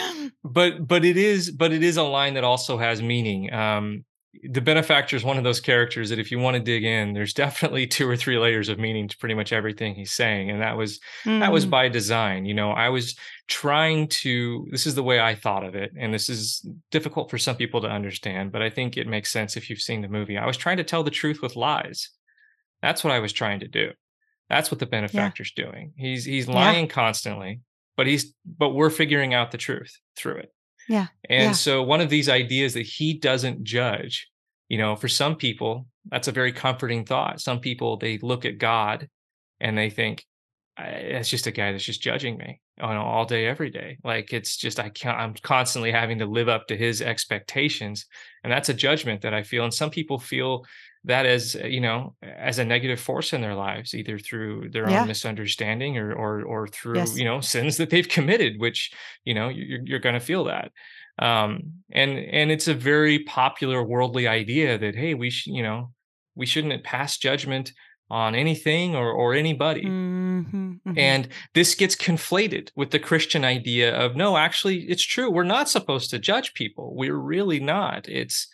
But 0.43 0.87
but 0.87 1.05
it 1.05 1.17
is 1.17 1.51
but 1.51 1.73
it 1.73 1.83
is 1.83 1.97
a 1.97 2.03
line 2.03 2.35
that 2.35 2.45
also 2.45 2.79
has 2.79 3.03
meaning. 3.03 3.53
Um, 3.53 4.05
the 4.43 4.61
benefactor 4.61 5.17
is 5.17 5.25
one 5.25 5.39
of 5.39 5.45
those 5.45 5.61
characters 5.61 6.11
that 6.11 6.19
if 6.19 6.31
you 6.31 6.39
want 6.39 6.55
to 6.55 6.61
dig 6.61 6.85
in 6.85 7.13
there's 7.13 7.33
definitely 7.33 7.87
two 7.87 8.09
or 8.09 8.17
three 8.17 8.39
layers 8.39 8.69
of 8.69 8.79
meaning 8.79 9.09
to 9.09 9.17
pretty 9.19 9.35
much 9.35 9.53
everything 9.53 9.95
he's 9.95 10.13
saying 10.13 10.51
and 10.51 10.61
that 10.61 10.77
was 10.77 11.01
mm. 11.25 11.41
that 11.41 11.53
was 11.53 11.67
mm. 11.67 11.71
by 11.71 11.89
design 11.89 12.45
you 12.45 12.55
know 12.55 12.71
i 12.71 12.89
was 12.89 13.17
trying 13.49 14.09
to 14.09 14.67
this 14.71 14.87
is 14.87 14.95
the 14.95 15.03
way 15.03 15.21
i 15.21 15.35
thought 15.35 15.65
of 15.65 15.75
it 15.75 15.93
and 15.99 16.13
this 16.13 16.29
is 16.29 16.67
difficult 16.91 17.31
for 17.31 17.39
some 17.39 17.57
people 17.57 17.81
to 17.81 17.89
understand 17.89 18.51
but 18.53 18.63
i 18.63 18.71
think 18.71 18.97
it 18.97 19.07
makes 19.07 19.31
sense 19.31 19.57
if 19.57 19.71
you've 19.71 19.81
seen 19.81 20.01
the 20.01 20.09
movie 20.09 20.39
i 20.39 20.47
was 20.47 20.57
trying 20.57 20.77
to 20.77 20.85
tell 20.85 21.03
the 21.03 21.11
truth 21.11 21.41
with 21.41 21.57
lies 21.57 22.11
that's 22.83 23.05
what 23.05 23.13
i 23.13 23.19
was 23.19 23.33
trying 23.33 23.61
to 23.61 23.69
do 23.69 23.91
That's 24.49 24.71
what 24.71 24.79
the 24.79 24.87
benefactor's 24.87 25.53
yeah. 25.57 25.65
doing. 25.65 25.93
He's 25.97 26.25
he's 26.25 26.49
lying 26.49 26.87
yeah. 26.87 26.93
constantly, 26.93 27.61
but 27.97 28.07
he's 28.07 28.35
but 28.45 28.71
we're 28.71 28.91
figuring 28.91 29.33
out 29.35 29.51
the 29.51 29.59
truth 29.59 29.99
through 30.17 30.37
it. 30.37 30.53
Yeah. 30.89 31.07
And 31.29 31.51
yeah. 31.51 31.53
so 31.53 31.83
one 31.83 32.01
of 32.01 32.11
these 32.11 32.29
ideas 32.29 32.75
that 32.75 32.87
he 32.87 33.15
doesn't 33.15 33.65
judge, 33.65 34.29
you 34.69 34.79
know, 34.79 34.97
for 34.97 35.09
some 35.09 35.37
people, 35.37 35.87
that's 36.11 36.29
a 36.29 36.33
very 36.33 36.53
comforting 36.53 37.05
thought. 37.05 37.41
Some 37.41 37.61
people 37.61 37.97
they 37.97 38.19
look 38.19 38.45
at 38.45 38.59
God 38.59 39.09
and 39.61 39.77
they 39.77 39.91
think, 39.91 40.25
it's 40.79 41.29
just 41.29 41.47
a 41.47 41.53
guy 41.53 41.73
that's 41.73 41.85
just 41.85 42.03
judging 42.03 42.37
me 42.37 42.61
on 42.81 42.97
all 42.97 43.25
day 43.25 43.47
every 43.47 43.71
day 43.71 43.97
like 44.03 44.33
it's 44.33 44.57
just 44.57 44.81
i 44.81 44.89
can't 44.89 45.19
i'm 45.19 45.35
constantly 45.43 45.93
having 45.93 46.19
to 46.19 46.27
live 46.27 46.49
up 46.49 46.67
to 46.67 46.77
his 46.77 47.01
expectations 47.01 48.07
and 48.43 48.53
that's 48.53 48.69
a 48.69 48.75
judgment 48.75 49.23
that 49.23 49.33
i 49.33 49.43
feel 49.43 49.63
and 49.63 49.73
some 49.73 49.91
people 49.91 50.19
feel 50.19 50.65
that 51.05 51.27
as 51.27 51.55
you 51.55 51.81
know 51.81 52.15
as 52.23 52.59
a 52.59 52.65
negative 52.65 53.01
force 53.01 53.33
in 53.33 53.41
their 53.41 53.55
lives 53.55 53.95
either 53.95 54.19
through 54.19 54.71
their 54.71 54.89
yeah. 54.89 55.03
own 55.03 55.09
misunderstanding 55.09 55.99
or 55.99 56.13
or 56.13 56.43
or 56.43 56.67
through 56.67 56.97
yes. 56.97 57.17
you 57.17 57.25
know 57.25 57.41
sins 57.41 57.77
that 57.77 57.91
they've 57.91 58.09
committed 58.09 58.55
which 58.59 58.91
you 59.25 59.35
know 59.35 59.49
you're, 59.49 59.81
you're 59.85 59.99
going 59.99 60.15
to 60.15 60.21
feel 60.21 60.45
that 60.45 60.71
um 61.19 61.63
and 61.93 62.19
and 62.19 62.51
it's 62.51 62.69
a 62.69 62.75
very 62.75 63.21
popular 63.21 63.83
worldly 63.83 64.27
idea 64.27 64.79
that 64.79 64.95
hey 64.95 65.15
we 65.15 65.31
should 65.31 65.53
you 65.53 65.63
know 65.63 65.91
we 66.35 66.47
shouldn't 66.47 66.83
pass 66.85 67.19
judgment 67.19 67.73
on 68.11 68.35
anything 68.35 68.95
or 68.95 69.11
or 69.11 69.35
anybody. 69.35 69.85
Mm-hmm, 69.85 70.73
mm-hmm. 70.73 70.99
And 70.99 71.29
this 71.55 71.75
gets 71.75 71.97
conflated 71.97 72.71
with 72.77 72.91
the 72.91 72.99
Christian 72.99 73.45
idea 73.45 73.95
of 73.95 74.15
no, 74.15 74.37
actually 74.37 74.81
it's 74.83 75.03
true. 75.03 75.31
We're 75.31 75.45
not 75.45 75.69
supposed 75.69 76.11
to 76.11 76.19
judge 76.19 76.55
people. 76.55 76.95
We're 76.95 77.17
really 77.17 77.61
not. 77.61 78.09
It's 78.09 78.47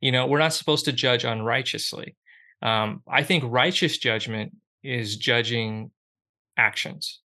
you 0.00 0.12
know, 0.12 0.26
we're 0.26 0.38
not 0.38 0.54
supposed 0.54 0.84
to 0.86 0.92
judge 0.92 1.24
unrighteously. 1.24 2.16
Um, 2.62 3.02
I 3.08 3.22
think 3.22 3.44
righteous 3.46 3.98
judgment 3.98 4.52
is 4.82 5.16
judging 5.16 5.90
actions 6.56 7.20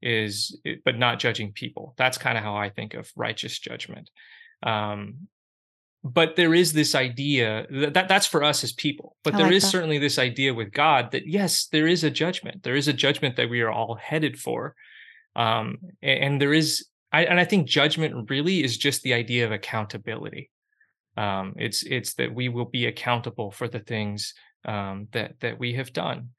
is 0.00 0.58
but 0.84 0.98
not 0.98 1.20
judging 1.20 1.52
people. 1.52 1.94
That's 1.96 2.18
kind 2.18 2.36
of 2.36 2.44
how 2.44 2.56
i 2.56 2.68
think 2.68 2.94
of 2.94 3.10
righteous 3.16 3.58
judgment. 3.58 4.10
Um, 4.62 5.28
but 6.04 6.34
there 6.34 6.52
is 6.52 6.72
this 6.72 6.96
idea 6.96 7.66
that, 7.70 7.94
that 7.94 8.08
that's 8.08 8.26
for 8.26 8.42
us 8.42 8.64
as 8.64 8.72
people 8.72 9.16
but 9.22 9.34
I 9.34 9.36
there 9.36 9.46
like 9.46 9.54
is 9.54 9.62
that. 9.62 9.70
certainly 9.70 9.98
this 9.98 10.18
idea 10.18 10.52
with 10.52 10.72
god 10.72 11.12
that 11.12 11.28
yes 11.28 11.66
there 11.66 11.86
is 11.86 12.02
a 12.04 12.10
judgment. 12.10 12.62
There 12.64 12.74
is 12.74 12.88
a 12.88 12.92
judgment 12.92 13.36
that 13.36 13.50
we 13.50 13.60
are 13.60 13.70
all 13.70 13.94
headed 13.94 14.38
for. 14.38 14.74
Um, 15.34 15.78
and, 16.02 16.24
and, 16.24 16.40
there 16.40 16.52
is 16.52 16.86
I, 17.12 17.24
and 17.24 17.40
i 17.40 17.44
think 17.44 17.66
judgment 17.68 18.28
really 18.28 18.62
is 18.62 18.76
just 18.76 19.02
the 19.02 19.14
idea 19.14 19.46
of 19.46 19.52
accountability 19.52 20.50
um, 21.16 21.54
it's 21.56 21.82
it's 21.82 22.14
that 22.14 22.34
we 22.34 22.48
will 22.48 22.64
be 22.64 22.86
accountable 22.86 23.50
for 23.50 23.68
the 23.68 23.80
things 23.80 24.34
um, 24.64 25.08
that 25.12 25.38
that 25.40 25.58
we 25.58 25.74
have 25.74 25.92
done 25.92 26.30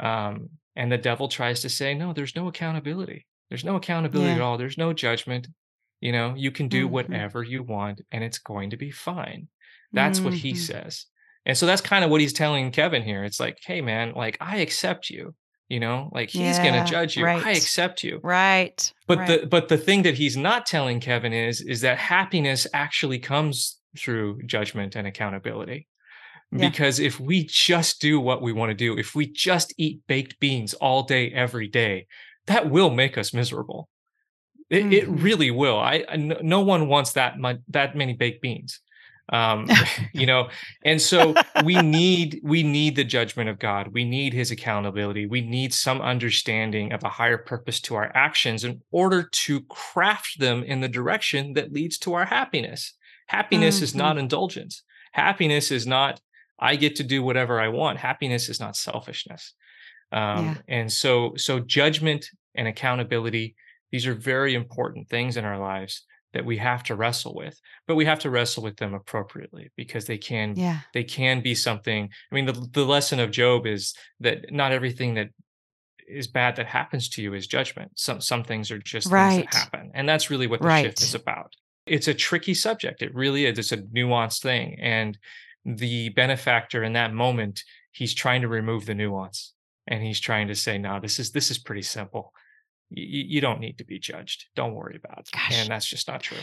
um, 0.00 0.48
and 0.76 0.90
the 0.90 0.98
devil 0.98 1.28
tries 1.28 1.60
to 1.60 1.68
say 1.68 1.94
no 1.94 2.12
there's 2.12 2.36
no 2.36 2.48
accountability 2.48 3.26
there's 3.48 3.64
no 3.64 3.76
accountability 3.76 4.30
yeah. 4.30 4.36
at 4.36 4.40
all 4.40 4.58
there's 4.58 4.78
no 4.78 4.92
judgment 4.92 5.48
you 6.02 6.10
know, 6.10 6.34
you 6.36 6.50
can 6.50 6.68
do 6.68 6.84
mm-hmm. 6.84 6.94
whatever 6.94 7.44
you 7.44 7.62
want 7.62 8.02
and 8.10 8.22
it's 8.24 8.38
going 8.38 8.70
to 8.70 8.76
be 8.76 8.90
fine. 8.90 9.46
That's 9.92 10.18
mm-hmm. 10.18 10.24
what 10.26 10.34
he 10.34 10.50
mm-hmm. 10.50 10.58
says. 10.58 11.06
And 11.46 11.56
so 11.56 11.64
that's 11.64 11.80
kind 11.80 12.04
of 12.04 12.10
what 12.10 12.20
he's 12.20 12.32
telling 12.32 12.72
Kevin 12.72 13.02
here. 13.02 13.24
It's 13.24 13.38
like, 13.38 13.58
hey, 13.64 13.80
man, 13.80 14.12
like 14.14 14.36
I 14.40 14.58
accept 14.58 15.08
you. 15.08 15.34
You 15.68 15.80
know, 15.80 16.10
like 16.12 16.28
he's 16.28 16.58
yeah, 16.58 16.62
going 16.62 16.84
to 16.84 16.90
judge 16.90 17.16
you. 17.16 17.24
Right. 17.24 17.46
I 17.46 17.52
accept 17.52 18.04
you. 18.04 18.20
Right. 18.22 18.92
But 19.06 19.18
right. 19.18 19.40
the 19.40 19.46
but 19.46 19.68
the 19.68 19.78
thing 19.78 20.02
that 20.02 20.14
he's 20.14 20.36
not 20.36 20.66
telling 20.66 21.00
Kevin 21.00 21.32
is 21.32 21.62
is 21.62 21.80
that 21.80 21.96
happiness 21.96 22.66
actually 22.74 23.18
comes 23.18 23.78
through 23.96 24.42
judgment 24.42 24.96
and 24.96 25.06
accountability. 25.06 25.88
Yeah. 26.50 26.68
Because 26.68 27.00
if 27.00 27.18
we 27.18 27.44
just 27.44 28.00
do 28.00 28.20
what 28.20 28.42
we 28.42 28.52
want 28.52 28.70
to 28.70 28.74
do, 28.74 28.98
if 28.98 29.14
we 29.14 29.26
just 29.26 29.72
eat 29.78 30.02
baked 30.06 30.38
beans 30.38 30.74
all 30.74 31.02
day 31.02 31.30
every 31.30 31.68
day, 31.68 32.06
that 32.46 32.68
will 32.68 32.90
make 32.90 33.16
us 33.16 33.32
miserable. 33.32 33.88
It, 34.68 34.82
mm-hmm. 34.82 34.92
it 34.92 35.08
really 35.08 35.50
will. 35.50 35.78
I, 35.78 36.04
I, 36.08 36.16
no 36.16 36.60
one 36.60 36.88
wants 36.88 37.12
that 37.12 37.38
much, 37.38 37.58
that 37.68 37.96
many 37.96 38.14
baked 38.14 38.42
beans. 38.42 38.80
Um, 39.32 39.66
you 40.12 40.26
know, 40.26 40.48
and 40.84 41.00
so 41.00 41.34
we 41.64 41.76
need 41.76 42.40
we 42.42 42.62
need 42.62 42.96
the 42.96 43.04
judgment 43.04 43.48
of 43.48 43.58
God. 43.58 43.88
We 43.92 44.04
need 44.04 44.34
His 44.34 44.50
accountability. 44.50 45.26
We 45.26 45.40
need 45.40 45.72
some 45.72 46.00
understanding 46.00 46.92
of 46.92 47.02
a 47.02 47.08
higher 47.08 47.38
purpose 47.38 47.80
to 47.82 47.94
our 47.94 48.10
actions 48.14 48.64
in 48.64 48.82
order 48.90 49.22
to 49.22 49.60
craft 49.62 50.38
them 50.38 50.62
in 50.62 50.80
the 50.80 50.88
direction 50.88 51.54
that 51.54 51.72
leads 51.72 51.98
to 51.98 52.14
our 52.14 52.26
happiness. 52.26 52.94
Happiness 53.26 53.76
mm-hmm. 53.76 53.84
is 53.84 53.94
not 53.94 54.18
indulgence. 54.18 54.82
Happiness 55.12 55.70
is 55.70 55.86
not 55.86 56.20
I 56.58 56.76
get 56.76 56.96
to 56.96 57.02
do 57.02 57.24
whatever 57.24 57.60
I 57.60 57.68
want. 57.68 57.98
Happiness 57.98 58.48
is 58.48 58.60
not 58.60 58.76
selfishness. 58.76 59.54
Um, 60.12 60.44
yeah. 60.44 60.54
And 60.68 60.92
so 60.92 61.32
so 61.36 61.60
judgment 61.60 62.26
and 62.54 62.68
accountability 62.68 63.56
these 63.90 64.06
are 64.06 64.14
very 64.14 64.54
important 64.54 65.08
things 65.08 65.36
in 65.36 65.44
our 65.44 65.58
lives 65.58 66.06
that 66.32 66.46
we 66.46 66.56
have 66.56 66.82
to 66.82 66.94
wrestle 66.94 67.34
with 67.34 67.60
but 67.86 67.94
we 67.94 68.04
have 68.04 68.18
to 68.20 68.30
wrestle 68.30 68.62
with 68.62 68.76
them 68.76 68.94
appropriately 68.94 69.70
because 69.76 70.06
they 70.06 70.18
can 70.18 70.54
yeah. 70.56 70.80
they 70.94 71.04
can 71.04 71.40
be 71.40 71.54
something 71.54 72.08
i 72.30 72.34
mean 72.34 72.46
the, 72.46 72.68
the 72.72 72.84
lesson 72.84 73.20
of 73.20 73.30
Job 73.30 73.66
is 73.66 73.94
that 74.20 74.50
not 74.50 74.72
everything 74.72 75.14
that 75.14 75.28
is 76.08 76.26
bad 76.26 76.56
that 76.56 76.66
happens 76.66 77.08
to 77.10 77.22
you 77.22 77.34
is 77.34 77.46
judgment 77.46 77.92
some 77.94 78.20
some 78.20 78.44
things 78.44 78.70
are 78.70 78.78
just 78.78 79.10
right. 79.10 79.36
things 79.36 79.46
that 79.52 79.54
happen 79.54 79.90
and 79.94 80.08
that's 80.08 80.30
really 80.30 80.46
what 80.46 80.60
the 80.60 80.68
right. 80.68 80.84
shift 80.84 81.02
is 81.02 81.14
about 81.14 81.52
it's 81.92 82.08
a 82.08 82.14
tricky 82.14 82.54
subject 82.54 83.02
it 83.02 83.14
really 83.14 83.46
is 83.46 83.58
it's 83.58 83.72
a 83.72 83.76
nuanced 83.76 84.40
thing 84.40 84.76
and 84.80 85.18
the 85.64 86.08
benefactor 86.10 86.82
in 86.82 86.94
that 86.94 87.12
moment 87.12 87.62
he's 87.92 88.14
trying 88.14 88.42
to 88.42 88.48
remove 88.48 88.86
the 88.86 88.94
nuance 88.94 89.52
and 89.86 90.02
he's 90.02 90.20
trying 90.20 90.48
to 90.48 90.54
say 90.54 90.78
no 90.78 90.98
this 91.00 91.18
is 91.18 91.30
this 91.32 91.50
is 91.50 91.58
pretty 91.58 91.82
simple 91.82 92.32
you, 92.94 93.24
you 93.26 93.40
don't 93.40 93.60
need 93.60 93.78
to 93.78 93.84
be 93.84 93.98
judged. 93.98 94.46
Don't 94.54 94.74
worry 94.74 95.00
about 95.02 95.20
it. 95.20 95.30
Gosh. 95.32 95.58
And 95.58 95.70
that's 95.70 95.86
just 95.86 96.08
not 96.08 96.20
true 96.20 96.36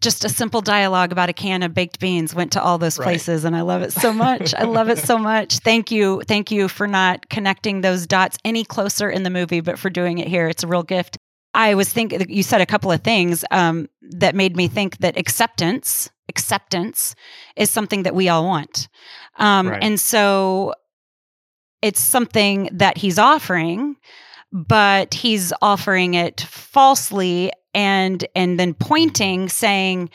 just 0.00 0.24
a 0.24 0.28
simple 0.28 0.62
dialogue 0.62 1.12
about 1.12 1.28
a 1.28 1.32
can 1.32 1.62
of 1.62 1.74
baked 1.74 2.00
beans 2.00 2.34
went 2.34 2.52
to 2.52 2.62
all 2.62 2.78
those 2.78 2.96
places 2.96 3.44
right. 3.44 3.48
and 3.48 3.56
I 3.56 3.60
love 3.60 3.82
it 3.82 3.92
so 3.92 4.12
much. 4.12 4.54
I 4.54 4.64
love 4.64 4.88
it 4.88 4.98
so 4.98 5.18
much. 5.18 5.58
Thank 5.58 5.90
you. 5.90 6.22
Thank 6.26 6.50
you 6.50 6.68
for 6.68 6.86
not 6.86 7.28
connecting 7.28 7.82
those 7.82 8.06
dots 8.06 8.38
any 8.44 8.64
closer 8.64 9.10
in 9.10 9.22
the 9.22 9.30
movie, 9.30 9.60
but 9.60 9.78
for 9.78 9.90
doing 9.90 10.18
it 10.18 10.28
here. 10.28 10.48
It's 10.48 10.62
a 10.62 10.66
real 10.66 10.82
gift. 10.82 11.18
I 11.54 11.74
was 11.74 11.92
thinking 11.92 12.24
you 12.30 12.42
said 12.42 12.62
a 12.62 12.66
couple 12.66 12.90
of 12.90 13.02
things 13.02 13.44
um, 13.50 13.88
that 14.16 14.34
made 14.34 14.56
me 14.56 14.68
think 14.68 14.98
that 14.98 15.16
acceptance, 15.16 16.10
acceptance 16.28 17.14
is 17.56 17.70
something 17.70 18.04
that 18.04 18.14
we 18.14 18.28
all 18.28 18.44
want. 18.44 18.88
Um, 19.36 19.68
right. 19.68 19.82
And 19.82 19.98
so 20.00 20.74
it's 21.80 22.00
something 22.00 22.68
that 22.72 22.98
he's 22.98 23.18
offering 23.18 23.96
but 24.52 25.14
he's 25.14 25.52
offering 25.62 26.14
it 26.14 26.42
falsely 26.42 27.50
and 27.74 28.24
and 28.36 28.60
then 28.60 28.74
pointing 28.74 29.48
saying 29.48 30.10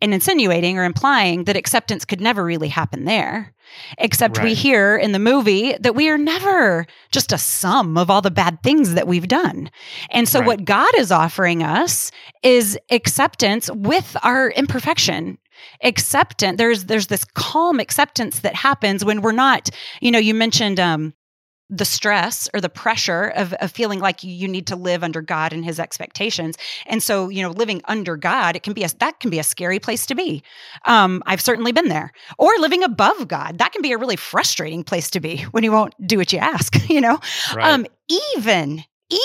and 0.00 0.12
insinuating 0.12 0.76
or 0.76 0.84
implying 0.84 1.44
that 1.44 1.56
acceptance 1.56 2.04
could 2.04 2.20
never 2.20 2.44
really 2.44 2.68
happen 2.68 3.04
there 3.04 3.54
except 3.98 4.38
right. 4.38 4.44
we 4.44 4.54
hear 4.54 4.96
in 4.96 5.12
the 5.12 5.18
movie 5.18 5.74
that 5.80 5.94
we 5.94 6.08
are 6.08 6.18
never 6.18 6.86
just 7.10 7.32
a 7.32 7.38
sum 7.38 7.96
of 7.96 8.10
all 8.10 8.22
the 8.22 8.30
bad 8.30 8.62
things 8.62 8.94
that 8.94 9.06
we've 9.06 9.28
done 9.28 9.70
and 10.10 10.28
so 10.28 10.40
right. 10.40 10.46
what 10.46 10.64
god 10.64 10.94
is 10.96 11.12
offering 11.12 11.62
us 11.62 12.10
is 12.42 12.78
acceptance 12.90 13.70
with 13.72 14.16
our 14.22 14.50
imperfection 14.50 15.38
acceptance 15.82 16.58
there's 16.58 16.84
there's 16.84 17.06
this 17.06 17.24
calm 17.24 17.80
acceptance 17.80 18.40
that 18.40 18.54
happens 18.54 19.04
when 19.04 19.20
we're 19.22 19.32
not 19.32 19.70
you 20.00 20.10
know 20.10 20.18
you 20.18 20.34
mentioned 20.34 20.78
um 20.78 21.14
the 21.68 21.84
stress 21.84 22.48
or 22.54 22.60
the 22.60 22.68
pressure 22.68 23.32
of, 23.36 23.52
of 23.54 23.72
feeling 23.72 23.98
like 23.98 24.22
you 24.22 24.46
need 24.46 24.66
to 24.68 24.76
live 24.76 25.02
under 25.02 25.20
God 25.20 25.52
and 25.52 25.64
his 25.64 25.80
expectations. 25.80 26.56
And 26.86 27.02
so, 27.02 27.28
you 27.28 27.42
know, 27.42 27.50
living 27.50 27.82
under 27.86 28.16
God, 28.16 28.54
it 28.54 28.62
can 28.62 28.72
be 28.72 28.84
a, 28.84 28.88
that 28.98 29.18
can 29.20 29.30
be 29.30 29.38
a 29.38 29.44
scary 29.44 29.78
place 29.78 30.06
to 30.06 30.14
be. 30.14 30.42
Um, 30.84 31.22
I've 31.26 31.40
certainly 31.40 31.72
been 31.72 31.88
there 31.88 32.12
or 32.38 32.52
living 32.58 32.84
above 32.84 33.26
God. 33.26 33.58
That 33.58 33.72
can 33.72 33.82
be 33.82 33.92
a 33.92 33.98
really 33.98 34.16
frustrating 34.16 34.84
place 34.84 35.10
to 35.10 35.20
be 35.20 35.38
when 35.50 35.64
you 35.64 35.72
won't 35.72 35.94
do 36.06 36.18
what 36.18 36.32
you 36.32 36.38
ask, 36.38 36.76
you 36.88 37.00
know, 37.00 37.18
right. 37.54 37.72
um, 37.72 37.86
even, 38.08 38.84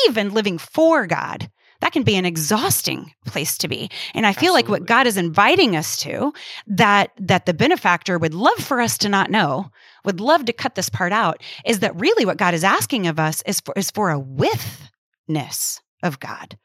even 0.09 0.33
living 0.33 0.57
for 0.57 1.05
God 1.07 1.49
that 1.81 1.93
can 1.93 2.03
be 2.03 2.15
an 2.15 2.25
exhausting 2.25 3.11
place 3.25 3.57
to 3.57 3.67
be. 3.67 3.89
And 4.13 4.25
I 4.25 4.33
feel 4.33 4.53
Absolutely. 4.55 4.61
like 4.61 4.69
what 4.69 4.87
God 4.87 5.07
is 5.07 5.17
inviting 5.17 5.75
us 5.75 5.97
to 5.97 6.31
that 6.67 7.11
that 7.17 7.45
the 7.45 7.53
benefactor 7.53 8.17
would 8.17 8.33
love 8.33 8.59
for 8.59 8.79
us 8.79 8.97
to 8.99 9.09
not 9.09 9.29
know, 9.29 9.71
would 10.05 10.19
love 10.19 10.45
to 10.45 10.53
cut 10.53 10.75
this 10.75 10.89
part 10.89 11.11
out, 11.11 11.41
is 11.65 11.79
that 11.79 11.99
really 11.99 12.25
what 12.25 12.37
God 12.37 12.53
is 12.53 12.63
asking 12.63 13.07
of 13.07 13.19
us 13.19 13.41
is 13.45 13.59
for 13.59 13.73
is 13.77 13.91
for 13.91 14.09
a 14.09 14.19
withness 14.19 15.81
of 16.03 16.19
God. 16.19 16.57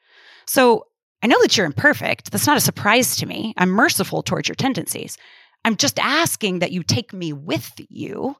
So 0.46 0.86
I 1.22 1.26
know 1.26 1.40
that 1.42 1.56
you're 1.56 1.66
imperfect. 1.66 2.30
That's 2.30 2.46
not 2.46 2.56
a 2.56 2.60
surprise 2.60 3.16
to 3.16 3.26
me. 3.26 3.54
I'm 3.56 3.70
merciful 3.70 4.22
towards 4.22 4.48
your 4.48 4.54
tendencies. 4.54 5.16
I'm 5.64 5.76
just 5.76 5.98
asking 5.98 6.60
that 6.60 6.70
you 6.70 6.82
take 6.82 7.12
me 7.12 7.32
with 7.32 7.72
you 7.88 8.36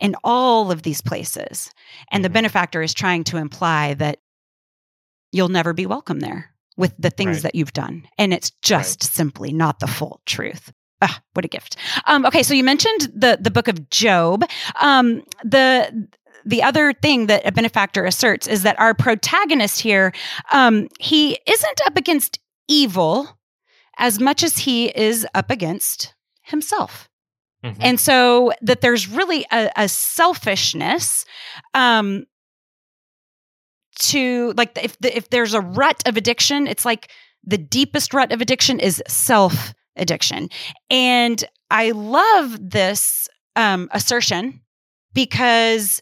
in 0.00 0.16
all 0.24 0.72
of 0.72 0.82
these 0.82 1.00
places. 1.00 1.70
And 2.10 2.24
the 2.24 2.28
mm-hmm. 2.28 2.34
benefactor 2.34 2.82
is 2.82 2.92
trying 2.92 3.22
to 3.24 3.36
imply 3.36 3.94
that 3.94 4.18
you'll 5.30 5.48
never 5.48 5.72
be 5.72 5.86
welcome 5.86 6.20
there 6.20 6.50
with 6.76 6.92
the 6.98 7.10
things 7.10 7.36
right. 7.36 7.42
that 7.44 7.54
you've 7.54 7.72
done. 7.72 8.08
And 8.18 8.34
it's 8.34 8.50
just 8.62 9.04
right. 9.04 9.12
simply 9.12 9.52
not 9.52 9.78
the 9.78 9.86
full 9.86 10.20
truth. 10.26 10.72
Ah, 11.02 11.20
what 11.34 11.44
a 11.44 11.48
gift. 11.48 11.76
Um, 12.06 12.24
okay, 12.26 12.42
so 12.42 12.54
you 12.54 12.64
mentioned 12.64 13.12
the 13.14 13.38
the 13.40 13.50
book 13.50 13.68
of 13.68 13.90
Job. 13.90 14.44
Um, 14.80 15.22
the 15.44 16.08
the 16.44 16.62
other 16.62 16.92
thing 16.92 17.26
that 17.26 17.46
a 17.46 17.52
benefactor 17.52 18.04
asserts 18.04 18.46
is 18.46 18.62
that 18.62 18.78
our 18.78 18.94
protagonist 18.94 19.80
here, 19.80 20.12
um, 20.52 20.88
he 21.00 21.38
isn't 21.46 21.80
up 21.86 21.96
against 21.96 22.38
evil 22.68 23.38
as 23.98 24.20
much 24.20 24.42
as 24.42 24.58
he 24.58 24.86
is 24.88 25.26
up 25.34 25.50
against 25.50 26.14
himself. 26.42 27.08
Mm-hmm. 27.64 27.80
And 27.80 28.00
so 28.00 28.52
that 28.60 28.82
there's 28.82 29.08
really 29.08 29.46
a, 29.50 29.70
a 29.76 29.88
selfishness 29.88 31.24
um, 31.72 32.26
to 34.00 34.52
like 34.56 34.78
if 34.82 34.98
the, 34.98 35.16
if 35.16 35.30
there's 35.30 35.54
a 35.54 35.60
rut 35.60 36.02
of 36.06 36.16
addiction, 36.16 36.66
it's 36.66 36.84
like 36.84 37.10
the 37.42 37.58
deepest 37.58 38.12
rut 38.12 38.32
of 38.32 38.40
addiction 38.40 38.80
is 38.80 39.02
self 39.08 39.72
addiction. 39.96 40.48
And 40.90 41.42
I 41.70 41.90
love 41.90 42.58
this 42.60 43.28
um, 43.56 43.88
assertion 43.92 44.60
because 45.12 46.00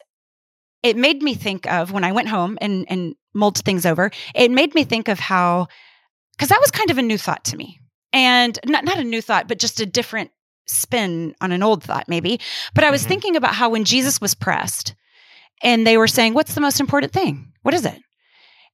it 0.83 0.96
made 0.96 1.22
me 1.22 1.35
think 1.35 1.70
of 1.70 1.92
when 1.92 2.05
I 2.05 2.12
went 2.12 2.28
home 2.28 2.59
and 2.61 2.87
and 2.88 3.14
mulled 3.35 3.59
things 3.59 3.87
over. 3.87 4.11
It 4.35 4.50
made 4.50 4.74
me 4.74 4.85
think 4.85 5.09
of 5.09 5.18
how 5.18 5.68
because 6.33 6.48
that 6.48 6.61
was 6.61 6.70
kind 6.70 6.90
of 6.90 6.98
a 6.98 7.02
new 7.02 7.18
thought 7.18 7.44
to 7.44 7.57
me, 7.57 7.81
and 8.12 8.59
not 8.66 8.85
not 8.85 8.98
a 8.98 9.05
new 9.05 9.22
thought, 9.22 9.48
but 9.48 9.59
just 9.59 9.81
a 9.81 9.87
different 9.87 10.31
spin 10.66 11.35
on 11.40 11.52
an 11.52 11.62
old 11.62 11.83
thought, 11.83 12.09
maybe. 12.09 12.40
But 12.74 12.85
I 12.85 12.90
was 12.90 13.02
mm-hmm. 13.02 13.09
thinking 13.09 13.37
about 13.37 13.55
how 13.55 13.70
when 13.70 13.85
Jesus 13.85 14.20
was 14.20 14.35
pressed, 14.35 14.94
and 15.62 15.87
they 15.87 15.96
were 15.96 16.09
saying, 16.09 16.35
"What's 16.35 16.55
the 16.55 16.61
most 16.61 16.81
important 16.81 17.12
thing? 17.12 17.52
What 17.62 17.74
is 17.74 17.85
it?" 17.85 18.00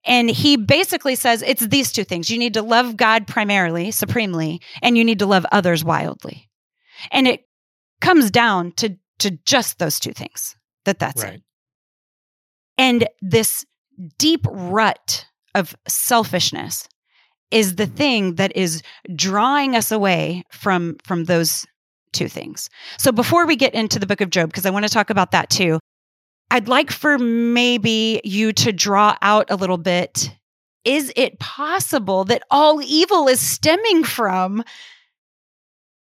And 0.05 0.31
he 0.31 0.57
basically 0.57 1.15
says 1.15 1.43
it's 1.43 1.67
these 1.67 1.93
two 1.93 2.05
things. 2.05 2.31
You 2.31 2.39
need 2.39 2.55
to 2.55 2.63
love 2.63 2.97
God 2.97 3.27
primarily, 3.27 3.91
supremely, 3.91 4.61
and 4.83 4.97
you 4.97 5.05
need 5.05 5.19
to 5.19 5.27
love 5.27 5.45
others 5.53 5.85
wildly. 5.85 6.49
And 7.11 7.27
it 7.27 7.43
comes 8.01 8.31
down 8.31 8.73
to 8.73 8.97
to 9.19 9.33
just 9.45 9.79
those 9.79 9.99
two 9.99 10.13
things. 10.13 10.57
That 10.85 10.99
that's 10.99 11.23
right. 11.23 11.35
it. 11.35 11.43
And 12.79 13.09
this 13.21 13.65
deep 14.19 14.47
rut 14.49 15.27
of 15.55 15.75
selfishness 15.89 16.89
is 17.51 17.77
the 17.77 17.85
mm-hmm. 17.85 17.95
thing 17.95 18.35
that 18.37 18.57
is 18.57 18.83
drawing 19.15 19.75
us 19.75 19.91
away 19.91 20.45
from 20.51 20.97
from 21.05 21.25
those 21.25 21.67
two 22.13 22.29
things. 22.29 22.71
So 22.99 23.13
before 23.13 23.47
we 23.47 23.57
get 23.57 23.75
into 23.75 23.99
the 23.99 24.07
book 24.07 24.21
of 24.21 24.31
Job 24.31 24.51
because 24.51 24.67
I 24.67 24.71
want 24.71 24.87
to 24.87 24.93
talk 24.93 25.11
about 25.11 25.33
that 25.33 25.51
too, 25.51 25.79
I'd 26.51 26.69
like 26.69 26.91
for 26.91 27.19
maybe 27.19 28.21
you 28.25 28.53
to 28.55 28.73
draw 28.73 29.17
out 29.23 29.51
a 29.51 29.57
little 29.57 29.79
bit 29.79 30.31
is 30.85 31.13
it 31.17 31.39
possible 31.39 32.25
that 32.25 32.43
all 32.51 32.81
evil 32.81 33.29
is 33.29 33.41
stemming 33.41 34.05
from 34.05 34.65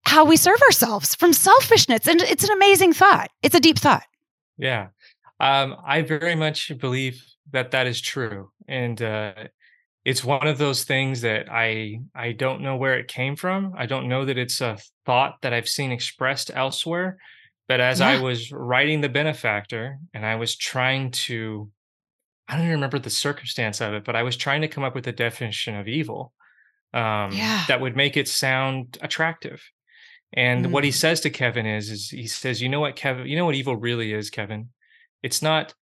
how 0.05 0.25
we 0.25 0.37
serve 0.37 0.61
ourselves 0.63 1.15
from 1.15 1.33
selfishness. 1.33 2.07
And 2.07 2.21
it's 2.21 2.45
an 2.45 2.53
amazing 2.53 2.93
thought. 2.93 3.31
It's 3.43 3.55
a 3.55 3.61
deep 3.61 3.79
thought. 3.79 4.05
Yeah. 4.59 4.89
Um, 5.41 5.77
I 5.85 6.03
very 6.03 6.35
much 6.35 6.73
believe 6.79 7.25
that 7.53 7.71
that 7.71 7.87
is 7.87 8.01
true. 8.01 8.51
And 8.69 9.01
uh, 9.01 9.33
it's 10.05 10.23
one 10.23 10.47
of 10.47 10.59
those 10.59 10.85
things 10.85 11.23
that 11.23 11.51
I 11.51 12.01
I 12.15 12.33
don't 12.33 12.61
know 12.61 12.77
where 12.77 12.99
it 12.99 13.09
came 13.09 13.35
from. 13.35 13.75
I 13.77 13.87
don't 13.87 14.09
know 14.09 14.25
that 14.25 14.39
it's 14.39 14.61
a 14.61 14.79
thought 15.05 15.37
that 15.43 15.53
I've 15.53 15.69
seen 15.69 15.91
expressed 15.91 16.51
elsewhere. 16.55 17.19
But 17.69 17.81
as 17.81 18.01
yeah. 18.01 18.11
I 18.11 18.21
was 18.21 18.53
writing 18.53 19.01
the 19.01 19.09
benefactor 19.09 19.99
and 20.15 20.25
I 20.25 20.37
was 20.37 20.57
trying 20.57 21.11
to 21.13 21.71
I 22.49 22.55
don't 22.55 22.63
even 22.63 22.75
remember 22.75 22.99
the 22.99 23.11
circumstance 23.11 23.81
of 23.81 23.93
it, 23.95 24.05
but 24.05 24.15
I 24.15 24.23
was 24.23 24.37
trying 24.37 24.61
to 24.61 24.69
come 24.69 24.85
up 24.85 24.95
with 24.95 25.07
a 25.09 25.13
definition 25.13 25.75
of 25.75 25.89
evil 25.89 26.33
um, 26.95 27.33
yeah. 27.33 27.65
that 27.67 27.81
would 27.81 27.97
make 27.97 28.17
it 28.17 28.29
sound 28.29 28.99
attractive. 29.03 29.63
And 30.33 30.67
mm. 30.67 30.71
what 30.71 30.85
he 30.85 30.91
mm. 30.91 30.95
says 30.95 31.21
to 31.23 31.31
Kevin 31.31 31.67
is, 31.67 31.91
is 31.91 32.11
he 32.11 32.27
says, 32.27 32.63
you 32.63 32.69
know 32.69 32.81
what, 32.81 32.95
Kevin, 32.95 33.27
you 33.27 33.37
know 33.37 33.45
what 33.45 33.57
evil 33.57 33.77
really 33.77 34.13
is, 34.13 34.31
Kevin? 34.31 34.69
It's 35.23 35.43
not 35.43 35.75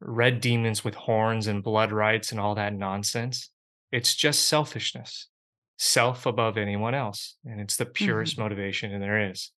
red 0.00 0.40
demons 0.40 0.82
with 0.82 0.94
horns 0.94 1.46
and 1.46 1.62
blood 1.62 1.92
rites 1.92 2.32
and 2.32 2.40
all 2.40 2.54
that 2.54 2.74
nonsense. 2.74 3.50
It's 3.90 4.14
just 4.14 4.46
selfishness, 4.46 5.28
self 5.76 6.24
above 6.24 6.56
anyone 6.56 6.94
else. 6.94 7.36
And 7.44 7.60
it's 7.60 7.76
the 7.76 7.86
purest 7.86 8.36
mm. 8.36 8.40
motivation 8.40 8.92
and 8.92 9.02
there 9.02 9.30
is. 9.30 9.50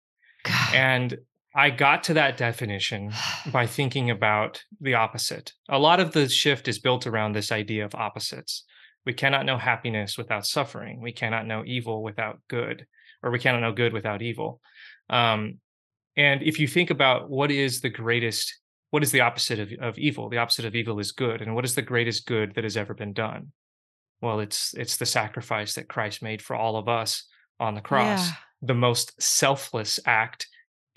God. 0.44 0.74
And 0.74 1.18
I 1.54 1.70
got 1.70 2.04
to 2.04 2.14
that 2.14 2.36
definition 2.36 3.12
by 3.52 3.66
thinking 3.66 4.10
about 4.10 4.62
the 4.80 4.94
opposite. 4.94 5.52
A 5.68 5.78
lot 5.78 6.00
of 6.00 6.12
the 6.12 6.28
shift 6.28 6.68
is 6.68 6.78
built 6.78 7.06
around 7.06 7.32
this 7.32 7.52
idea 7.52 7.84
of 7.84 7.94
opposites. 7.94 8.64
We 9.04 9.12
cannot 9.12 9.46
know 9.46 9.58
happiness 9.58 10.16
without 10.16 10.46
suffering. 10.46 11.00
We 11.00 11.12
cannot 11.12 11.46
know 11.46 11.64
evil 11.66 12.02
without 12.02 12.40
good 12.48 12.86
or 13.22 13.30
we 13.30 13.38
cannot 13.38 13.60
know 13.60 13.72
good 13.72 13.92
without 13.92 14.22
evil. 14.22 14.60
Um, 15.08 15.58
and 16.16 16.42
if 16.42 16.58
you 16.58 16.68
think 16.68 16.90
about 16.90 17.30
what 17.30 17.50
is 17.50 17.80
the 17.80 17.88
greatest, 17.88 18.58
what 18.90 19.02
is 19.02 19.12
the 19.12 19.20
opposite 19.20 19.58
of, 19.58 19.72
of 19.80 19.98
evil? 19.98 20.28
The 20.28 20.38
opposite 20.38 20.64
of 20.64 20.74
evil 20.74 20.98
is 20.98 21.12
good. 21.12 21.40
And 21.40 21.54
what 21.54 21.64
is 21.64 21.74
the 21.74 21.82
greatest 21.82 22.26
good 22.26 22.54
that 22.54 22.64
has 22.64 22.76
ever 22.76 22.94
been 22.94 23.12
done? 23.12 23.52
Well, 24.20 24.40
it's 24.40 24.74
it's 24.74 24.98
the 24.98 25.06
sacrifice 25.06 25.74
that 25.74 25.88
Christ 25.88 26.22
made 26.22 26.42
for 26.42 26.54
all 26.54 26.76
of 26.76 26.88
us 26.88 27.24
on 27.58 27.74
the 27.74 27.80
cross, 27.80 28.28
yeah. 28.28 28.34
the 28.60 28.74
most 28.74 29.20
selfless 29.20 29.98
act 30.06 30.46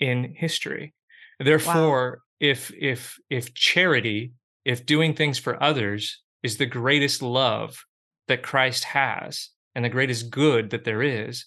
in 0.00 0.34
history. 0.36 0.94
Therefore, 1.38 2.10
wow. 2.10 2.48
if 2.48 2.72
if 2.78 3.18
if 3.30 3.54
charity, 3.54 4.32
if 4.64 4.86
doing 4.86 5.14
things 5.14 5.38
for 5.38 5.62
others 5.62 6.22
is 6.42 6.56
the 6.56 6.66
greatest 6.66 7.22
love 7.22 7.84
that 8.28 8.42
Christ 8.42 8.84
has 8.84 9.50
and 9.74 9.84
the 9.84 9.90
greatest 9.90 10.30
good 10.30 10.70
that 10.70 10.84
there 10.84 11.02
is, 11.02 11.46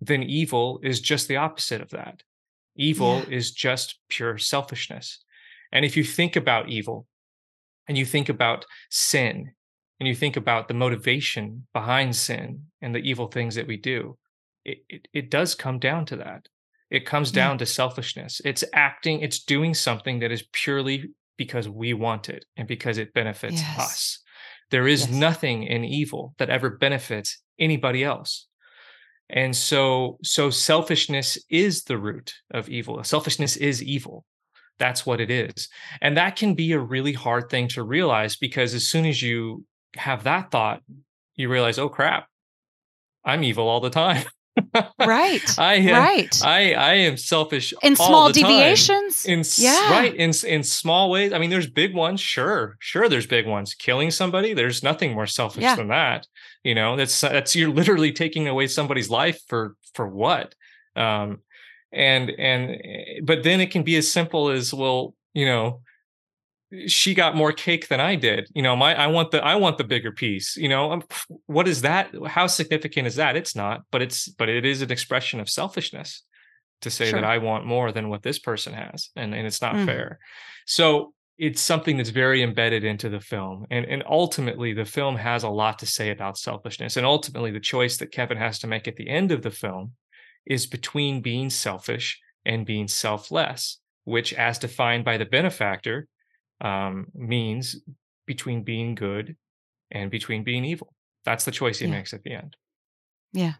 then 0.00 0.22
evil 0.22 0.80
is 0.82 1.00
just 1.00 1.28
the 1.28 1.36
opposite 1.36 1.80
of 1.80 1.90
that. 1.90 2.22
Evil 2.76 3.18
yeah. 3.18 3.36
is 3.36 3.52
just 3.52 3.98
pure 4.08 4.38
selfishness. 4.38 5.22
And 5.72 5.84
if 5.84 5.96
you 5.96 6.04
think 6.04 6.36
about 6.36 6.68
evil 6.68 7.06
and 7.88 7.96
you 7.96 8.04
think 8.04 8.28
about 8.28 8.66
sin 8.90 9.52
and 9.98 10.08
you 10.08 10.14
think 10.14 10.36
about 10.36 10.68
the 10.68 10.74
motivation 10.74 11.66
behind 11.72 12.14
sin 12.16 12.66
and 12.80 12.94
the 12.94 13.00
evil 13.00 13.28
things 13.28 13.54
that 13.54 13.66
we 13.66 13.76
do, 13.76 14.18
it, 14.64 14.78
it, 14.88 15.08
it 15.12 15.30
does 15.30 15.54
come 15.54 15.78
down 15.78 16.06
to 16.06 16.16
that. 16.16 16.48
It 16.92 17.06
comes 17.06 17.32
down 17.32 17.58
to 17.58 17.66
selfishness. 17.66 18.40
It's 18.44 18.62
acting, 18.72 19.20
it's 19.20 19.42
doing 19.42 19.74
something 19.74 20.20
that 20.20 20.30
is 20.30 20.44
purely 20.52 21.10
because 21.36 21.68
we 21.68 21.94
want 21.94 22.28
it 22.28 22.44
and 22.56 22.68
because 22.68 22.98
it 22.98 23.14
benefits 23.14 23.60
yes. 23.62 23.78
us. 23.78 24.18
There 24.70 24.86
is 24.86 25.06
yes. 25.06 25.10
nothing 25.10 25.64
in 25.64 25.84
evil 25.84 26.34
that 26.38 26.50
ever 26.50 26.70
benefits 26.70 27.40
anybody 27.58 28.04
else 28.04 28.46
and 29.32 29.56
so 29.56 30.18
so 30.22 30.50
selfishness 30.50 31.38
is 31.48 31.84
the 31.84 31.96
root 31.96 32.34
of 32.52 32.68
evil 32.68 33.02
selfishness 33.02 33.56
is 33.56 33.82
evil 33.82 34.24
that's 34.78 35.06
what 35.06 35.20
it 35.20 35.30
is 35.30 35.68
and 36.00 36.16
that 36.16 36.36
can 36.36 36.54
be 36.54 36.72
a 36.72 36.78
really 36.78 37.12
hard 37.12 37.48
thing 37.48 37.66
to 37.66 37.82
realize 37.82 38.36
because 38.36 38.74
as 38.74 38.86
soon 38.86 39.06
as 39.06 39.22
you 39.22 39.64
have 39.96 40.24
that 40.24 40.50
thought 40.50 40.82
you 41.34 41.48
realize 41.48 41.78
oh 41.78 41.88
crap 41.88 42.26
i'm 43.24 43.42
evil 43.42 43.68
all 43.68 43.80
the 43.80 43.90
time 43.90 44.24
right. 44.98 45.58
I 45.58 45.74
am, 45.74 46.02
right. 46.02 46.44
I 46.44 46.74
I 46.74 46.94
am 46.94 47.16
selfish 47.16 47.72
in 47.82 47.96
small 47.96 48.30
deviations. 48.30 49.24
Time. 49.24 49.32
In 49.32 49.44
yeah. 49.56 49.90
right 49.90 50.14
in 50.14 50.32
in 50.46 50.62
small 50.62 51.10
ways. 51.10 51.32
I 51.32 51.38
mean, 51.38 51.50
there's 51.50 51.68
big 51.68 51.94
ones. 51.94 52.20
Sure, 52.20 52.76
sure. 52.78 53.08
There's 53.08 53.26
big 53.26 53.46
ones. 53.46 53.74
Killing 53.74 54.10
somebody. 54.10 54.52
There's 54.52 54.82
nothing 54.82 55.14
more 55.14 55.26
selfish 55.26 55.62
yeah. 55.62 55.76
than 55.76 55.88
that. 55.88 56.26
You 56.64 56.74
know, 56.74 56.96
that's 56.96 57.20
that's 57.20 57.56
you're 57.56 57.70
literally 57.70 58.12
taking 58.12 58.48
away 58.48 58.66
somebody's 58.66 59.10
life 59.10 59.40
for 59.48 59.76
for 59.94 60.06
what? 60.06 60.54
Um, 60.96 61.40
and 61.92 62.30
and 62.30 62.70
eh, 62.70 63.20
but 63.22 63.42
then 63.42 63.60
it 63.60 63.70
can 63.70 63.82
be 63.82 63.96
as 63.96 64.10
simple 64.10 64.50
as 64.50 64.72
well. 64.72 65.14
You 65.34 65.46
know, 65.46 65.80
she 66.86 67.14
got 67.14 67.36
more 67.36 67.52
cake 67.52 67.88
than 67.88 68.00
I 68.00 68.16
did. 68.16 68.48
You 68.54 68.62
know, 68.62 68.74
my 68.74 68.94
I 68.94 69.06
want 69.08 69.30
the 69.30 69.42
I 69.44 69.56
want 69.56 69.78
the 69.78 69.84
bigger 69.84 70.12
piece. 70.12 70.56
You 70.56 70.68
know, 70.68 70.92
um, 70.92 71.02
what 71.46 71.68
is 71.68 71.82
that? 71.82 72.10
How 72.26 72.46
significant 72.46 73.06
is 73.06 73.16
that? 73.16 73.36
It's 73.36 73.54
not, 73.54 73.82
but 73.90 74.02
it's 74.02 74.28
but 74.28 74.48
it 74.48 74.64
is 74.64 74.82
an 74.82 74.90
expression 74.90 75.40
of 75.40 75.50
selfishness 75.50 76.22
to 76.80 76.90
say 76.90 77.10
sure. 77.10 77.20
that 77.20 77.26
I 77.26 77.38
want 77.38 77.66
more 77.66 77.92
than 77.92 78.08
what 78.08 78.22
this 78.22 78.38
person 78.38 78.72
has, 78.72 79.10
and 79.16 79.34
and 79.34 79.46
it's 79.46 79.60
not 79.60 79.74
mm. 79.74 79.86
fair. 79.86 80.18
So 80.66 81.12
it's 81.38 81.60
something 81.60 81.96
that's 81.96 82.10
very 82.10 82.42
embedded 82.42 82.84
into 82.84 83.08
the 83.08 83.20
film, 83.20 83.66
and 83.70 83.84
and 83.84 84.02
ultimately 84.08 84.72
the 84.72 84.84
film 84.84 85.16
has 85.16 85.42
a 85.42 85.50
lot 85.50 85.78
to 85.80 85.86
say 85.86 86.10
about 86.10 86.38
selfishness, 86.38 86.96
and 86.96 87.04
ultimately 87.04 87.50
the 87.50 87.60
choice 87.60 87.98
that 87.98 88.12
Kevin 88.12 88.38
has 88.38 88.58
to 88.60 88.66
make 88.66 88.88
at 88.88 88.96
the 88.96 89.08
end 89.08 89.30
of 89.30 89.42
the 89.42 89.50
film 89.50 89.92
is 90.46 90.66
between 90.66 91.20
being 91.20 91.50
selfish 91.50 92.20
and 92.44 92.66
being 92.66 92.88
selfless, 92.88 93.78
which, 94.04 94.32
as 94.32 94.58
defined 94.58 95.04
by 95.04 95.16
the 95.16 95.24
benefactor 95.24 96.08
um, 96.62 97.08
means 97.14 97.76
between 98.26 98.62
being 98.62 98.94
good 98.94 99.36
and 99.90 100.10
between 100.10 100.44
being 100.44 100.64
evil. 100.64 100.94
That's 101.24 101.44
the 101.44 101.50
choice 101.50 101.78
he 101.78 101.86
yeah. 101.86 101.92
makes 101.92 102.14
at 102.14 102.22
the 102.22 102.32
end. 102.32 102.56
Yeah. 103.32 103.54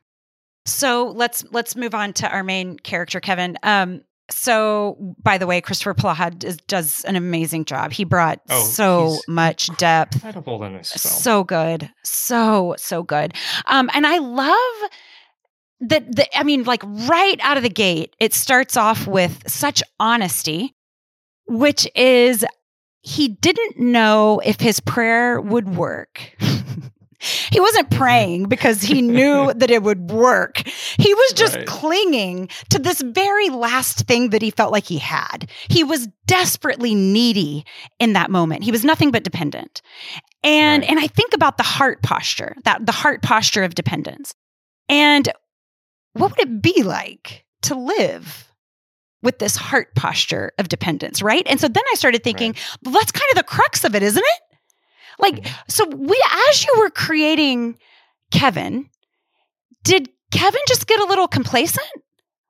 So 0.65 1.09
let's 1.09 1.45
let's 1.51 1.77
move 1.77 1.95
on 1.95 2.13
to 2.15 2.29
our 2.29 2.45
main 2.45 2.79
character, 2.79 3.21
Kevin. 3.21 3.59
Um, 3.63 4.03
so 4.31 5.15
by 5.23 5.39
the 5.39 5.47
way, 5.47 5.61
Kristoffer 5.61 5.95
Polaha 5.95 6.37
does, 6.39 6.57
does 6.69 7.05
an 7.05 7.17
amazing 7.17 7.65
job. 7.65 7.93
He 7.93 8.05
brought 8.05 8.41
oh, 8.49 8.65
so 8.65 9.19
much 9.29 9.75
depth. 9.77 10.17
Incredible 10.17 10.63
in 10.65 10.77
this 10.77 10.93
film. 10.93 11.13
So 11.13 11.45
good. 11.45 11.91
So, 12.05 12.75
so 12.79 13.03
good. 13.03 13.35
Um, 13.67 13.91
and 13.93 14.07
I 14.07 14.19
love 14.19 14.91
that 15.81 16.15
the 16.15 16.39
I 16.39 16.45
mean, 16.45 16.65
like 16.65 16.83
right 16.85 17.39
out 17.43 17.57
of 17.57 17.63
the 17.63 17.71
gate, 17.71 18.15
it 18.21 18.33
starts 18.33 18.77
off 18.77 19.07
with 19.07 19.43
such 19.51 19.83
honesty, 19.99 20.75
which 21.47 21.89
is 21.95 22.45
he 23.03 23.29
didn't 23.29 23.79
know 23.79 24.41
if 24.45 24.61
his 24.61 24.81
prayer 24.81 25.41
would 25.41 25.77
work. 25.77 26.21
he 27.51 27.61
wasn't 27.61 27.91
praying 27.91 28.49
because 28.49 28.83
he 28.83 29.03
knew 29.03 29.53
that 29.57 29.71
it 29.71 29.83
would 29.83 30.11
work. 30.11 30.63
He 30.67 31.13
was 31.15 31.33
just 31.35 31.57
Right. 31.57 31.67
clinging 31.67 32.49
to 32.71 32.79
this 32.79 33.01
very 33.01 33.49
last 33.51 34.07
thing 34.07 34.31
that 34.31 34.43
he 34.43 34.51
felt 34.51 34.73
like 34.73 34.85
he 34.87 34.99
had. 34.99 35.51
He 35.69 35.85
was 35.85 36.09
desperately 36.27 36.95
needy 36.95 37.65
in 37.99 38.13
that 38.15 38.31
moment. 38.31 38.65
He 38.65 38.71
was 38.73 38.85
nothing 38.85 39.11
but 39.11 39.25
dependent. 39.25 39.83
And 40.45 40.83
Right. 40.83 40.91
and 40.91 40.99
I 41.01 41.07
think 41.09 41.35
about 41.35 41.57
the 41.57 41.63
heart 41.63 42.03
posture, 42.03 42.57
that 42.65 42.85
the 42.87 42.93
heart 42.93 43.23
posture 43.23 43.63
of 43.65 43.75
dependence. 43.75 44.35
And 44.89 45.29
what 46.15 46.31
would 46.33 46.41
it 46.41 46.63
be 46.63 46.83
like 46.83 47.45
to 47.63 47.75
live 47.75 48.52
with 49.23 49.39
this 49.39 49.57
heart 49.57 49.95
posture 49.95 50.53
of 50.59 50.69
dependence, 50.69 51.23
right? 51.23 51.47
And 51.49 51.61
so 51.61 51.69
then 51.69 51.85
I 51.93 51.95
started 51.95 52.23
thinking, 52.25 52.55
well, 52.83 52.93
that's 52.95 53.13
kind 53.13 53.29
of 53.31 53.37
the 53.37 53.45
crux 53.45 53.85
of 53.85 53.95
it, 53.95 54.03
isn't 54.03 54.25
it? 54.25 54.41
Like, 55.19 55.37
Mhm. 55.37 55.53
so 55.69 55.87
we, 55.87 56.21
as 56.49 56.65
you 56.65 56.75
were 56.79 56.91
creating 56.91 57.79
Kevin, 58.31 58.89
did 59.85 60.09
Kevin 60.31 60.61
just 60.69 60.87
get 60.87 61.01
a 61.01 61.05
little 61.05 61.29
complacent? 61.29 61.87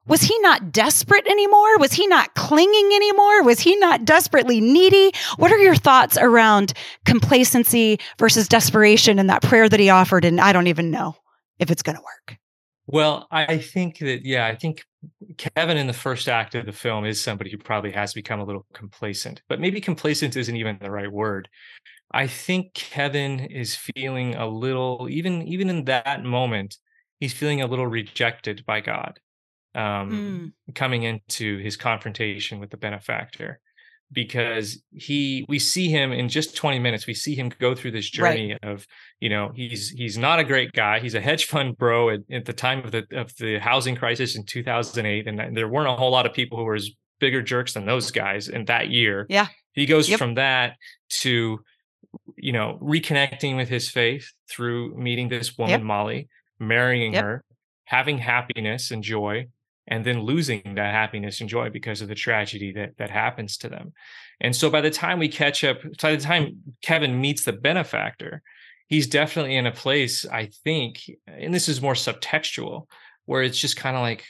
Was 0.07 0.23
he 0.23 0.37
not 0.41 0.73
desperate 0.73 1.27
anymore? 1.29 1.79
Was 1.79 1.93
he 1.93 2.07
not 2.09 2.35
clinging 2.35 2.93
anymore? 2.93 3.43
Was 3.45 3.61
he 3.61 3.77
not 3.77 4.05
desperately 4.05 4.61
needy? 4.61 5.13
What 5.37 5.53
are 5.53 5.59
your 5.59 5.77
thoughts 5.77 6.17
around 6.17 6.73
complacency 7.05 8.01
versus 8.19 8.49
desperation 8.49 9.19
and 9.21 9.31
that 9.31 9.43
prayer 9.43 9.69
that 9.69 9.79
he 9.79 9.91
offered? 9.91 10.25
And 10.25 10.41
I 10.41 10.53
don't 10.53 10.67
even 10.67 10.91
know 10.91 11.15
if 11.61 11.71
it's 11.71 11.83
going 11.83 11.97
to 11.97 12.03
work. 12.03 12.39
Well, 12.89 13.29
I 13.31 13.59
think 13.59 13.99
that 13.99 14.25
yeah, 14.25 14.45
I 14.47 14.57
think 14.57 14.83
Kevin 15.37 15.77
in 15.77 15.87
the 15.87 15.93
first 15.93 16.29
act 16.29 16.55
of 16.55 16.67
the 16.67 16.73
film 16.73 17.05
is 17.05 17.23
somebody 17.23 17.51
who 17.51 17.59
probably 17.59 17.91
has 17.93 18.13
become 18.13 18.41
a 18.41 18.45
little 18.45 18.67
complacent, 18.73 19.43
but 19.49 19.61
maybe 19.61 19.81
complacent 19.81 20.37
isn't 20.37 20.57
even 20.57 20.79
the 20.81 20.91
right 20.91 21.11
word. 21.11 21.49
I 22.13 22.27
think 22.27 22.75
Kevin 22.75 23.41
is 23.41 23.75
feeling 23.75 24.35
a 24.35 24.47
little, 24.47 25.09
even 25.11 25.43
even 25.43 25.71
in 25.71 25.85
that 25.87 26.25
moment, 26.25 26.77
he's 27.21 27.33
feeling 27.33 27.63
a 27.63 27.67
little 27.67 27.87
rejected 27.87 28.65
by 28.67 28.81
God, 28.81 29.19
um, 29.75 30.53
coming 30.75 31.05
into 31.05 31.59
his 31.59 31.77
confrontation 31.77 32.61
with 32.61 32.71
the 32.71 32.77
benefactor, 32.77 33.61
because 34.13 34.83
he 34.93 35.45
we 35.49 35.59
see 35.59 35.89
him 35.89 36.13
in 36.13 36.29
just 36.29 36.55
20 36.57 36.79
minutes, 36.79 37.07
we 37.07 37.15
see 37.15 37.35
him 37.35 37.51
go 37.59 37.75
through 37.75 37.93
this 37.93 38.11
Right. 38.19 38.37
journey 38.37 38.59
of 38.63 38.87
you 39.21 39.29
know 39.31 39.53
he's 39.55 39.91
he's 39.91 40.19
not 40.19 40.39
a 40.39 40.45
great 40.45 40.73
guy 40.73 40.99
he's 41.01 41.15
a 41.15 41.21
hedge 41.21 41.47
fund 41.47 41.77
bro 41.79 42.11
at, 42.11 42.21
at 42.31 42.45
the 42.45 42.53
time 42.53 42.81
of 42.85 42.91
the 42.91 43.05
of 43.13 43.35
the 43.37 43.59
housing 43.59 43.97
crisis 43.97 44.37
in 44.37 44.45
2008 44.45 45.27
and 45.29 45.57
there 45.57 45.69
weren't 45.69 45.89
a 45.89 45.95
whole 45.97 46.11
lot 46.11 46.27
of 46.27 46.33
people 46.35 46.59
who 46.59 46.65
were 46.65 46.75
as 46.75 46.91
bigger 47.21 47.41
jerks 47.43 47.73
than 47.75 47.87
those 47.87 48.11
guys 48.11 48.49
in 48.49 48.65
that 48.67 48.91
year 48.91 49.27
Yeah. 49.31 49.47
he 49.73 49.87
goes 49.87 50.09
Yep. 50.09 50.19
from 50.19 50.35
that 50.35 50.77
to 51.23 51.61
you 52.37 52.53
know 52.53 52.79
reconnecting 52.83 53.57
with 53.57 53.69
his 53.69 53.89
faith 53.91 54.27
through 54.51 54.95
meeting 54.97 55.29
this 55.29 55.57
woman 55.57 55.71
Yep. 55.71 55.83
molly 55.83 56.29
marrying 56.59 57.15
Yep. 57.15 57.25
her 57.25 57.45
having 57.85 58.19
happiness 58.19 58.91
and 58.91 59.03
joy 59.03 59.47
and 59.89 60.05
then 60.05 60.21
losing 60.23 60.63
that 60.77 60.93
happiness 60.95 61.41
and 61.41 61.51
joy 61.51 61.69
because 61.71 62.01
of 62.01 62.09
the 62.09 62.15
tragedy 62.15 62.73
that 62.73 62.97
that 62.99 63.11
happens 63.11 63.57
to 63.59 63.69
them 63.69 63.93
and 64.41 64.55
so 64.55 64.71
by 64.71 64.81
the 64.81 64.91
time 64.91 65.19
we 65.19 65.29
catch 65.29 65.65
up 65.65 65.79
by 66.01 66.15
the 66.15 66.23
time 66.23 66.59
kevin 66.83 67.21
meets 67.21 67.45
the 67.45 67.53
benefactor 67.53 68.43
he's 68.89 69.07
definitely 69.07 69.57
in 69.57 69.67
a 69.67 69.73
place 69.73 70.25
i 70.27 70.47
think 70.65 71.03
and 71.27 71.53
this 71.53 71.69
is 71.69 71.83
more 71.83 71.95
subtextual 71.95 72.87
where 73.27 73.43
it's 73.43 73.59
just 73.59 73.77
kind 73.77 73.97
of 73.97 74.03
like 74.03 74.25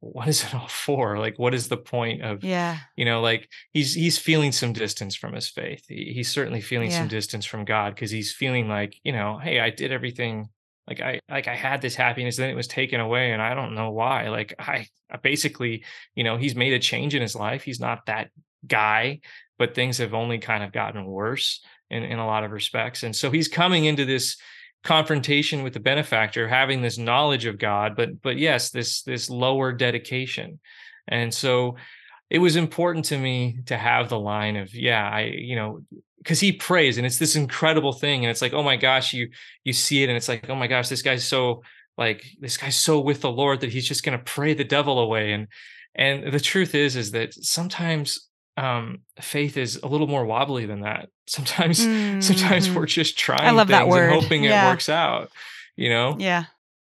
what 0.00 0.26
is 0.26 0.42
it 0.42 0.52
all 0.54 0.66
for 0.66 1.16
like 1.18 1.38
what 1.38 1.54
is 1.54 1.68
the 1.68 1.76
point 1.76 2.20
of 2.22 2.42
Yeah. 2.42 2.78
you 2.96 3.04
know 3.04 3.20
like 3.20 3.48
he's 3.72 3.94
he's 3.94 4.18
feeling 4.18 4.50
some 4.50 4.72
distance 4.72 5.14
from 5.14 5.32
his 5.34 5.48
faith 5.48 5.84
He- 5.88 6.12
he's 6.12 6.30
certainly 6.30 6.60
feeling 6.60 6.90
Yeah. 6.90 6.98
some 6.98 7.08
distance 7.08 7.44
from 7.46 7.64
god 7.64 7.94
because 7.94 8.10
he's 8.10 8.32
feeling 8.32 8.68
like 8.68 8.96
you 9.04 9.12
know 9.12 9.38
hey 9.38 9.60
i 9.60 9.70
did 9.70 9.92
everything 9.92 10.48
like 10.88 11.00
i 11.00 11.20
like 11.28 11.48
i 11.48 11.54
had 11.54 11.82
this 11.82 11.94
happiness 11.94 12.36
then 12.36 12.50
it 12.50 12.54
was 12.54 12.68
taken 12.68 13.00
away 13.00 13.32
and 13.32 13.42
i 13.42 13.54
don't 13.54 13.74
know 13.74 13.90
why. 13.90 14.28
Like 14.28 14.54
i, 14.58 14.86
I 15.10 15.16
basically 15.18 15.84
you 16.14 16.24
know 16.24 16.36
he's 16.36 16.54
made 16.54 16.72
a 16.72 16.78
change 16.78 17.14
in 17.14 17.22
his 17.22 17.34
life. 17.34 17.62
He's 17.62 17.80
not 17.80 18.06
that 18.06 18.30
guy 18.66 19.20
but 19.58 19.74
things 19.74 19.98
have 19.98 20.14
only 20.14 20.38
kind 20.38 20.62
of 20.62 20.72
gotten 20.72 21.04
worse 21.04 21.64
in, 21.90 22.02
in 22.02 22.18
a 22.18 22.26
lot 22.26 22.44
of 22.44 22.50
respects. 22.50 23.04
And 23.04 23.16
so 23.16 23.30
he's 23.30 23.48
coming 23.48 23.86
into 23.86 24.04
this 24.04 24.36
confrontation 24.84 25.62
with 25.62 25.72
the 25.72 25.80
benefactor 25.80 26.46
having 26.46 26.82
this 26.82 26.98
knowledge 26.98 27.44
of 27.46 27.58
god 27.58 27.96
but 27.96 28.22
but 28.22 28.36
yes 28.36 28.70
this 28.70 29.02
this 29.02 29.30
lower 29.30 29.72
dedication. 29.72 30.60
And 31.08 31.32
so 31.32 31.76
it 32.30 32.38
was 32.38 32.56
important 32.56 33.06
to 33.06 33.18
me 33.18 33.60
to 33.66 33.76
have 33.76 34.08
the 34.08 34.18
line 34.18 34.56
of 34.56 34.74
yeah 34.74 35.08
i 35.08 35.22
you 35.22 35.56
know 35.56 35.80
because 36.26 36.40
he 36.40 36.50
prays 36.50 36.98
and 36.98 37.06
it's 37.06 37.18
this 37.18 37.36
incredible 37.36 37.92
thing 37.92 38.24
and 38.24 38.30
it's 38.32 38.42
like 38.42 38.52
oh 38.52 38.62
my 38.64 38.74
gosh 38.76 39.12
you 39.14 39.28
you 39.62 39.72
see 39.72 40.02
it 40.02 40.08
and 40.08 40.16
it's 40.16 40.28
like 40.28 40.50
oh 40.50 40.56
my 40.56 40.66
gosh 40.66 40.88
this 40.88 41.00
guy's 41.02 41.24
so 41.24 41.62
like 41.96 42.24
this 42.40 42.56
guy's 42.56 42.76
so 42.76 42.98
with 42.98 43.20
the 43.20 43.30
lord 43.30 43.60
that 43.60 43.70
he's 43.70 43.86
just 43.86 44.02
going 44.02 44.18
to 44.18 44.24
pray 44.24 44.52
the 44.52 44.64
devil 44.64 44.98
away 44.98 45.32
and 45.32 45.46
and 45.94 46.32
the 46.32 46.40
truth 46.40 46.74
is 46.74 46.96
is 46.96 47.12
that 47.12 47.32
sometimes 47.32 48.28
um 48.56 49.02
faith 49.20 49.56
is 49.56 49.76
a 49.84 49.86
little 49.86 50.08
more 50.08 50.24
wobbly 50.24 50.66
than 50.66 50.80
that 50.80 51.08
sometimes 51.28 51.78
sometimes 52.26 52.68
Mhm. 52.68 52.74
we're 52.74 52.86
just 52.86 53.16
trying 53.16 53.46
I 53.46 53.52
love 53.52 53.68
that 53.68 53.86
word. 53.86 54.10
and 54.12 54.20
hoping 54.20 54.42
Yeah. 54.42 54.66
it 54.66 54.70
works 54.72 54.88
out 54.88 55.30
you 55.76 55.88
know 55.90 56.16
Yeah. 56.18 56.46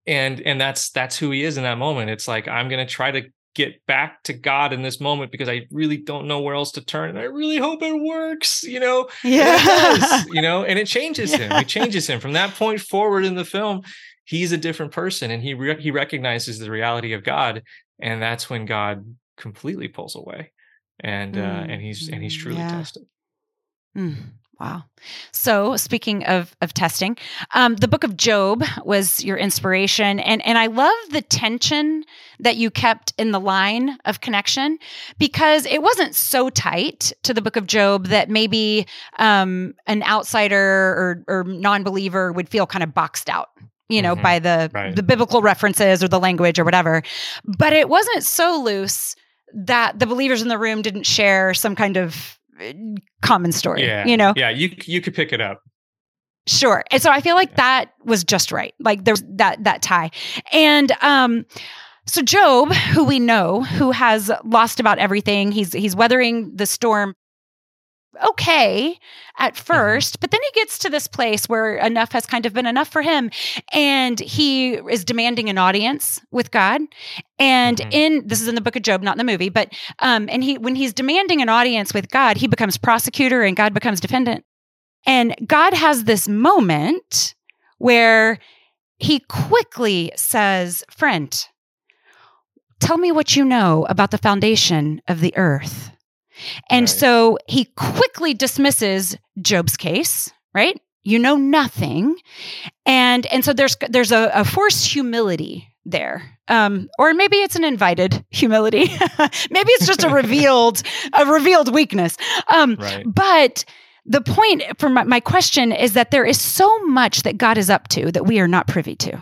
and 0.07 0.41
and 0.41 0.61
that's 0.61 0.91
that's 0.91 1.19
who 1.19 1.33
he 1.33 1.43
is 1.43 1.57
in 1.57 1.65
that 1.65 1.79
moment 1.79 2.11
it's 2.11 2.29
like 2.29 2.47
i'm 2.47 2.69
going 2.69 2.87
to 2.87 2.93
try 2.93 3.11
to 3.11 3.23
get 3.57 3.85
back 3.87 4.23
to 4.23 4.33
god 4.33 4.73
in 4.73 4.83
this 4.83 5.01
moment 5.01 5.33
because 5.33 5.49
i 5.49 5.62
really 5.73 5.97
don't 5.97 6.29
know 6.29 6.40
where 6.40 6.55
else 6.55 6.71
to 6.71 6.85
turn 6.85 7.09
and 7.11 7.19
i 7.19 7.23
really 7.25 7.57
hope 7.57 7.83
it 7.83 8.01
works 8.01 8.62
you 8.62 8.79
know? 8.79 9.09
Yeah. 9.25 9.57
does, 9.64 10.27
you 10.27 10.42
know? 10.42 10.62
And 10.62 10.79
it 10.79 10.87
changes 10.87 11.35
him. 11.35 11.51
It 11.53 11.66
changes 11.77 12.07
him. 12.09 12.21
From 12.21 12.35
that 12.35 12.55
point 12.55 12.81
forward 12.81 13.25
in 13.25 13.35
the 13.35 13.45
film 13.45 13.81
he's 14.25 14.53
a 14.53 14.57
different 14.59 14.92
person 14.92 15.31
and 15.31 15.42
he 15.42 15.55
re- 15.55 15.81
he 15.81 15.90
recognizes 15.90 16.59
the 16.59 16.71
reality 16.71 17.12
of 17.14 17.25
god 17.25 17.62
and 17.99 18.21
that's 18.23 18.49
when 18.51 18.66
god 18.66 19.05
completely 19.37 19.88
pulls 19.88 20.14
away 20.16 20.53
and 21.01 21.37
uh 21.38 21.64
and 21.69 21.81
he's 21.83 22.09
and 22.09 22.23
he's 22.23 22.37
Mm, 22.37 22.42
truly 22.42 22.59
yeah. 22.59 22.71
tested. 22.71 23.05
Mm, 23.97 24.14
wow. 24.61 24.85
So 25.33 25.77
speaking 25.77 26.25
of 26.25 26.57
of 26.61 26.75
testing, 26.75 27.16
um, 27.55 27.77
the 27.77 27.88
book 27.88 28.05
of 28.05 28.16
Job 28.16 28.64
was 28.85 29.23
your 29.25 29.37
inspiration, 29.37 30.19
and 30.21 30.45
and 30.47 30.59
I 30.59 30.66
love 30.66 30.95
the 31.11 31.23
tension 31.23 32.05
that 32.40 32.57
you 32.57 32.71
kept 32.71 33.12
in 33.19 33.31
the 33.31 33.40
line 33.40 33.99
of 34.05 34.21
connection 34.21 34.79
because 35.19 35.64
it 35.66 35.83
wasn't 35.83 36.14
so 36.14 36.51
tight 36.51 37.12
to 37.23 37.33
the 37.33 37.40
book 37.42 37.57
of 37.57 37.66
Job 37.66 38.07
that 38.07 38.29
maybe 38.29 38.87
um, 39.19 39.75
an 39.87 40.03
outsider 40.03 40.59
or 40.59 41.25
or 41.29 41.45
non 41.45 41.83
believer 41.85 42.33
would 42.33 42.49
feel 42.49 42.66
kind 42.66 42.83
of 42.83 42.92
boxed 42.95 43.29
out. 43.31 43.51
You 43.88 44.03
know, 44.03 44.16
Mhm. 44.16 44.23
by 44.23 44.38
the 44.40 44.71
Right. 44.75 44.97
the 44.97 45.03
biblical 45.05 45.42
references 45.42 46.03
or 46.03 46.09
the 46.09 46.19
language 46.19 46.59
or 46.59 46.64
whatever, 46.64 47.03
but 47.45 47.73
it 47.73 47.88
wasn't 47.88 48.25
so 48.25 48.61
loose 48.61 49.14
that 49.55 50.01
the 50.01 50.07
believers 50.07 50.42
in 50.42 50.49
the 50.49 50.59
room 50.59 50.83
didn't 50.83 51.05
share 51.07 51.55
some 51.55 51.77
kind 51.77 51.97
of 51.97 52.37
common 53.23 53.53
story. 53.53 53.85
yeah 53.85 54.07
You 54.07 54.16
know, 54.16 54.33
yeah 54.37 54.51
you 54.51 54.71
you 54.85 55.01
could 55.01 55.14
pick 55.14 55.33
it 55.33 55.40
up 55.40 55.61
sure. 56.49 56.85
And 56.92 57.03
so 57.03 57.11
I 57.11 57.21
feel 57.21 57.35
like 57.35 57.51
Yeah. 57.51 57.57
that 57.57 57.85
was 58.05 58.23
just 58.25 58.53
right. 58.53 58.73
Like 58.79 59.05
there's 59.05 59.23
that 59.37 59.64
that 59.64 59.83
tie. 59.83 60.11
And 60.53 60.92
um 61.03 61.45
so 62.07 62.23
Job, 62.23 62.73
who 62.73 63.03
we 63.03 63.19
know, 63.19 63.62
who 63.64 63.90
has 63.90 64.31
lost 64.45 64.79
about 64.79 64.99
everything, 64.99 65.51
he's 65.51 65.73
he's 65.73 65.97
weathering 65.97 66.55
the 66.55 66.64
storm 66.66 67.14
okay 68.31 68.98
at 69.38 69.55
1st 69.55 70.20
but 70.20 70.31
then 70.31 70.40
he 70.42 70.61
gets 70.61 70.79
to 70.79 70.88
this 70.88 71.07
place 71.07 71.48
where 71.48 71.76
enough 71.76 72.12
has 72.12 72.26
kind 72.26 72.46
of 72.46 72.52
been 72.52 72.66
enough 72.66 72.88
for 72.88 73.02
him 73.02 73.31
and 73.72 74.20
he 74.20 74.74
is 74.74 75.05
demanding 75.05 75.48
an 75.50 75.59
audience 75.59 76.20
with 76.31 76.50
God. 76.50 76.81
And 77.38 77.79
Mhm. 77.79 77.88
in 77.92 78.26
this 78.26 78.40
is 78.40 78.48
in 78.48 78.55
the 78.55 78.61
book 78.61 78.76
of 78.76 78.83
Job 78.83 79.02
not 79.02 79.16
in 79.16 79.18
the 79.26 79.33
movie 79.33 79.48
but 79.50 79.72
um 80.00 80.29
and 80.31 80.42
he 80.42 80.59
when 80.59 80.74
he's 80.74 80.92
demanding 80.94 81.42
an 81.42 81.48
audience 81.48 81.92
with 81.92 82.11
God 82.11 82.37
he 82.37 82.46
becomes 82.46 82.76
prosecutor 82.79 83.42
and 83.42 83.57
God 83.57 83.74
becomes 83.74 84.00
defendant. 84.00 84.44
And 85.07 85.35
God 85.46 85.74
has 85.74 86.05
this 86.05 86.26
moment 86.29 87.35
where 87.79 88.38
he 88.98 89.20
quickly 89.29 90.12
says 90.16 90.83
friend 90.90 91.46
tell 92.81 92.98
me 92.98 93.12
what 93.12 93.37
you 93.37 93.44
know 93.44 93.87
about 93.88 94.11
the 94.11 94.18
foundation 94.18 95.00
of 95.09 95.20
the 95.20 95.37
earth 95.37 95.90
and 96.70 96.83
Right. 96.85 96.88
so 96.88 97.38
he 97.49 97.66
quickly 97.77 98.35
dismisses 98.35 99.16
Job's 99.41 99.76
case, 99.76 100.30
right? 100.55 100.80
You 101.03 101.18
know 101.18 101.37
nothing. 101.37 102.16
And 102.84 103.26
and 103.26 103.45
so 103.45 103.53
there's 103.53 103.76
there's 103.89 104.12
a, 104.12 104.30
a 104.34 104.45
forced 104.45 104.87
humility 104.93 105.68
there. 105.84 106.39
Um, 106.49 106.89
or 106.99 107.14
maybe 107.14 107.37
it's 107.37 107.57
an 107.57 107.64
invited 107.64 108.24
humility. 108.30 108.87
maybe 109.51 109.70
it's 109.72 109.87
just 109.87 110.05
a 110.05 110.09
revealed, 110.09 110.82
a 111.12 111.26
revealed 111.26 111.72
weakness. 111.72 112.16
Um, 112.55 112.76
right 112.76 113.05
but 113.07 113.64
the 114.05 114.20
point 114.20 114.62
for 114.78 114.89
my, 114.89 115.03
my 115.05 115.20
question 115.20 115.72
is 115.72 115.95
that 115.95 116.11
there 116.12 116.24
is 116.24 116.41
so 116.41 116.78
much 116.87 117.22
that 117.22 117.37
God 117.39 117.59
is 117.59 117.70
up 117.70 117.89
to 117.89 118.11
that 118.12 118.24
we 118.26 118.39
are 118.41 118.47
not 118.49 118.68
privy 118.68 118.95
to. 118.97 119.20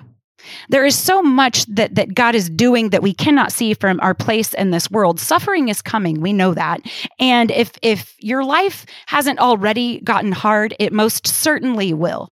There 0.69 0.85
is 0.85 0.97
so 0.97 1.23
much 1.23 1.67
that 1.67 1.95
that 1.95 2.15
God 2.15 2.35
is 2.35 2.51
doing 2.51 2.91
that 2.91 3.03
we 3.03 3.15
cannot 3.15 3.53
see 3.53 3.75
from 3.75 4.01
our 4.01 4.15
place 4.15 4.55
in 4.55 4.71
this 4.71 4.91
world. 4.91 5.21
Suffering 5.21 5.69
is 5.69 5.83
coming. 5.83 6.21
We 6.21 6.33
know 6.33 6.55
that. 6.55 6.81
And 7.19 7.51
if 7.51 7.73
if 7.83 8.15
your 8.19 8.45
life 8.45 8.87
hasn't 9.07 9.39
already 9.39 10.01
gotten 10.01 10.33
hard, 10.33 10.75
it 10.79 10.93
most 10.93 11.27
certainly 11.27 11.93
will. 11.93 12.29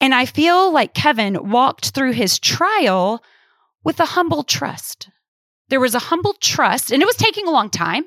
And 0.00 0.14
I 0.14 0.26
feel 0.26 0.72
like 0.72 0.94
Kevin 0.94 1.50
walked 1.50 1.90
through 1.90 2.12
his 2.12 2.38
trial 2.38 3.22
with 3.84 4.00
a 4.00 4.04
humble 4.04 4.42
trust. 4.42 5.08
There 5.68 5.80
was 5.80 5.94
a 5.94 6.00
humble 6.00 6.34
trust, 6.34 6.90
and 6.90 7.02
it 7.02 7.06
was 7.06 7.16
taking 7.16 7.46
a 7.46 7.52
long 7.52 7.70
time. 7.70 8.04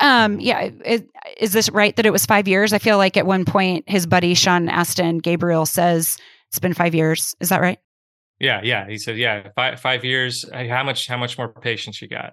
Um, 0.00 0.40
yeah, 0.40 0.70
it, 0.84 1.08
is 1.38 1.52
this 1.52 1.68
right 1.70 1.94
that 1.96 2.06
it 2.06 2.12
was 2.12 2.26
five 2.26 2.48
years? 2.48 2.72
I 2.72 2.78
feel 2.78 2.96
like 2.96 3.16
at 3.16 3.26
one 3.26 3.44
point 3.44 3.84
his 3.88 4.06
buddy 4.06 4.34
Sean 4.34 4.68
Astin 4.68 5.18
Gabriel 5.18 5.66
says 5.66 6.18
it's 6.48 6.58
been 6.58 6.74
five 6.74 6.94
years. 6.94 7.34
Is 7.40 7.50
that 7.50 7.60
right? 7.60 7.78
Yeah, 8.38 8.60
yeah. 8.62 8.88
He 8.88 8.98
said, 8.98 9.16
yeah, 9.16 9.48
five 9.54 9.80
five 9.80 10.04
years. 10.04 10.44
How 10.52 10.84
much 10.84 11.06
how 11.06 11.16
much 11.16 11.38
more 11.38 11.48
patience 11.48 12.02
you 12.02 12.08
got? 12.08 12.32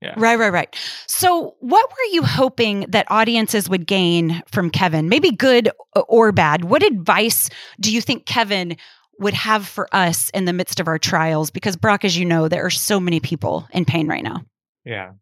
Yeah. 0.00 0.14
Right, 0.16 0.38
right, 0.38 0.52
right. 0.52 0.76
So, 1.08 1.56
what 1.58 1.90
were 1.90 2.12
you 2.12 2.22
hoping 2.22 2.86
that 2.88 3.10
audiences 3.10 3.68
would 3.68 3.86
gain 3.86 4.42
from 4.46 4.70
Kevin? 4.70 5.08
Maybe 5.08 5.32
good 5.32 5.70
or 6.08 6.30
bad. 6.30 6.64
What 6.64 6.84
advice 6.84 7.50
do 7.80 7.92
you 7.92 8.00
think 8.00 8.24
Kevin 8.24 8.76
would 9.18 9.34
have 9.34 9.66
for 9.66 9.88
us 9.92 10.30
in 10.30 10.44
the 10.44 10.52
midst 10.52 10.78
of 10.78 10.86
our 10.86 10.98
trials? 10.98 11.50
Because, 11.50 11.76
Brock, 11.76 12.04
as 12.04 12.16
you 12.16 12.24
know, 12.24 12.46
there 12.46 12.64
are 12.64 12.70
so 12.70 13.00
many 13.00 13.18
people 13.18 13.66
in 13.72 13.84
pain 13.84 14.06
right 14.06 14.22
now. 14.22 14.44
Yeah. 14.84 15.12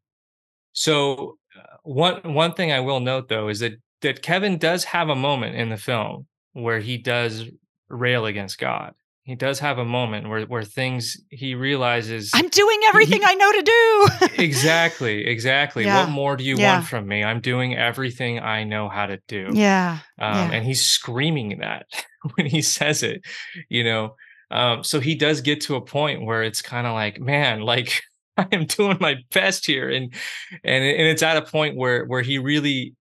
So, 0.73 1.39
uh, 1.59 1.77
one 1.85 2.35
one 2.35 2.53
thing 2.53 2.71
I 2.71 2.81
will 2.81 3.01
note 3.01 3.29
though 3.29 3.49
is 3.49 3.61
that 3.61 3.81
that 4.03 4.21
Kevin 4.21 4.59
does 4.59 4.85
have 4.85 5.09
a 5.09 5.17
moment 5.17 5.57
in 5.57 5.71
the 5.71 5.79
film 5.79 6.27
where 6.53 6.81
he 6.81 6.99
does 6.99 7.47
rail 7.89 8.27
against 8.27 8.59
God 8.59 8.93
he 9.27 9.35
does 9.35 9.59
have 9.59 9.79
a 9.79 9.85
moment 9.85 10.29
where 10.29 10.43
where 10.47 10.63
things 10.63 11.21
he 11.31 11.57
realizes 11.57 12.31
I'm 12.33 12.49
doing 12.49 12.81
everything 12.87 13.23
he, 13.23 13.27
I 13.27 13.35
know 13.35 13.53
to 13.53 13.63
do. 13.63 14.09
exactly, 14.43 15.27
exactly. 15.27 15.85
Yeah. 15.85 16.05
What 16.05 16.11
more 16.11 16.37
do 16.37 16.45
you 16.45 16.57
yeah. 16.57 16.75
want 16.75 16.87
from 16.87 17.09
me? 17.09 17.25
I'm 17.25 17.41
doing 17.41 17.77
everything 17.77 18.39
I 18.39 18.63
know 18.63 18.89
how 18.89 19.07
to 19.07 19.19
do. 19.27 19.49
Yeah. 19.53 19.99
Um, 20.21 20.35
yeah. 20.35 20.51
And 20.53 20.65
he's 20.65 20.87
screaming 20.87 21.59
that 21.59 21.87
when 22.37 22.47
he 22.47 22.63
says 22.63 23.03
it, 23.03 23.27
you 23.69 23.83
know. 23.83 24.15
Um, 24.53 24.85
so 24.85 25.01
he 25.01 25.17
does 25.17 25.41
get 25.41 25.61
to 25.63 25.75
a 25.75 25.85
point 25.85 26.25
where 26.25 26.45
it's 26.45 26.63
kind 26.63 26.87
of 26.87 26.93
like, 26.93 27.19
man, 27.21 27.63
like 27.63 28.03
I 28.37 28.47
am 28.53 28.67
doing 28.67 28.99
my 29.01 29.17
best 29.33 29.67
here, 29.67 29.91
and 29.91 30.15
and 30.63 30.85
and 30.85 31.09
it's 31.09 31.25
at 31.25 31.37
a 31.37 31.43
point 31.43 31.77
where 31.77 32.05
where 32.05 32.23
he 32.23 32.39
really, 32.39 32.95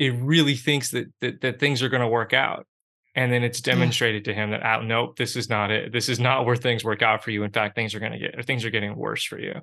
it 0.00 0.14
really 0.20 0.56
thinks 0.56 0.90
that 0.90 1.06
that, 1.20 1.42
that 1.42 1.60
things 1.60 1.80
are 1.80 1.88
going 1.88 2.02
to 2.02 2.08
work 2.08 2.32
out 2.32 2.66
and 3.14 3.32
then 3.32 3.42
it's 3.42 3.60
demonstrated 3.60 4.26
yeah. 4.26 4.32
to 4.32 4.40
him 4.40 4.50
that 4.50 4.62
oh, 4.64 4.82
nope 4.82 5.16
this 5.16 5.36
is 5.36 5.48
not 5.48 5.70
it. 5.70 5.92
This 5.92 6.08
is 6.08 6.20
not 6.20 6.46
where 6.46 6.56
things 6.56 6.84
work 6.84 7.02
out 7.02 7.24
for 7.24 7.30
you. 7.30 7.42
In 7.42 7.50
fact 7.50 7.74
things 7.74 7.94
are 7.94 8.00
going 8.00 8.12
to 8.12 8.18
get 8.18 8.38
or 8.38 8.42
things 8.42 8.64
are 8.64 8.70
getting 8.70 8.96
worse 8.96 9.24
for 9.24 9.38
you. 9.38 9.54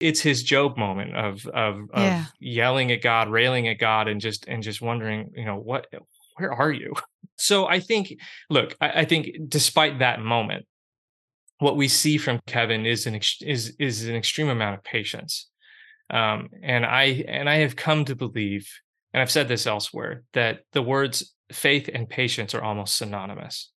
It's 0.00 0.20
his 0.20 0.42
Job 0.42 0.76
moment 0.76 1.14
of 1.14 1.46
of, 1.46 1.76
of 1.92 2.02
yeah. 2.02 2.24
yelling 2.40 2.92
at 2.92 3.02
god 3.02 3.28
railing 3.28 3.68
at 3.68 3.78
god 3.78 4.08
and 4.08 4.20
just 4.20 4.46
and 4.46 4.62
just 4.62 4.80
wondering 4.80 5.30
you 5.34 5.44
know 5.44 5.56
what 5.56 5.86
where 6.36 6.52
are 6.52 6.72
you? 6.72 6.94
So 7.36 7.66
i 7.66 7.80
think 7.80 8.14
look 8.48 8.76
I, 8.80 9.00
I 9.00 9.04
think 9.04 9.28
despite 9.48 9.98
that 9.98 10.20
moment 10.20 10.66
what 11.58 11.76
we 11.76 11.88
see 11.88 12.16
from 12.16 12.40
kevin 12.46 12.86
is 12.86 13.06
an 13.06 13.16
is 13.40 13.74
is 13.78 14.06
an 14.06 14.14
extreme 14.14 14.48
amount 14.48 14.76
of 14.76 14.84
patience. 14.84 15.50
Um, 16.10 16.50
and 16.62 16.86
i 16.86 17.24
and 17.26 17.50
i 17.50 17.56
have 17.56 17.76
come 17.76 18.04
to 18.04 18.14
believe 18.14 18.68
and 19.14 19.22
i've 19.22 19.30
said 19.30 19.48
this 19.48 19.66
elsewhere 19.66 20.24
that 20.34 20.60
the 20.72 20.82
words 20.82 21.34
faith 21.52 21.88
and 21.92 22.08
patience 22.08 22.54
are 22.54 22.62
almost 22.62 22.96
synonymous. 22.96 23.70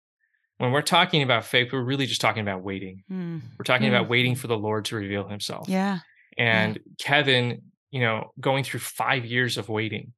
When 0.57 0.71
we're 0.71 0.81
talking 0.81 1.21
about 1.21 1.45
faith, 1.45 1.71
we're 1.71 1.83
really 1.83 2.07
just 2.07 2.21
talking 2.21 2.41
about 2.41 2.63
waiting. 2.63 3.03
Mm. 3.11 3.41
We're 3.57 3.63
talking 3.63 3.87
mm. 3.87 3.95
about 3.95 4.09
waiting 4.09 4.35
for 4.35 4.47
the 4.47 4.57
Lord 4.57 4.85
to 4.85 4.95
reveal 4.95 5.27
himself. 5.27 5.69
Yeah. 5.69 5.99
And 6.37 6.75
yeah. 6.75 6.93
Kevin, 6.99 7.61
you 7.91 8.01
know, 8.01 8.31
going 8.39 8.63
through 8.63 8.79
five 8.79 9.25
years 9.25 9.57
of 9.57 9.69
waiting. 9.69 10.13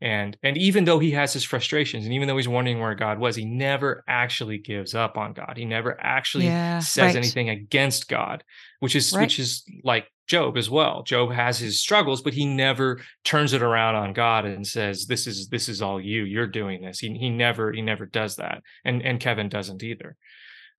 And 0.00 0.36
and 0.44 0.56
even 0.56 0.84
though 0.84 1.00
he 1.00 1.10
has 1.12 1.32
his 1.32 1.44
frustrations 1.44 2.04
and 2.04 2.14
even 2.14 2.28
though 2.28 2.36
he's 2.36 2.46
wondering 2.46 2.78
where 2.78 2.94
God 2.94 3.18
was, 3.18 3.34
he 3.34 3.44
never 3.44 4.04
actually 4.06 4.58
gives 4.58 4.94
up 4.94 5.18
on 5.18 5.32
God. 5.32 5.54
He 5.56 5.64
never 5.64 5.98
actually 6.00 6.44
yeah, 6.46 6.78
says 6.78 7.14
right. 7.14 7.16
anything 7.16 7.48
against 7.48 8.08
God, 8.08 8.44
which 8.78 8.94
is 8.94 9.12
right. 9.12 9.22
which 9.22 9.40
is 9.40 9.64
like 9.82 10.06
Job 10.28 10.56
as 10.56 10.70
well. 10.70 11.02
Job 11.02 11.32
has 11.32 11.58
his 11.58 11.80
struggles, 11.80 12.22
but 12.22 12.34
he 12.34 12.46
never 12.46 13.00
turns 13.24 13.54
it 13.54 13.62
around 13.62 13.96
on 13.96 14.12
God 14.12 14.44
and 14.44 14.64
says, 14.64 15.06
"This 15.06 15.26
is 15.26 15.48
this 15.48 15.68
is 15.68 15.82
all 15.82 16.00
you. 16.00 16.22
You're 16.22 16.46
doing 16.46 16.82
this." 16.82 17.00
He 17.00 17.16
he 17.18 17.30
never 17.30 17.72
he 17.72 17.82
never 17.82 18.06
does 18.06 18.36
that, 18.36 18.62
and 18.84 19.02
and 19.02 19.18
Kevin 19.18 19.48
doesn't 19.48 19.82
either. 19.82 20.16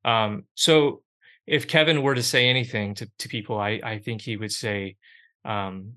Um, 0.05 0.45
so 0.53 1.01
if 1.45 1.67
Kevin 1.67 2.03
were 2.03 2.15
to 2.15 2.23
say 2.23 2.47
anything 2.47 2.93
to 2.95 3.09
to 3.17 3.27
people, 3.27 3.59
I 3.59 3.81
I 3.83 3.99
think 3.99 4.21
he 4.21 4.37
would 4.37 4.51
say, 4.51 4.95
um, 5.43 5.93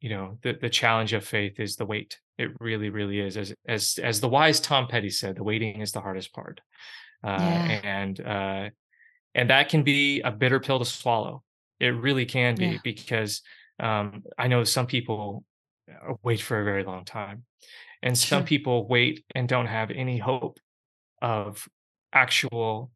you 0.00 0.08
know, 0.08 0.38
the 0.42 0.54
the 0.54 0.70
challenge 0.70 1.12
of 1.12 1.24
faith 1.24 1.60
is 1.60 1.76
the 1.76 1.86
wait. 1.86 2.18
It 2.38 2.50
really 2.60 2.90
really 2.90 3.20
is. 3.20 3.36
As 3.36 3.54
as 3.66 3.98
as 4.02 4.20
the 4.20 4.28
wise 4.28 4.60
Tom 4.60 4.86
Petty 4.86 5.10
said, 5.10 5.36
the 5.36 5.44
waiting 5.44 5.80
is 5.80 5.92
the 5.92 6.00
hardest 6.00 6.32
part, 6.32 6.60
uh, 7.22 7.36
yeah. 7.38 7.80
and 7.84 8.20
uh, 8.20 8.70
and 9.34 9.50
that 9.50 9.68
can 9.68 9.82
be 9.82 10.20
a 10.20 10.30
bitter 10.30 10.60
pill 10.60 10.78
to 10.78 10.84
swallow 10.84 11.42
it 11.80 11.88
really 11.88 12.24
can 12.24 12.54
be 12.54 12.66
yeah. 12.66 12.78
because 12.82 13.42
um, 13.80 14.22
I 14.38 14.48
know 14.48 14.64
some 14.64 14.86
people 14.86 15.44
uh, 15.90 16.14
wait 16.22 16.40
for 16.40 16.60
a 16.60 16.64
very 16.64 16.84
long 16.84 17.04
time, 17.04 17.44
and 18.02 18.16
some 18.16 18.42
sure. 18.42 18.46
people 18.46 18.88
wait 18.88 19.24
and 19.34 19.48
don't 19.48 19.66
have 19.66 19.90
any 19.90 20.18
hope 20.18 20.58
of 21.20 21.68
actual 22.12 22.90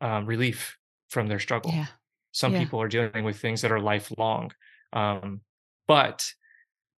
um, 0.00 0.26
relief 0.26 0.76
from 1.08 1.26
their 1.26 1.38
struggle. 1.38 1.70
Yeah. 1.72 1.86
Some 2.32 2.52
yeah. 2.52 2.60
people 2.60 2.80
are 2.80 2.88
dealing 2.88 3.24
with 3.24 3.38
things 3.38 3.62
that 3.62 3.72
are 3.72 3.80
lifelong, 3.80 4.50
um, 4.92 5.40
but 5.86 6.28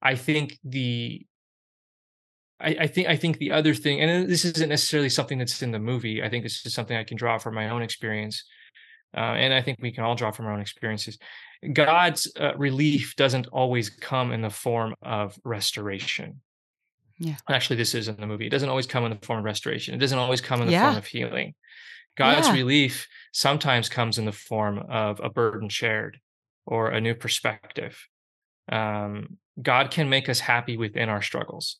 I 0.00 0.14
think 0.14 0.58
the 0.64 1.26
I, 2.60 2.76
I, 2.80 2.86
think 2.88 3.08
I 3.08 3.16
think 3.16 3.38
the 3.38 3.52
other 3.52 3.74
thing, 3.74 4.00
and 4.00 4.28
this 4.28 4.44
isn't 4.44 4.68
necessarily 4.68 5.08
something 5.08 5.38
that's 5.38 5.62
in 5.62 5.70
the 5.70 5.78
movie. 5.78 6.22
I 6.22 6.28
think 6.28 6.42
this 6.42 6.64
is 6.66 6.74
something 6.74 6.96
I 6.96 7.04
can 7.04 7.16
draw 7.16 7.38
from 7.38 7.54
my 7.54 7.68
own 7.70 7.82
experience 7.82 8.42
uh, 9.16 9.20
and 9.20 9.54
I 9.54 9.62
think 9.62 9.78
we 9.80 9.90
can 9.90 10.04
all 10.04 10.14
draw 10.14 10.30
from 10.30 10.46
our 10.46 10.52
own 10.52 10.60
experiences. 10.60 11.18
God's 11.72 12.30
uh, 12.38 12.56
relief 12.56 13.14
doesn't 13.16 13.46
always 13.48 13.90
come 13.90 14.32
in 14.32 14.42
the 14.42 14.50
form 14.50 14.94
of 15.02 15.38
restoration. 15.44 16.40
Yeah. 17.18 17.36
Actually, 17.48 17.76
this 17.76 17.94
is 17.94 18.06
in 18.06 18.16
the 18.16 18.26
movie. 18.26 18.46
It 18.46 18.50
doesn't 18.50 18.68
always 18.68 18.86
come 18.86 19.04
in 19.04 19.10
the 19.10 19.26
form 19.26 19.40
of 19.40 19.44
restoration. 19.44 19.94
It 19.94 19.98
doesn't 19.98 20.18
always 20.18 20.40
come 20.40 20.60
in 20.60 20.66
the 20.66 20.72
yeah. 20.72 20.84
form 20.84 20.98
of 20.98 21.06
healing. 21.06 21.54
God's 22.16 22.48
yeah. 22.48 22.54
relief 22.54 23.08
sometimes 23.32 23.88
comes 23.88 24.18
in 24.18 24.24
the 24.24 24.32
form 24.32 24.78
of 24.88 25.20
a 25.20 25.30
burden 25.30 25.68
shared 25.68 26.20
or 26.66 26.90
a 26.90 27.00
new 27.00 27.14
perspective. 27.14 28.06
Um, 28.70 29.38
God 29.60 29.90
can 29.90 30.08
make 30.08 30.28
us 30.28 30.38
happy 30.40 30.76
within 30.76 31.08
our 31.08 31.22
struggles. 31.22 31.78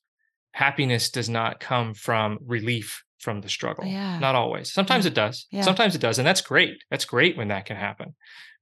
Happiness 0.52 1.10
does 1.10 1.28
not 1.28 1.60
come 1.60 1.94
from 1.94 2.38
relief 2.44 3.04
from 3.18 3.40
the 3.40 3.46
oh, 3.46 3.48
struggle. 3.48 3.84
Yeah. 3.84 4.18
Not 4.18 4.34
always. 4.34 4.72
Sometimes 4.72 5.04
yeah. 5.04 5.10
it 5.10 5.14
does. 5.14 5.46
Yeah. 5.50 5.62
Sometimes 5.62 5.94
it 5.94 6.00
does. 6.00 6.18
And 6.18 6.26
that's 6.26 6.40
great. 6.40 6.82
That's 6.90 7.04
great 7.04 7.36
when 7.36 7.48
that 7.48 7.66
can 7.66 7.76
happen. 7.76 8.14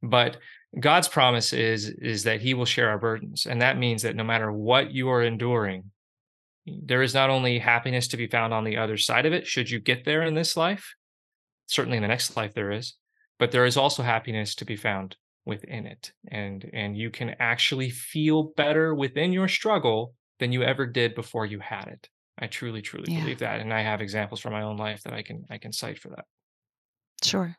But 0.02 0.38
God's 0.78 1.08
promise 1.08 1.52
is 1.52 1.88
is 1.88 2.24
that 2.24 2.40
he 2.40 2.54
will 2.54 2.64
share 2.64 2.90
our 2.90 2.98
burdens. 2.98 3.46
And 3.46 3.62
that 3.62 3.78
means 3.78 4.02
that 4.02 4.16
no 4.16 4.24
matter 4.24 4.52
what 4.52 4.92
you 4.92 5.08
are 5.08 5.22
enduring, 5.22 5.90
there 6.66 7.02
is 7.02 7.14
not 7.14 7.30
only 7.30 7.58
happiness 7.58 8.08
to 8.08 8.16
be 8.16 8.26
found 8.26 8.52
on 8.52 8.64
the 8.64 8.76
other 8.76 8.96
side 8.96 9.26
of 9.26 9.32
it, 9.32 9.46
should 9.46 9.70
you 9.70 9.78
get 9.78 10.04
there 10.04 10.22
in 10.22 10.34
this 10.34 10.56
life. 10.56 10.94
Certainly 11.66 11.98
in 11.98 12.02
the 12.02 12.08
next 12.08 12.36
life 12.36 12.54
there 12.54 12.70
is, 12.70 12.94
but 13.38 13.50
there 13.50 13.64
is 13.64 13.76
also 13.76 14.02
happiness 14.02 14.54
to 14.56 14.64
be 14.64 14.76
found 14.76 15.16
within 15.44 15.86
it. 15.86 16.12
And 16.28 16.68
and 16.72 16.96
you 16.96 17.10
can 17.10 17.36
actually 17.38 17.90
feel 17.90 18.52
better 18.56 18.94
within 18.94 19.32
your 19.32 19.48
struggle 19.48 20.14
than 20.38 20.52
you 20.52 20.62
ever 20.62 20.86
did 20.86 21.14
before 21.14 21.46
you 21.46 21.60
had 21.60 21.86
it. 21.88 22.08
I 22.38 22.46
truly, 22.46 22.82
truly 22.82 23.12
yeah. 23.12 23.20
believe 23.20 23.38
that, 23.38 23.60
and 23.60 23.72
I 23.72 23.80
have 23.82 24.00
examples 24.00 24.40
from 24.40 24.52
my 24.52 24.62
own 24.62 24.76
life 24.76 25.02
that 25.04 25.14
I 25.14 25.22
can 25.22 25.46
I 25.50 25.58
can 25.58 25.72
cite 25.72 25.98
for 25.98 26.10
that. 26.10 26.26
Sure. 27.22 27.56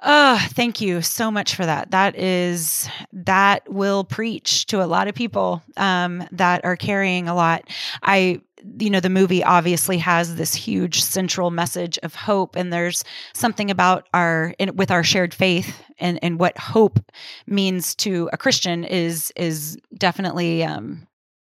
Oh, 0.00 0.38
thank 0.50 0.80
you 0.80 1.02
so 1.02 1.28
much 1.28 1.56
for 1.56 1.66
that. 1.66 1.90
That 1.90 2.14
is 2.16 2.88
that 3.12 3.68
will 3.72 4.04
preach 4.04 4.66
to 4.66 4.82
a 4.82 4.86
lot 4.86 5.08
of 5.08 5.14
people 5.14 5.60
um, 5.76 6.22
that 6.30 6.64
are 6.64 6.76
carrying 6.76 7.28
a 7.28 7.34
lot. 7.34 7.68
I, 8.02 8.40
you 8.78 8.90
know, 8.90 9.00
the 9.00 9.10
movie 9.10 9.42
obviously 9.42 9.98
has 9.98 10.36
this 10.36 10.54
huge 10.54 11.02
central 11.02 11.50
message 11.50 11.98
of 12.04 12.14
hope, 12.14 12.54
and 12.54 12.72
there's 12.72 13.02
something 13.34 13.72
about 13.72 14.08
our 14.14 14.54
in, 14.60 14.76
with 14.76 14.92
our 14.92 15.02
shared 15.02 15.34
faith 15.34 15.82
and 15.98 16.20
and 16.22 16.38
what 16.38 16.56
hope 16.58 17.00
means 17.48 17.96
to 17.96 18.30
a 18.32 18.36
Christian 18.36 18.84
is 18.84 19.32
is 19.34 19.76
definitely 19.96 20.62
um, 20.62 21.07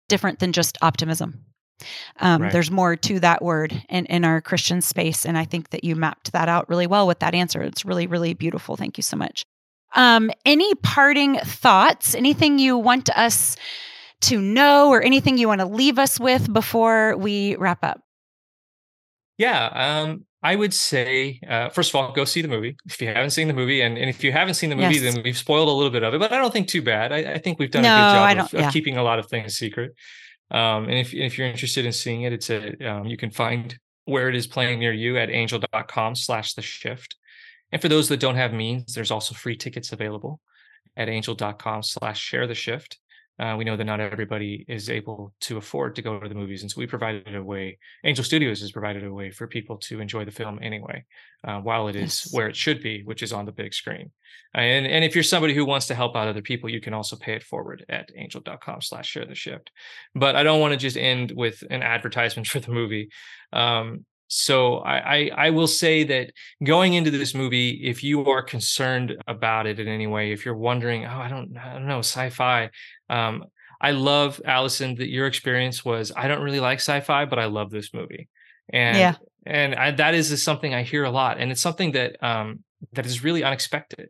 different 0.09 0.39
than 0.39 0.53
just 0.53 0.79
optimism. 0.83 1.45
Um, 2.21 2.43
right. 2.43 2.53
There's 2.53 2.71
more 2.71 2.97
to 2.97 3.21
that 3.21 3.43
word 3.43 3.83
in, 3.89 4.07
in 4.07 4.25
our 4.25 4.41
Christian 4.41 4.81
space. 4.81 5.27
And 5.27 5.37
I 5.37 5.45
think 5.45 5.71
that 5.71 5.85
you 5.85 5.97
mapped 5.97 6.33
that 6.33 6.49
out 6.49 6.69
really 6.69 6.87
well 6.87 7.07
with 7.07 7.19
that 7.19 7.35
answer. 7.35 7.63
It's 7.63 7.85
really, 7.85 8.07
really 8.07 8.35
beautiful. 8.35 8.77
Thank 8.77 8.97
you 8.97 9.03
so 9.03 9.17
much. 9.17 9.45
Um, 9.95 10.31
any 10.45 10.75
parting 10.77 11.37
thoughts? 11.39 12.15
Anything 12.15 12.59
you 12.59 12.79
want 12.79 13.11
us 13.11 13.57
to 14.23 14.41
know 14.41 14.91
or 14.91 15.03
anything 15.03 15.37
you 15.37 15.49
want 15.49 15.61
to 15.61 15.67
leave 15.67 15.99
us 15.99 16.19
with 16.19 16.53
before 16.53 17.17
we 17.17 17.57
wrap 17.57 17.85
up? 17.85 18.01
Yeah. 19.39 19.67
Um, 19.67 20.25
I 20.45 20.57
would 20.57 20.75
say, 20.75 21.41
uh, 21.49 21.71
first 21.71 21.91
of 21.91 21.97
all, 21.97 22.13
go 22.13 22.27
see 22.27 22.43
the 22.43 22.49
movie 22.49 22.77
if 22.85 23.01
you 23.01 23.09
haven't 23.09 23.31
seen 23.31 23.49
the 23.49 23.55
movie, 23.55 23.81
and, 23.81 23.97
and 23.97 24.11
if 24.11 24.23
you 24.23 24.31
haven't 24.31 24.55
seen 24.55 24.69
the 24.69 24.77
movie, 24.77 24.97
yes. 24.97 25.15
then 25.15 25.23
we've 25.25 25.39
spoiled 25.39 25.71
a 25.71 25.73
little 25.73 25.91
bit 25.91 26.03
of 26.03 26.13
it, 26.13 26.21
but 26.21 26.35
I 26.35 26.37
don't 26.37 26.53
think 26.53 26.69
too 26.69 26.83
bad. 26.83 27.13
I, 27.13 27.33
I 27.33 27.39
think 27.39 27.59
we've 27.59 27.71
done 27.71 27.83
no, 27.83 27.89
a 27.89 27.99
good 27.99 28.37
job 28.37 28.45
of, 28.45 28.53
yeah. 28.53 28.67
of, 28.67 28.73
keeping 28.73 28.99
a 28.99 29.03
lot 29.03 29.19
of 29.19 29.27
things 29.27 29.57
secret. 29.57 29.95
Um, 30.51 30.85
and 30.85 30.99
if 30.99 31.15
if 31.15 31.39
you're 31.39 31.47
interested 31.47 31.87
in 31.87 31.93
seeing 31.93 32.23
it, 32.23 32.35
it's 32.35 32.51
a 32.51 32.77
um, 32.87 33.07
you 33.07 33.17
can 33.17 33.31
find 33.31 33.77
where 34.05 34.29
it 34.29 34.37
is 34.37 34.47
playing 34.47 34.79
near 34.81 34.93
you 34.93 35.17
at 35.17 35.31
angel.com 35.31 36.15
slash 36.15 36.53
the 36.53 36.61
shift. 36.63 37.17
And 37.73 37.81
for 37.81 37.89
those 37.89 38.11
that 38.11 38.21
don't 38.21 38.37
have 38.37 38.53
means, 38.53 38.95
there's 38.95 39.11
also 39.11 39.35
free 39.35 39.57
tickets 39.57 39.93
available 39.93 40.41
at 40.95 41.09
angel.com 41.09 41.83
slash 41.83 42.21
share 42.21 42.47
the 42.47 42.55
shift. 42.55 42.99
Uh, 43.39 43.57
we 43.59 43.65
know 43.65 43.77
that 43.77 43.85
not 43.85 44.01
everybody 44.01 44.65
is 44.69 44.89
able 44.89 45.33
to 45.41 45.57
afford 45.57 45.97
to 45.97 46.03
go 46.03 46.21
to 46.21 46.29
the 46.29 46.35
movies, 46.35 46.63
and 46.63 46.71
so 46.71 46.79
we 46.79 46.87
provided 46.87 47.35
a 47.35 47.43
way. 47.43 47.79
Angel 48.05 48.25
Studios 48.25 48.61
has 48.61 48.71
provided 48.71 49.05
a 49.05 49.13
way 49.13 49.31
for 49.31 49.49
people 49.49 49.77
to 49.79 50.01
enjoy 50.01 50.25
the 50.25 50.31
film 50.31 50.61
anyway, 50.63 51.05
uh, 51.43 51.59
while 51.59 51.89
it 51.89 51.97
is 51.97 52.25
yes. 52.25 52.29
where 52.33 52.49
it 52.49 52.55
should 52.55 52.81
be, 52.83 53.03
which 53.03 53.23
is 53.23 53.33
on 53.33 53.45
the 53.45 53.53
big 53.53 53.75
screen. 53.75 54.13
And 54.55 54.87
and 54.87 55.05
if 55.05 55.17
you're 55.17 55.25
somebody 55.25 55.53
who 55.53 55.65
wants 55.65 55.89
to 55.89 55.95
help 55.95 56.15
out 56.15 56.29
other 56.29 56.43
people, 56.43 56.71
you 56.71 56.81
can 56.81 56.95
also 56.95 57.17
pay 57.17 57.35
it 57.35 57.43
forward 57.43 57.85
at 57.89 58.11
angel.com/slash 58.15 59.09
share 59.09 59.27
the 59.27 59.35
shift. 59.35 59.73
But 60.15 60.37
I 60.37 60.45
don't 60.45 60.61
want 60.61 60.73
to 60.73 60.79
just 60.79 60.97
end 60.97 61.33
with 61.35 61.65
an 61.71 61.83
advertisement 61.83 62.47
for 62.49 62.61
the 62.61 62.71
movie. 62.71 63.11
Um, 63.53 64.05
so 64.29 64.79
I, 64.79 64.97
I, 64.97 65.31
I 65.37 65.51
will 65.51 65.67
say 65.67 66.03
that 66.05 66.33
going 66.65 66.95
into 66.95 67.11
this 67.11 67.35
movie, 67.35 67.81
if 67.85 68.03
you 68.03 68.27
are 68.27 68.43
concerned 68.43 69.17
about 69.29 69.67
it 69.67 69.79
in 69.79 69.87
any 69.87 70.07
way, 70.07 70.33
if 70.33 70.45
you're 70.45 70.57
wondering, 70.57 71.05
oh, 71.05 71.19
I 71.19 71.29
don't 71.29 71.57
I 71.57 71.75
don't 71.75 71.87
know, 71.87 71.99
sci-fi. 71.99 72.71
Um, 73.11 73.45
I 73.81 73.91
love 73.91 74.41
Allison 74.45 74.95
that 74.97 75.09
your 75.09 75.27
experience 75.27 75.85
was 75.85 76.13
I 76.17 76.29
don't 76.29 76.43
really 76.43 76.61
like 76.61 76.79
sci-fi, 76.79 77.25
but 77.27 77.39
I 77.39 77.47
love 77.47 77.71
this 77.71 77.93
movie. 77.93 78.29
And 78.73 78.97
yeah. 78.97 79.15
and 79.47 79.75
I, 79.75 79.91
that 79.93 80.15
is 80.15 80.43
something 80.43 80.73
I 80.73 80.83
hear 80.83 81.05
a 81.05 81.11
lot, 81.11 81.39
and 81.39 81.51
it's 81.53 81.61
something 81.61 81.93
that 81.93 82.17
um, 82.25 82.61
that 82.93 83.07
is 83.07 83.23
really 83.23 83.45
unexpected. 83.45 84.09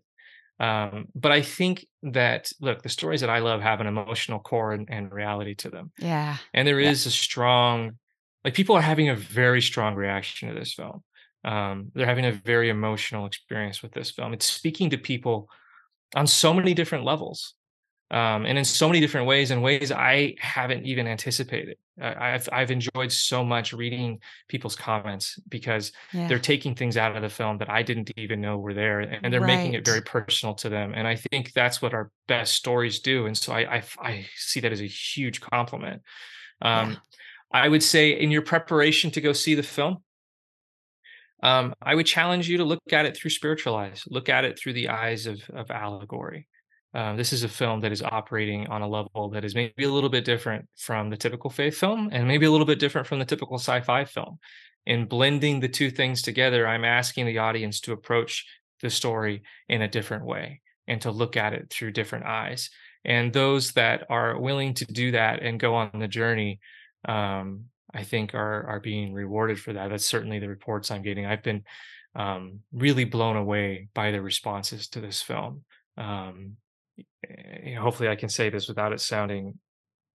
Um, 0.61 1.07
but 1.14 1.32
I 1.32 1.42
think 1.42 1.86
that 2.05 2.53
look, 2.61 2.82
the 2.82 2.88
stories 2.88 3.20
that 3.22 3.30
I 3.30 3.40
love 3.40 3.61
have 3.61 3.80
an 3.80 3.88
emotional 3.88 4.38
core 4.38 4.72
and, 4.72 4.88
and 4.88 5.12
reality 5.12 5.57
to 5.57 5.70
them. 5.70 5.90
Yeah. 5.99 6.36
And 6.53 6.66
there 6.68 6.78
is 6.78 7.05
yeah. 7.05 7.09
a 7.09 7.12
strong 7.12 7.99
like 8.45 8.55
people 8.55 8.76
are 8.76 8.82
having 8.82 9.09
a 9.09 9.16
very 9.16 9.61
strong 9.61 9.95
reaction 9.95 10.49
to 10.49 10.55
this 10.55 10.74
film. 10.74 11.03
Um, 11.45 11.90
they're 11.95 12.07
having 12.07 12.26
a 12.26 12.32
very 12.32 12.68
emotional 12.68 13.26
experience 13.26 13.82
with 13.82 13.92
this 13.92 14.11
film. 14.11 14.32
It's 14.32 14.47
speaking 14.51 14.90
to 14.90 14.99
people 14.99 15.49
on 16.14 16.26
so 16.26 16.55
many 16.55 16.74
different 16.74 17.05
levels. 17.05 17.55
Um, 18.14 18.46
and 18.46 18.56
in 18.56 18.64
so 18.64 18.86
many 18.86 19.00
different 19.00 19.26
ways, 19.26 19.50
in 19.50 19.60
ways 19.60 19.90
I 19.90 20.36
haven't 20.38 20.86
even 20.86 21.08
anticipated. 21.08 21.76
I've 22.00 22.48
I've 22.52 22.70
enjoyed 22.70 23.10
so 23.10 23.44
much 23.44 23.72
reading 23.72 24.20
people's 24.46 24.76
comments 24.76 25.36
because 25.48 25.90
yeah. 26.12 26.28
they're 26.28 26.38
taking 26.38 26.76
things 26.76 26.96
out 26.96 27.16
of 27.16 27.22
the 27.22 27.28
film 27.28 27.58
that 27.58 27.68
I 27.68 27.82
didn't 27.82 28.12
even 28.16 28.40
know 28.40 28.56
were 28.58 28.72
there, 28.72 29.00
and 29.00 29.32
they're 29.32 29.40
right. 29.40 29.56
making 29.56 29.74
it 29.74 29.84
very 29.84 30.00
personal 30.00 30.54
to 30.56 30.68
them. 30.68 30.92
And 30.94 31.08
I 31.08 31.16
think 31.16 31.52
that's 31.54 31.82
what 31.82 31.92
our 31.92 32.12
best 32.28 32.54
stories 32.54 33.00
do. 33.00 33.26
And 33.26 33.36
so 33.36 33.52
I 33.52 33.78
I, 33.78 33.82
I 33.98 34.26
see 34.36 34.60
that 34.60 34.70
as 34.70 34.80
a 34.80 34.86
huge 34.86 35.40
compliment. 35.40 36.02
Um, 36.62 36.90
yeah. 36.90 36.96
I 37.52 37.68
would 37.68 37.82
say 37.82 38.10
in 38.10 38.30
your 38.30 38.42
preparation 38.42 39.10
to 39.10 39.20
go 39.20 39.32
see 39.32 39.56
the 39.56 39.64
film, 39.64 39.98
um, 41.42 41.74
I 41.82 41.96
would 41.96 42.06
challenge 42.06 42.48
you 42.48 42.58
to 42.58 42.64
look 42.64 42.92
at 42.92 43.06
it 43.06 43.16
through 43.16 43.30
spiritual 43.30 43.74
eyes, 43.74 44.04
look 44.06 44.28
at 44.28 44.44
it 44.44 44.56
through 44.56 44.74
the 44.74 44.90
eyes 44.90 45.26
of, 45.26 45.42
of 45.50 45.72
allegory. 45.72 46.46
Um, 46.95 47.16
this 47.16 47.32
is 47.32 47.42
a 47.42 47.49
film 47.49 47.80
that 47.80 47.92
is 47.92 48.03
operating 48.03 48.66
on 48.68 48.82
a 48.82 48.88
level 48.88 49.28
that 49.30 49.45
is 49.45 49.55
maybe 49.55 49.84
a 49.84 49.90
little 49.90 50.09
bit 50.09 50.24
different 50.24 50.68
from 50.76 51.11
the 51.11 51.16
typical 51.16 51.51
faith 51.51 51.76
film 51.76 52.09
and 52.12 52.28
maybe 52.28 52.47
a 52.47 52.51
little 52.51 52.66
bit 52.66 52.78
different 52.78 53.07
from 53.07 53.18
the 53.18 53.24
typical 53.24 53.59
sci 53.59 53.80
fi 53.80 54.05
film. 54.05 54.38
In 54.86 55.07
blending 55.07 55.61
the 55.61 55.68
two 55.68 55.90
things 55.90 56.22
together, 56.22 56.66
I'm 56.66 56.84
asking 56.84 57.26
the 57.26 57.38
audience 57.38 57.80
to 57.80 57.92
approach 57.92 58.47
the 58.80 58.90
story 58.90 59.42
in 59.68 59.82
a 59.82 59.88
different 59.88 60.24
way 60.24 60.61
and 60.86 61.01
to 61.01 61.11
look 61.11 61.36
at 61.36 61.53
it 61.53 61.70
through 61.70 61.92
different 61.92 62.26
eyes. 62.26 62.70
And 63.05 63.32
those 63.32 63.72
that 63.72 64.07
are 64.09 64.38
willing 64.38 64.74
to 64.74 64.84
do 64.84 65.11
that 65.12 65.42
and 65.42 65.59
go 65.59 65.74
on 65.74 65.90
the 65.99 66.09
journey 66.09 66.61
um, 67.07 67.66
I 67.92 68.03
think 68.03 68.34
are 68.34 68.66
are 68.66 68.80
being 68.80 69.14
rewarded 69.14 69.61
for 69.61 69.72
that. 69.72 69.88
That's 69.88 70.05
certainly 70.05 70.40
the 70.40 70.49
reports 70.49 70.90
I'm 70.90 71.03
getting. 71.03 71.26
I've 71.26 71.42
been 71.42 71.62
um, 72.14 72.61
really 72.72 73.05
blown 73.05 73.36
away 73.36 73.88
by 73.95 74.11
the 74.11 74.20
responses 74.20 74.88
to 74.88 75.01
this 75.01 75.22
film. 75.22 75.64
Um, 75.97 76.57
hopefully, 77.78 78.09
I 78.09 78.16
can 78.16 78.28
say 78.28 78.51
this 78.51 78.68
without 78.68 78.92
it 78.92 79.01
sounding 79.01 79.59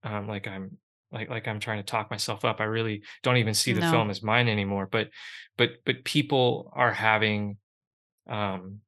um, 0.03 0.27
like 0.27 0.47
I'm 0.47 0.77
like 1.11 1.29
like 1.29 1.47
I'm 1.47 1.59
trying 1.59 1.77
to 1.77 1.83
talk 1.83 2.11
myself 2.11 2.45
up. 2.45 2.59
I 2.59 2.65
really 2.65 3.03
don't 3.23 3.37
even 3.37 3.53
see 3.53 3.73
the 3.73 3.81
no. 3.81 3.91
film 3.91 4.09
as 4.09 4.23
mine 4.23 4.47
anymore. 4.47 4.87
But 4.91 5.09
but 5.57 5.71
but 5.85 6.03
people 6.03 6.71
are 6.75 6.93
having 6.93 7.57
um, 8.29 8.79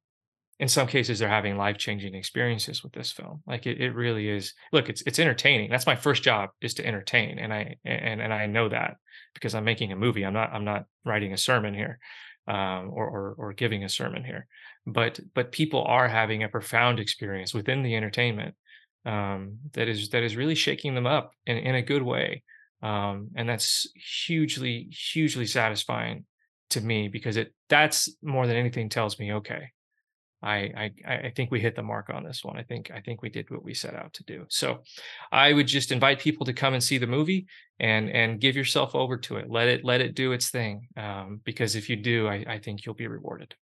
in 0.62 0.68
some 0.68 0.86
cases 0.86 1.18
they're 1.18 1.28
having 1.28 1.56
life-changing 1.56 2.14
experiences 2.14 2.84
with 2.84 2.92
this 2.92 3.10
film 3.10 3.42
like 3.48 3.66
it, 3.66 3.80
it 3.80 3.96
really 3.96 4.28
is 4.28 4.54
look 4.72 4.88
it's 4.88 5.02
it's 5.02 5.18
entertaining 5.18 5.68
that's 5.68 5.86
my 5.86 5.96
first 5.96 6.22
job 6.22 6.50
is 6.60 6.74
to 6.74 6.86
entertain 6.86 7.38
and 7.40 7.52
i 7.52 7.74
and 7.84 8.22
and 8.22 8.32
i 8.32 8.46
know 8.46 8.68
that 8.68 8.94
because 9.34 9.56
i'm 9.56 9.64
making 9.64 9.90
a 9.90 9.96
movie 9.96 10.24
i'm 10.24 10.32
not 10.32 10.52
i'm 10.52 10.64
not 10.64 10.84
writing 11.04 11.32
a 11.32 11.36
sermon 11.36 11.74
here 11.74 11.98
um, 12.46 12.90
or, 12.92 13.08
or 13.08 13.34
or 13.38 13.52
giving 13.52 13.82
a 13.82 13.88
sermon 13.88 14.24
here 14.24 14.46
but 14.86 15.20
but 15.34 15.52
people 15.52 15.84
are 15.84 16.08
having 16.08 16.42
a 16.42 16.48
profound 16.48 16.98
experience 16.98 17.54
within 17.54 17.82
the 17.82 17.94
entertainment 17.94 18.54
um, 19.04 19.58
that 19.72 19.88
is 19.88 20.08
that 20.10 20.22
is 20.22 20.36
really 20.36 20.54
shaking 20.54 20.94
them 20.94 21.06
up 21.06 21.32
in, 21.46 21.56
in 21.56 21.74
a 21.74 21.82
good 21.82 22.02
way 22.02 22.42
um, 22.82 23.28
and 23.36 23.48
that's 23.48 23.88
hugely 23.94 24.88
hugely 24.90 25.46
satisfying 25.46 26.24
to 26.70 26.80
me 26.80 27.08
because 27.08 27.36
it 27.36 27.54
that's 27.68 28.08
more 28.22 28.46
than 28.46 28.56
anything 28.56 28.88
tells 28.88 29.18
me 29.18 29.32
okay 29.32 29.70
I, 30.42 30.90
I 31.06 31.14
I 31.26 31.32
think 31.34 31.50
we 31.50 31.60
hit 31.60 31.76
the 31.76 31.82
mark 31.82 32.10
on 32.12 32.24
this 32.24 32.42
one. 32.42 32.58
I 32.58 32.64
think 32.64 32.90
I 32.92 33.00
think 33.00 33.22
we 33.22 33.28
did 33.28 33.50
what 33.50 33.62
we 33.62 33.74
set 33.74 33.94
out 33.94 34.12
to 34.14 34.24
do. 34.24 34.44
So 34.48 34.80
I 35.30 35.52
would 35.52 35.68
just 35.68 35.92
invite 35.92 36.18
people 36.18 36.44
to 36.46 36.52
come 36.52 36.74
and 36.74 36.82
see 36.82 36.98
the 36.98 37.06
movie 37.06 37.46
and 37.78 38.10
and 38.10 38.40
give 38.40 38.56
yourself 38.56 38.94
over 38.94 39.16
to 39.18 39.36
it. 39.36 39.48
Let 39.48 39.68
it 39.68 39.84
let 39.84 40.00
it 40.00 40.14
do 40.14 40.32
its 40.32 40.50
thing. 40.50 40.88
Um, 40.96 41.40
because 41.44 41.76
if 41.76 41.88
you 41.88 41.96
do, 41.96 42.26
I, 42.26 42.44
I 42.48 42.58
think 42.58 42.84
you'll 42.84 42.96
be 42.96 43.06
rewarded. 43.06 43.54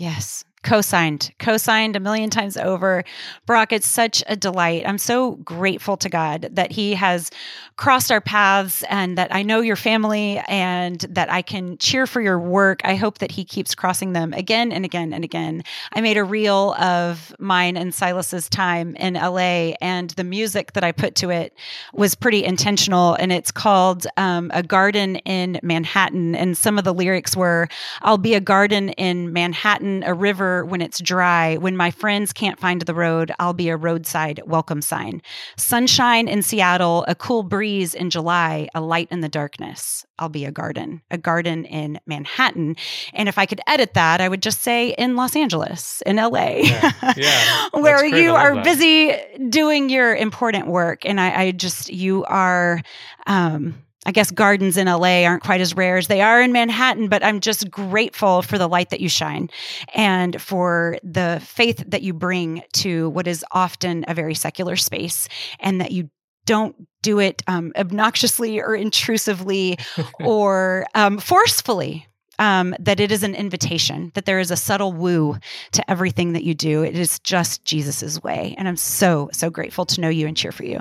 Yes, 0.00 0.44
co-signed 0.62 1.32
co-signed 1.38 1.96
a 1.96 2.00
million 2.00 2.28
times 2.28 2.56
over. 2.56 3.02
Brock 3.46 3.72
it's 3.72 3.86
such 3.86 4.22
a 4.26 4.36
delight. 4.36 4.82
I'm 4.86 4.98
so 4.98 5.32
grateful 5.36 5.96
to 5.96 6.08
god 6.08 6.48
that 6.52 6.70
he 6.70 6.94
has 6.94 7.30
crossed 7.76 8.12
our 8.12 8.20
paths 8.20 8.84
and 8.90 9.16
that 9.16 9.34
i 9.34 9.42
know 9.42 9.60
your 9.60 9.76
family 9.76 10.38
and 10.48 11.00
that 11.08 11.32
i 11.32 11.40
can 11.40 11.78
cheer 11.78 12.06
for 12.06 12.20
your 12.20 12.38
work. 12.38 12.80
I 12.84 12.94
hope 12.94 13.18
that 13.18 13.30
he 13.30 13.44
keeps 13.44 13.74
crossing 13.74 14.12
them 14.12 14.34
again 14.34 14.70
and 14.70 14.84
again 14.84 15.14
and 15.14 15.24
again. 15.24 15.62
I 15.92 16.02
made 16.02 16.18
a 16.18 16.24
reel 16.24 16.74
of 16.74 17.34
mine 17.38 17.76
and 17.78 17.94
silas's 17.94 18.48
time 18.48 18.94
in 18.96 19.14
la 19.14 19.72
and 19.80 20.10
the 20.10 20.24
music 20.24 20.74
that 20.74 20.84
i 20.84 20.92
put 20.92 21.14
to 21.16 21.30
it 21.30 21.54
was 21.94 22.14
pretty 22.14 22.44
intentional 22.44 23.14
and 23.14 23.32
it's 23.32 23.50
called 23.50 24.06
um, 24.18 24.50
a 24.52 24.62
garden 24.62 25.16
in 25.16 25.58
manhattan 25.62 26.34
and 26.34 26.58
some 26.58 26.76
of 26.76 26.84
the 26.84 26.92
lyrics 26.92 27.34
were 27.34 27.66
i'll 28.02 28.18
be 28.18 28.34
a 28.34 28.40
garden 28.40 28.90
in 28.90 29.32
manhattan 29.32 30.02
a 30.02 30.12
river 30.12 30.49
when 30.64 30.80
it's 30.80 31.00
dry. 31.00 31.56
When 31.56 31.76
my 31.76 31.90
friends 31.90 32.32
can't 32.32 32.58
find 32.58 32.82
the 32.82 32.94
road, 32.94 33.32
I'll 33.38 33.52
be 33.52 33.68
a 33.68 33.76
roadside 33.76 34.40
welcome 34.46 34.82
sign. 34.82 35.22
Sunshine 35.56 36.28
in 36.28 36.42
Seattle, 36.42 37.04
a 37.08 37.14
cool 37.14 37.42
breeze 37.42 37.94
in 37.94 38.10
July, 38.10 38.68
a 38.74 38.80
light 38.80 39.08
in 39.10 39.20
the 39.20 39.28
darkness. 39.28 40.04
I'll 40.18 40.28
be 40.28 40.44
a 40.44 40.52
garden, 40.52 41.02
a 41.10 41.18
garden 41.18 41.64
in 41.64 41.98
Manhattan. 42.06 42.76
And 43.14 43.28
if 43.28 43.38
I 43.38 43.46
could 43.46 43.60
edit 43.66 43.94
that, 43.94 44.20
I 44.20 44.28
would 44.28 44.42
just 44.42 44.62
say 44.62 44.90
in 44.90 45.16
Los 45.16 45.34
Angeles, 45.34 46.02
in 46.04 46.16
LA, 46.16 46.60
yeah, 46.62 46.92
yeah 47.16 47.68
where 47.72 48.04
you 48.04 48.34
are 48.34 48.54
that. 48.54 48.64
busy 48.64 49.16
doing 49.48 49.88
your 49.88 50.14
important 50.14 50.66
work. 50.66 51.06
And 51.06 51.20
I, 51.20 51.42
I 51.42 51.50
just, 51.52 51.90
you 51.90 52.24
are, 52.24 52.82
um, 53.26 53.74
I 54.06 54.12
guess 54.12 54.30
gardens 54.30 54.76
in 54.78 54.86
LA 54.86 55.24
aren't 55.24 55.42
quite 55.42 55.60
as 55.60 55.76
rare 55.76 55.98
as 55.98 56.08
they 56.08 56.22
are 56.22 56.40
in 56.40 56.52
Manhattan, 56.52 57.08
but 57.08 57.22
I'm 57.22 57.40
just 57.40 57.70
grateful 57.70 58.40
for 58.40 58.56
the 58.56 58.68
light 58.68 58.90
that 58.90 59.00
you 59.00 59.10
shine 59.10 59.50
and 59.94 60.40
for 60.40 60.98
the 61.02 61.40
faith 61.44 61.84
that 61.86 62.02
you 62.02 62.14
bring 62.14 62.62
to 62.74 63.10
what 63.10 63.26
is 63.26 63.44
often 63.52 64.04
a 64.08 64.14
very 64.14 64.34
secular 64.34 64.76
space 64.76 65.28
and 65.58 65.80
that 65.82 65.92
you 65.92 66.08
don't 66.46 66.74
do 67.02 67.18
it 67.18 67.42
um, 67.46 67.72
obnoxiously 67.76 68.58
or 68.60 68.74
intrusively 68.74 69.78
or 70.24 70.86
um, 70.94 71.18
forcefully, 71.18 72.06
um, 72.40 72.74
that 72.80 72.98
it 72.98 73.12
is 73.12 73.22
an 73.22 73.34
invitation, 73.34 74.10
that 74.14 74.24
there 74.24 74.40
is 74.40 74.50
a 74.50 74.56
subtle 74.56 74.92
woo 74.92 75.36
to 75.72 75.88
everything 75.90 76.32
that 76.32 76.42
you 76.42 76.54
do. 76.54 76.82
It 76.82 76.96
is 76.96 77.20
just 77.20 77.64
Jesus's 77.64 78.20
way. 78.22 78.56
And 78.58 78.66
I'm 78.66 78.76
so, 78.76 79.28
so 79.32 79.50
grateful 79.50 79.84
to 79.86 80.00
know 80.00 80.08
you 80.08 80.26
and 80.26 80.36
cheer 80.36 80.50
for 80.50 80.64
you. 80.64 80.80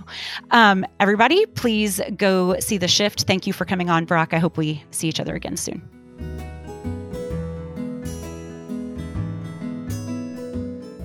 Um, 0.52 0.86
everybody, 1.00 1.46
please 1.46 2.02
go 2.16 2.60
see 2.60 2.78
The 2.78 2.88
Shift. 2.88 3.24
Thank 3.24 3.46
you 3.46 3.54
for 3.54 3.66
coming 3.66 3.90
on, 3.90 4.06
Brock. 4.06 4.34
I 4.34 4.40
hope 4.40 4.58
we 4.58 4.84
see 4.92 5.10
each 5.10 5.20
other 5.20 5.36
again 5.36 5.58
soon. 5.58 5.99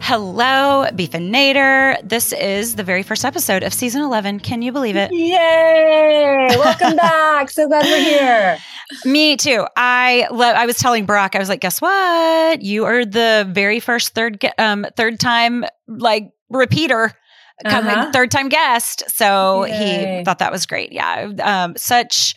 Hello, 0.07 0.87
Beef 0.95 1.15
and 1.15 1.35
Nader. 1.35 1.97
This 2.07 2.35
is 2.35 2.75
the 2.75 2.85
very 2.85 3.03
first 3.03 3.25
episode 3.25 3.63
of 3.63 3.73
season 3.73 4.03
11. 4.03 4.41
Can 4.41 4.61
you 4.61 4.71
believe 4.71 4.97
it? 4.97 5.11
Yay! 5.11 6.47
Welcome 6.51 6.95
back. 6.97 7.51
So 7.51 7.67
glad 7.67 7.87
we're 7.87 8.05
here. 8.05 8.59
Me 9.11 9.39
too. 9.39 9.67
I 9.79 10.29
love. 10.31 10.57
I 10.57 10.67
was 10.67 10.77
telling 10.77 11.07
Brock. 11.07 11.35
I 11.35 11.39
was 11.39 11.49
like, 11.49 11.63
"Guess 11.63 11.81
what? 11.81 12.61
You 12.61 12.85
are 12.85 13.07
the 13.07 13.49
very 13.51 13.81
first 13.81 14.13
third 14.15 14.45
um 14.59 14.85
third 14.95 15.19
time 15.19 15.65
like 15.89 16.31
repeater 16.51 17.11
coming 17.69 17.91
Uh-huh. 17.97 18.11
third 18.13 18.31
time 18.31 18.49
guest. 18.49 19.05
So 19.09 19.65
Yay. 19.65 20.19
he 20.19 20.25
thought 20.25 20.39
that 20.41 20.51
was 20.53 20.67
great. 20.67 20.93
Yeah. 20.93 21.31
Um, 21.43 21.75
such 21.77 22.35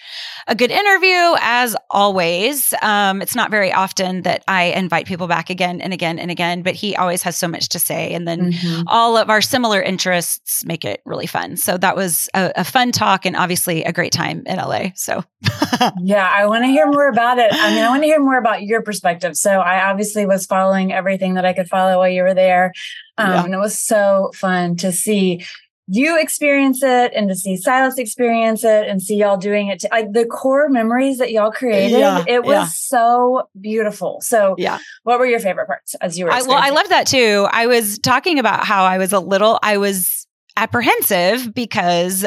a 0.47 0.55
good 0.55 0.71
interview 0.71 1.35
as 1.41 1.75
always. 1.89 2.73
Um, 2.81 3.21
it's 3.21 3.35
not 3.35 3.49
very 3.51 3.73
often 3.73 4.21
that 4.21 4.43
I 4.47 4.65
invite 4.65 5.05
people 5.07 5.27
back 5.27 5.49
again 5.49 5.81
and 5.81 5.91
again 5.91 6.19
and 6.19 6.29
again, 6.31 6.61
but 6.61 6.75
he 6.75 6.95
always 6.95 7.23
has 7.23 7.35
so 7.35 7.47
much 7.47 7.69
to 7.69 7.79
say. 7.79 8.13
And 8.13 8.27
then 8.27 8.51
Mhm. 8.53 8.83
all 8.87 9.17
of 9.17 9.29
our 9.29 9.41
similar 9.41 9.81
interests 9.81 10.63
make 10.65 10.85
it 10.85 11.01
really 11.05 11.27
fun. 11.27 11.57
So 11.57 11.77
that 11.77 11.95
was 11.95 12.29
a, 12.33 12.51
a 12.55 12.63
fun 12.63 12.91
talk 12.91 13.25
and 13.25 13.35
obviously 13.35 13.83
a 13.83 13.91
great 13.91 14.11
time 14.13 14.43
in 14.45 14.57
LA. 14.57 14.89
So 14.95 15.23
Yeah, 16.01 16.31
I 16.33 16.45
want 16.45 16.63
to 16.63 16.67
hear 16.69 16.85
more 16.85 17.07
about 17.09 17.39
it. 17.39 17.51
I 17.51 17.73
mean, 17.73 17.83
I 17.83 17.89
want 17.89 18.03
to 18.03 18.07
hear 18.07 18.19
more 18.19 18.37
about 18.37 18.61
your 18.63 18.81
perspective. 18.81 19.35
So 19.35 19.59
I 19.59 19.89
obviously 19.89 20.25
was 20.25 20.45
following 20.45 20.93
everything 20.93 21.33
that 21.35 21.45
I 21.45 21.53
could 21.53 21.67
follow 21.67 21.97
while 21.97 22.09
you 22.09 22.23
were 22.23 22.33
there. 22.33 22.71
Um, 23.17 23.31
Yeah. 23.31 23.43
And 23.45 23.53
it 23.53 23.57
was 23.57 23.77
so 23.77 24.31
fun 24.35 24.75
to 24.77 24.91
see 24.91 25.45
you 25.89 26.19
experience 26.19 26.83
it 26.83 27.13
and 27.15 27.29
to 27.29 27.35
see 27.35 27.55
Silas 27.55 27.97
experience 27.97 28.65
it 28.65 28.87
and 28.89 29.01
see 29.01 29.15
y'all 29.15 29.37
doing 29.37 29.67
it. 29.67 29.79
To, 29.79 29.87
like 29.89 30.11
the 30.11 30.25
core 30.25 30.67
memories 30.67 31.17
that 31.19 31.31
y'all 31.31 31.49
created, 31.51 31.99
Yeah, 31.99 32.25
it 32.27 32.43
was 32.43 32.53
yeah. 32.53 32.65
so 32.65 33.49
beautiful. 33.59 34.19
So 34.21 34.55
yeah. 34.57 34.79
what 35.03 35.17
were 35.17 35.25
your 35.25 35.39
favorite 35.39 35.67
parts 35.67 35.95
as 36.01 36.19
you 36.19 36.25
were? 36.25 36.31
I, 36.31 36.41
well, 36.41 36.61
I 36.61 36.71
love 36.71 36.89
that 36.89 37.07
too. 37.07 37.47
I 37.51 37.67
was 37.67 37.99
talking 37.99 38.37
about 38.37 38.65
how 38.65 38.83
I 38.83 38.97
was 38.97 39.13
a 39.13 39.19
little, 39.21 39.59
I 39.63 39.77
was 39.77 40.26
apprehensive 40.57 41.53
because 41.53 42.25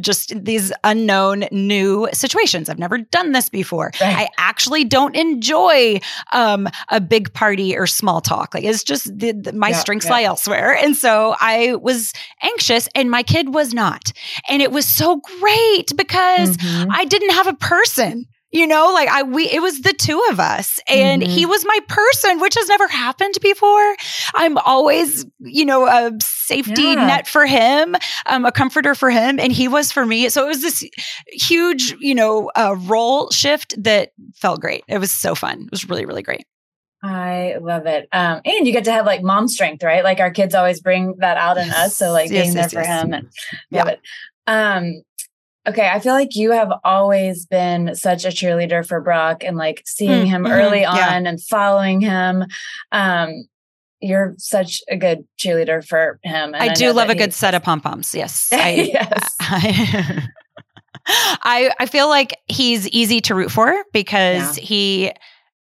just 0.00 0.32
these 0.44 0.72
unknown 0.84 1.44
new 1.52 2.08
situations. 2.12 2.68
I've 2.68 2.78
never 2.78 2.98
done 2.98 3.32
this 3.32 3.48
before. 3.48 3.92
Right. 4.00 4.16
I 4.16 4.28
actually 4.36 4.84
don't 4.84 5.14
enjoy 5.16 6.00
um, 6.32 6.68
a 6.90 7.00
big 7.00 7.32
party 7.32 7.76
or 7.76 7.86
small 7.86 8.20
talk. 8.20 8.52
Like 8.54 8.64
it's 8.64 8.82
just 8.84 9.16
the, 9.16 9.32
the- 9.32 9.52
my 9.52 9.70
Yeah, 9.70 9.76
strengths 9.78 10.06
yeah. 10.06 10.12
lie 10.12 10.22
elsewhere. 10.24 10.74
And 10.76 10.96
so 10.96 11.34
I 11.40 11.76
was 11.76 12.12
anxious 12.42 12.88
and 12.94 13.10
my 13.10 13.22
kid 13.22 13.54
was 13.54 13.72
not. 13.72 14.12
And 14.48 14.60
it 14.60 14.72
was 14.72 14.84
so 14.86 15.20
great 15.40 15.96
because 15.96 16.56
Mhm. 16.56 16.88
I 16.90 17.04
didn't 17.04 17.30
have 17.30 17.46
a 17.46 17.54
person. 17.54 18.26
You 18.52 18.66
know, 18.66 18.92
like 18.92 19.08
I 19.08 19.22
we 19.22 19.48
it 19.50 19.62
was 19.62 19.80
the 19.80 19.94
two 19.94 20.22
of 20.30 20.38
us 20.38 20.78
and 20.86 21.22
Mhm. 21.22 21.26
he 21.26 21.46
was 21.46 21.64
my 21.64 21.78
person, 21.88 22.38
which 22.38 22.54
has 22.54 22.68
never 22.68 22.86
happened 22.86 23.34
before. 23.40 23.96
I'm 24.34 24.58
always, 24.58 25.24
you 25.40 25.64
know, 25.64 25.86
a 25.86 26.12
safety 26.20 26.94
Yeah. 26.94 27.06
net 27.06 27.26
for 27.26 27.46
him, 27.46 27.96
um, 28.26 28.44
a 28.44 28.52
comforter 28.52 28.94
for 28.94 29.08
him, 29.10 29.40
and 29.40 29.52
he 29.52 29.68
was 29.68 29.90
for 29.90 30.04
me. 30.04 30.28
So 30.28 30.44
it 30.44 30.48
was 30.48 30.60
this 30.60 30.84
huge, 31.28 31.96
you 31.98 32.14
know, 32.14 32.50
uh, 32.54 32.76
role 32.80 33.30
shift 33.30 33.74
that 33.82 34.10
felt 34.36 34.60
great. 34.60 34.84
It 34.86 34.98
was 34.98 35.10
so 35.10 35.34
fun. 35.34 35.62
It 35.62 35.70
was 35.70 35.88
really, 35.88 36.04
really 36.04 36.22
great. 36.22 36.44
I 37.02 37.56
love 37.60 37.86
it. 37.86 38.06
Um, 38.12 38.42
and 38.44 38.66
you 38.66 38.72
get 38.72 38.84
to 38.84 38.92
have 38.92 39.06
like 39.06 39.22
mom 39.22 39.48
strength, 39.48 39.82
right? 39.82 40.04
Like 40.04 40.20
our 40.20 40.30
kids 40.30 40.54
always 40.54 40.80
bring 40.80 41.14
that 41.18 41.36
out 41.36 41.56
in 41.56 41.68
us. 41.70 41.96
So 41.96 42.12
like 42.12 42.30
Yes, 42.30 42.44
being 42.44 42.54
yes, 42.54 42.70
there 42.72 42.82
for 42.82 42.88
yes. 42.88 43.02
him 43.02 43.12
and 43.14 43.28
Yeah. 43.70 43.78
love 43.84 43.88
it. 43.88 44.00
Um, 44.46 45.02
okay. 45.68 45.88
I 45.88 46.00
feel 46.00 46.14
like 46.14 46.34
you 46.36 46.50
have 46.52 46.72
always 46.84 47.46
been 47.46 47.94
such 47.94 48.24
a 48.24 48.28
cheerleader 48.28 48.86
for 48.86 49.00
Brock 49.00 49.44
and 49.44 49.56
like 49.56 49.82
seeing 49.86 50.26
Mm, 50.26 50.28
him 50.28 50.42
mhm, 50.44 50.50
early 50.50 50.80
yeah. 50.82 51.14
on 51.16 51.26
and 51.26 51.42
following 51.42 52.00
him. 52.00 52.44
Um, 52.92 53.44
you're 54.00 54.34
such 54.38 54.82
a 54.88 54.96
good 54.96 55.24
cheerleader 55.38 55.86
for 55.86 56.18
him. 56.24 56.54
And 56.54 56.70
I, 56.70 56.74
do 56.74 56.92
love 56.92 57.08
a 57.08 57.14
good 57.14 57.32
set 57.32 57.54
of 57.54 57.62
pom 57.62 57.80
poms. 57.80 58.14
Yes, 58.14 58.48
I, 58.52 58.70
yes. 58.92 59.34
I, 59.40 60.28
I 61.06 61.70
I 61.80 61.86
feel 61.86 62.08
like 62.08 62.36
he's 62.46 62.88
easy 62.88 63.20
to 63.22 63.34
root 63.34 63.50
for 63.50 63.74
because 63.92 64.56
he 64.56 65.12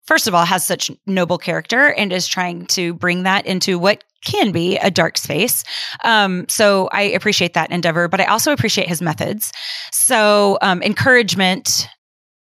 first 0.05 0.27
of 0.27 0.35
all 0.35 0.45
has 0.45 0.65
such 0.65 0.91
noble 1.05 1.37
character 1.37 1.93
and 1.93 2.11
is 2.11 2.27
trying 2.27 2.65
to 2.67 2.93
bring 2.95 3.23
that 3.23 3.45
into 3.45 3.79
what 3.79 4.03
can 4.25 4.51
be 4.51 4.77
a 4.77 4.89
dark 4.89 5.17
space. 5.17 5.63
Um, 6.03 6.45
so 6.49 6.89
I 6.91 7.01
appreciate 7.03 7.53
that 7.53 7.71
endeavor, 7.71 8.07
but 8.07 8.19
I 8.21 8.25
also 8.25 8.51
appreciate 8.51 8.87
his 8.87 9.01
methods. 9.01 9.51
So 9.91 10.57
um, 10.61 10.81
encouragement. 10.83 11.87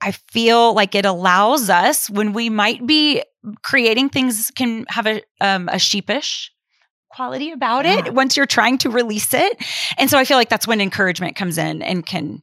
I 0.00 0.12
feel 0.30 0.74
like 0.74 0.94
it 0.94 1.04
allows 1.04 1.68
us 1.68 2.08
when 2.08 2.32
we 2.32 2.50
might 2.50 2.86
be 2.86 3.24
creating 3.64 4.10
things 4.10 4.52
can 4.54 4.86
have 4.88 5.08
a 5.08 5.22
um, 5.40 5.68
a 5.72 5.78
sheepish 5.80 6.52
quality 7.10 7.50
about 7.50 7.84
Yeah. 7.84 8.06
it 8.06 8.14
once 8.14 8.36
you're 8.36 8.46
trying 8.46 8.78
to 8.78 8.90
release 8.90 9.34
it. 9.34 9.56
And 9.96 10.08
so 10.08 10.16
I 10.16 10.24
feel 10.24 10.36
like 10.36 10.50
that's 10.50 10.68
when 10.68 10.80
encouragement 10.80 11.34
comes 11.34 11.58
in 11.58 11.82
and 11.82 12.06
can 12.06 12.42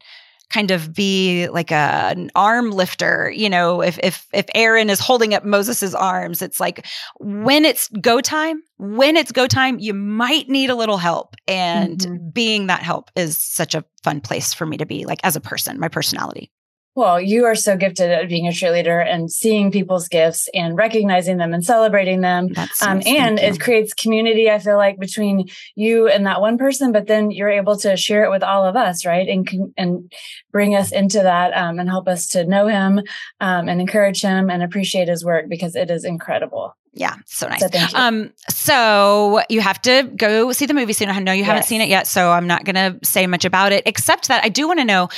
kind 0.50 0.72
of 0.72 0.94
be 0.94 1.48
like 1.50 1.72
a, 1.72 1.76
an 2.16 2.30
arm 2.36 2.72
lifter 2.72 3.32
you 3.36 3.50
know 3.50 3.82
if 3.82 3.98
if 4.04 4.28
if 4.34 4.46
aaron 4.54 4.90
is 4.90 5.00
holding 5.00 5.34
up 5.34 5.44
moses's 5.44 5.94
arms 5.96 6.42
it's 6.42 6.60
like 6.60 6.86
when 7.20 7.66
it's 7.66 7.90
go 8.02 8.22
time 8.22 8.62
when 8.78 9.16
it's 9.18 9.32
go 9.32 9.48
time 9.48 9.80
you 9.80 9.94
might 9.94 10.48
need 10.50 10.70
a 10.70 10.76
little 10.76 10.98
help 10.98 11.36
and 11.48 12.00
Mhm. 12.00 12.34
being 12.34 12.68
that 12.68 12.82
help 12.82 13.10
is 13.16 13.40
such 13.42 13.76
a 13.76 13.84
fun 14.04 14.22
place 14.22 14.54
for 14.54 14.66
me 14.66 14.78
to 14.78 14.86
be 14.86 15.06
like 15.06 15.20
as 15.24 15.36
a 15.36 15.42
person 15.42 15.80
my 15.80 15.88
personality 15.88 16.52
Well, 16.96 17.20
you 17.20 17.44
are 17.44 17.56
so 17.56 17.76
gifted 17.76 18.10
at 18.10 18.30
being 18.30 18.48
a 18.48 18.52
cheerleader 18.52 19.06
and 19.06 19.30
seeing 19.30 19.70
people's 19.70 20.08
gifts 20.08 20.48
and 20.54 20.78
recognizing 20.78 21.36
them 21.36 21.54
and 21.54 21.64
celebrating 21.64 22.22
them. 22.22 22.54
that's 22.54 22.82
Um, 22.82 23.02
and 23.06 23.38
it 23.38 23.60
creates 23.60 23.94
community, 23.94 24.50
I 24.50 24.60
feel 24.60 24.78
like, 24.78 24.98
between 24.98 25.50
you 25.76 26.08
and 26.08 26.26
that 26.26 26.40
one 26.40 26.58
person, 26.58 26.94
but 26.94 27.08
then 27.08 27.32
you're 27.32 27.50
able 27.50 27.78
to 27.80 27.98
share 27.98 28.24
it 28.24 28.32
with 28.32 28.44
all 28.44 28.66
of 28.66 28.78
us, 28.78 29.06
right? 29.06 29.28
And, 29.28 29.74
and 29.76 30.12
bring 30.54 30.74
us 30.74 30.94
into 30.94 31.22
that 31.22 31.52
um, 31.54 31.80
and 31.80 31.90
help 31.90 32.08
us 32.08 32.30
to 32.30 32.46
know 32.46 32.68
him 32.68 33.02
um, 33.42 33.68
and 33.68 33.82
encourage 33.82 34.22
him 34.22 34.50
and 34.50 34.64
appreciate 34.64 35.10
his 35.10 35.26
work 35.26 35.50
because 35.50 35.76
it 35.76 35.92
is 35.92 36.06
incredible. 36.06 36.78
yeah 36.94 37.16
so 37.26 37.50
nice 37.50 37.60
So 37.60 37.68
thank 37.68 37.92
you. 37.92 38.00
Um, 38.00 38.32
so 38.50 39.42
you 39.50 39.60
have 39.60 39.82
to 39.82 40.04
go 40.16 40.54
see 40.54 40.66
the 40.66 40.74
movie 40.74 40.94
soon. 40.94 41.10
I 41.10 41.20
know 41.20 41.34
you 41.34 41.44
haven't 41.44 41.64
seen 41.64 41.82
it 41.82 41.90
yet, 41.90 42.08
so 42.08 42.32
I'm 42.32 42.48
not 42.48 42.64
going 42.64 42.76
to 42.76 43.06
say 43.06 43.28
much 43.28 43.44
about 43.44 43.74
it, 43.74 43.84
except 43.86 44.30
that 44.30 44.46
I 44.46 44.50
do 44.50 44.66
want 44.68 44.80
to 44.80 44.86
know. 44.86 45.10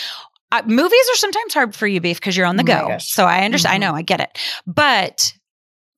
Uh, 0.52 0.62
movies 0.66 1.10
are 1.14 1.18
sometimes 1.18 1.54
hard 1.54 1.76
for 1.76 1.88
you, 1.88 2.00
beef, 2.00 2.20
because 2.20 2.38
you're 2.38 2.46
on 2.46 2.56
the 2.56 2.64
Oh 2.64 2.88
go. 2.88 2.98
So 3.00 3.26
I 3.26 3.44
understand. 3.44 3.74
I 3.74 3.78
Mhm. 3.78 3.90
know, 3.92 3.96
I 3.96 4.02
get 4.02 4.22
it. 4.22 4.38
But 4.66 5.34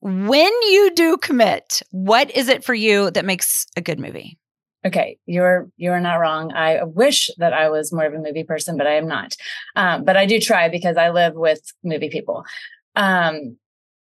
when 0.01 0.51
you 0.63 0.91
do 0.95 1.17
commit, 1.17 1.81
what 1.91 2.31
is 2.35 2.47
it 2.47 2.63
for 2.63 2.73
you 2.73 3.11
that 3.11 3.25
makes 3.25 3.67
a 3.77 3.81
good 3.81 3.99
movie? 3.99 4.37
Okay, 4.85 5.17
you're 5.25 5.69
you're 5.75 5.99
not 5.99 6.15
wrong. 6.15 6.53
I 6.53 6.83
wish 6.83 7.29
that 7.37 7.53
I 7.53 7.69
was 7.69 7.91
more 7.91 8.05
of 8.05 8.13
a 8.13 8.17
movie 8.17 8.45
person, 8.45 8.77
but 8.77 8.87
I 8.87 8.93
am 8.93 9.07
not. 9.07 9.35
Um, 9.75 10.05
but 10.05 10.15
I 10.15 10.25
do 10.25 10.39
try 10.39 10.69
because 10.69 10.95
I 10.95 11.09
live 11.09 11.35
with 11.35 11.61
movie 11.83 12.09
people. 12.09 12.45
Um, 12.95 13.57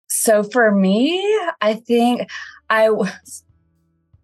so 0.09 0.43
for 0.43 0.73
me, 0.73 1.23
I 1.61 1.75
think 1.75 2.29
I 2.69 2.89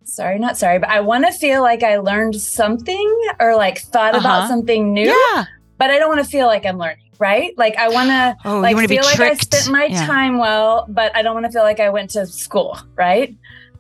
sorry, 0.05 0.39
not 0.41 0.57
sorry, 0.57 0.81
but 0.81 0.89
I 0.89 1.01
want 1.01 1.25
to 1.27 1.33
feel 1.33 1.63
like 1.63 1.83
I 1.85 1.99
learned 1.99 2.35
something 2.35 3.31
or 3.39 3.55
like 3.55 3.79
thought 3.81 4.17
Uh-huh. 4.17 4.27
about 4.27 4.49
something 4.49 4.93
new, 4.93 5.07
Yeah. 5.37 5.45
But 5.81 5.91
I 5.91 5.99
don't 5.99 6.09
want 6.09 6.23
to 6.23 6.31
feel 6.31 6.47
like 6.47 6.65
I'm 6.65 6.79
learning. 6.79 7.07
Right? 7.19 7.53
Like 7.59 7.77
I 7.77 7.89
want 7.89 8.09
to 8.11 8.37
Oh, 8.45 8.61
like 8.61 8.71
you 8.71 8.77
want 8.77 8.85
to 8.85 8.89
be 8.89 8.97
feel 8.97 9.05
like 9.05 9.21
I 9.21 9.35
spent 9.35 9.69
my 9.71 9.87
Yeah. 9.87 10.07
time 10.07 10.39
well, 10.39 10.87
but 10.89 11.15
I 11.17 11.23
don't 11.23 11.35
want 11.35 11.45
to 11.47 11.53
feel 11.53 11.63
like 11.63 11.81
I 11.81 11.91
went 11.91 12.11
to 12.11 12.25
school, 12.27 12.79
right? 12.97 13.35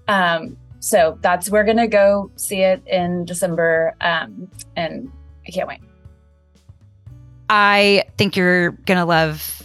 Um, 0.08 0.56
so 0.80 1.16
that's 1.22 1.48
we're 1.48 1.64
gonna 1.64 1.88
go 1.88 2.30
see 2.36 2.60
it 2.62 2.82
in 2.86 3.24
December, 3.24 3.94
um, 4.00 4.50
and 4.76 5.10
I 5.46 5.52
can't 5.52 5.68
wait. 5.68 5.80
I 7.48 8.04
think 8.16 8.36
you're 8.36 8.70
going 8.70 8.98
to 8.98 9.04
love 9.04 9.62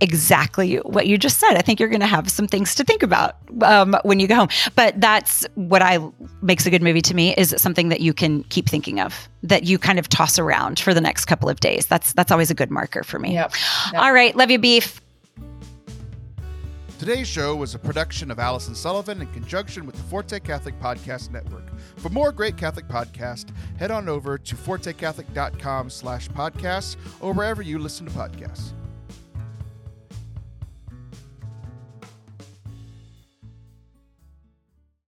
exactly 0.00 0.76
what 0.76 1.06
you 1.06 1.18
just 1.18 1.38
said. 1.38 1.54
I 1.56 1.62
think 1.62 1.80
you're 1.80 1.88
going 1.88 2.00
to 2.00 2.06
have 2.06 2.30
some 2.30 2.46
things 2.46 2.74
to 2.76 2.84
think 2.84 3.02
about 3.02 3.36
um, 3.62 3.96
when 4.02 4.20
you 4.20 4.26
go 4.26 4.36
home. 4.36 4.48
But 4.74 5.00
that's 5.00 5.46
what 5.54 5.82
I 5.82 5.98
makes 6.42 6.66
a 6.66 6.70
good 6.70 6.82
movie 6.82 7.02
to 7.02 7.14
me 7.14 7.34
is 7.34 7.54
something 7.58 7.88
that 7.88 8.00
you 8.00 8.12
can 8.14 8.44
keep 8.44 8.68
thinking 8.68 9.00
of, 9.00 9.28
that 9.42 9.64
you 9.64 9.78
kind 9.78 9.98
of 9.98 10.08
toss 10.08 10.38
around 10.38 10.78
for 10.78 10.94
the 10.94 11.00
next 11.00 11.24
couple 11.26 11.48
of 11.48 11.60
days. 11.60 11.86
That's 11.86 12.12
that's 12.12 12.30
always 12.30 12.50
a 12.50 12.54
good 12.54 12.70
marker 12.70 13.02
for 13.02 13.18
me. 13.18 13.34
Yep. 13.34 13.52
Yep. 13.92 14.02
All 14.02 14.12
right, 14.12 14.34
love 14.36 14.50
you, 14.50 14.58
beef. 14.58 15.00
Today's 16.98 17.28
show 17.28 17.54
was 17.54 17.76
a 17.76 17.78
production 17.78 18.28
of 18.28 18.40
Allison 18.40 18.74
Sullivan 18.74 19.20
in 19.20 19.28
conjunction 19.28 19.86
with 19.86 19.94
the 19.94 20.02
Forte 20.02 20.40
Catholic 20.40 20.80
Podcast 20.80 21.30
Network. 21.30 21.62
For 21.96 22.08
more 22.08 22.32
great 22.32 22.56
Catholic 22.56 22.88
podcasts, 22.88 23.52
head 23.78 23.92
on 23.92 24.08
over 24.08 24.36
to 24.36 24.56
fortecatholic.com 24.56 25.90
slash 25.90 26.28
podcasts 26.30 26.96
or 27.20 27.32
wherever 27.32 27.62
you 27.62 27.78
listen 27.78 28.04
to 28.06 28.12
podcasts. 28.12 28.72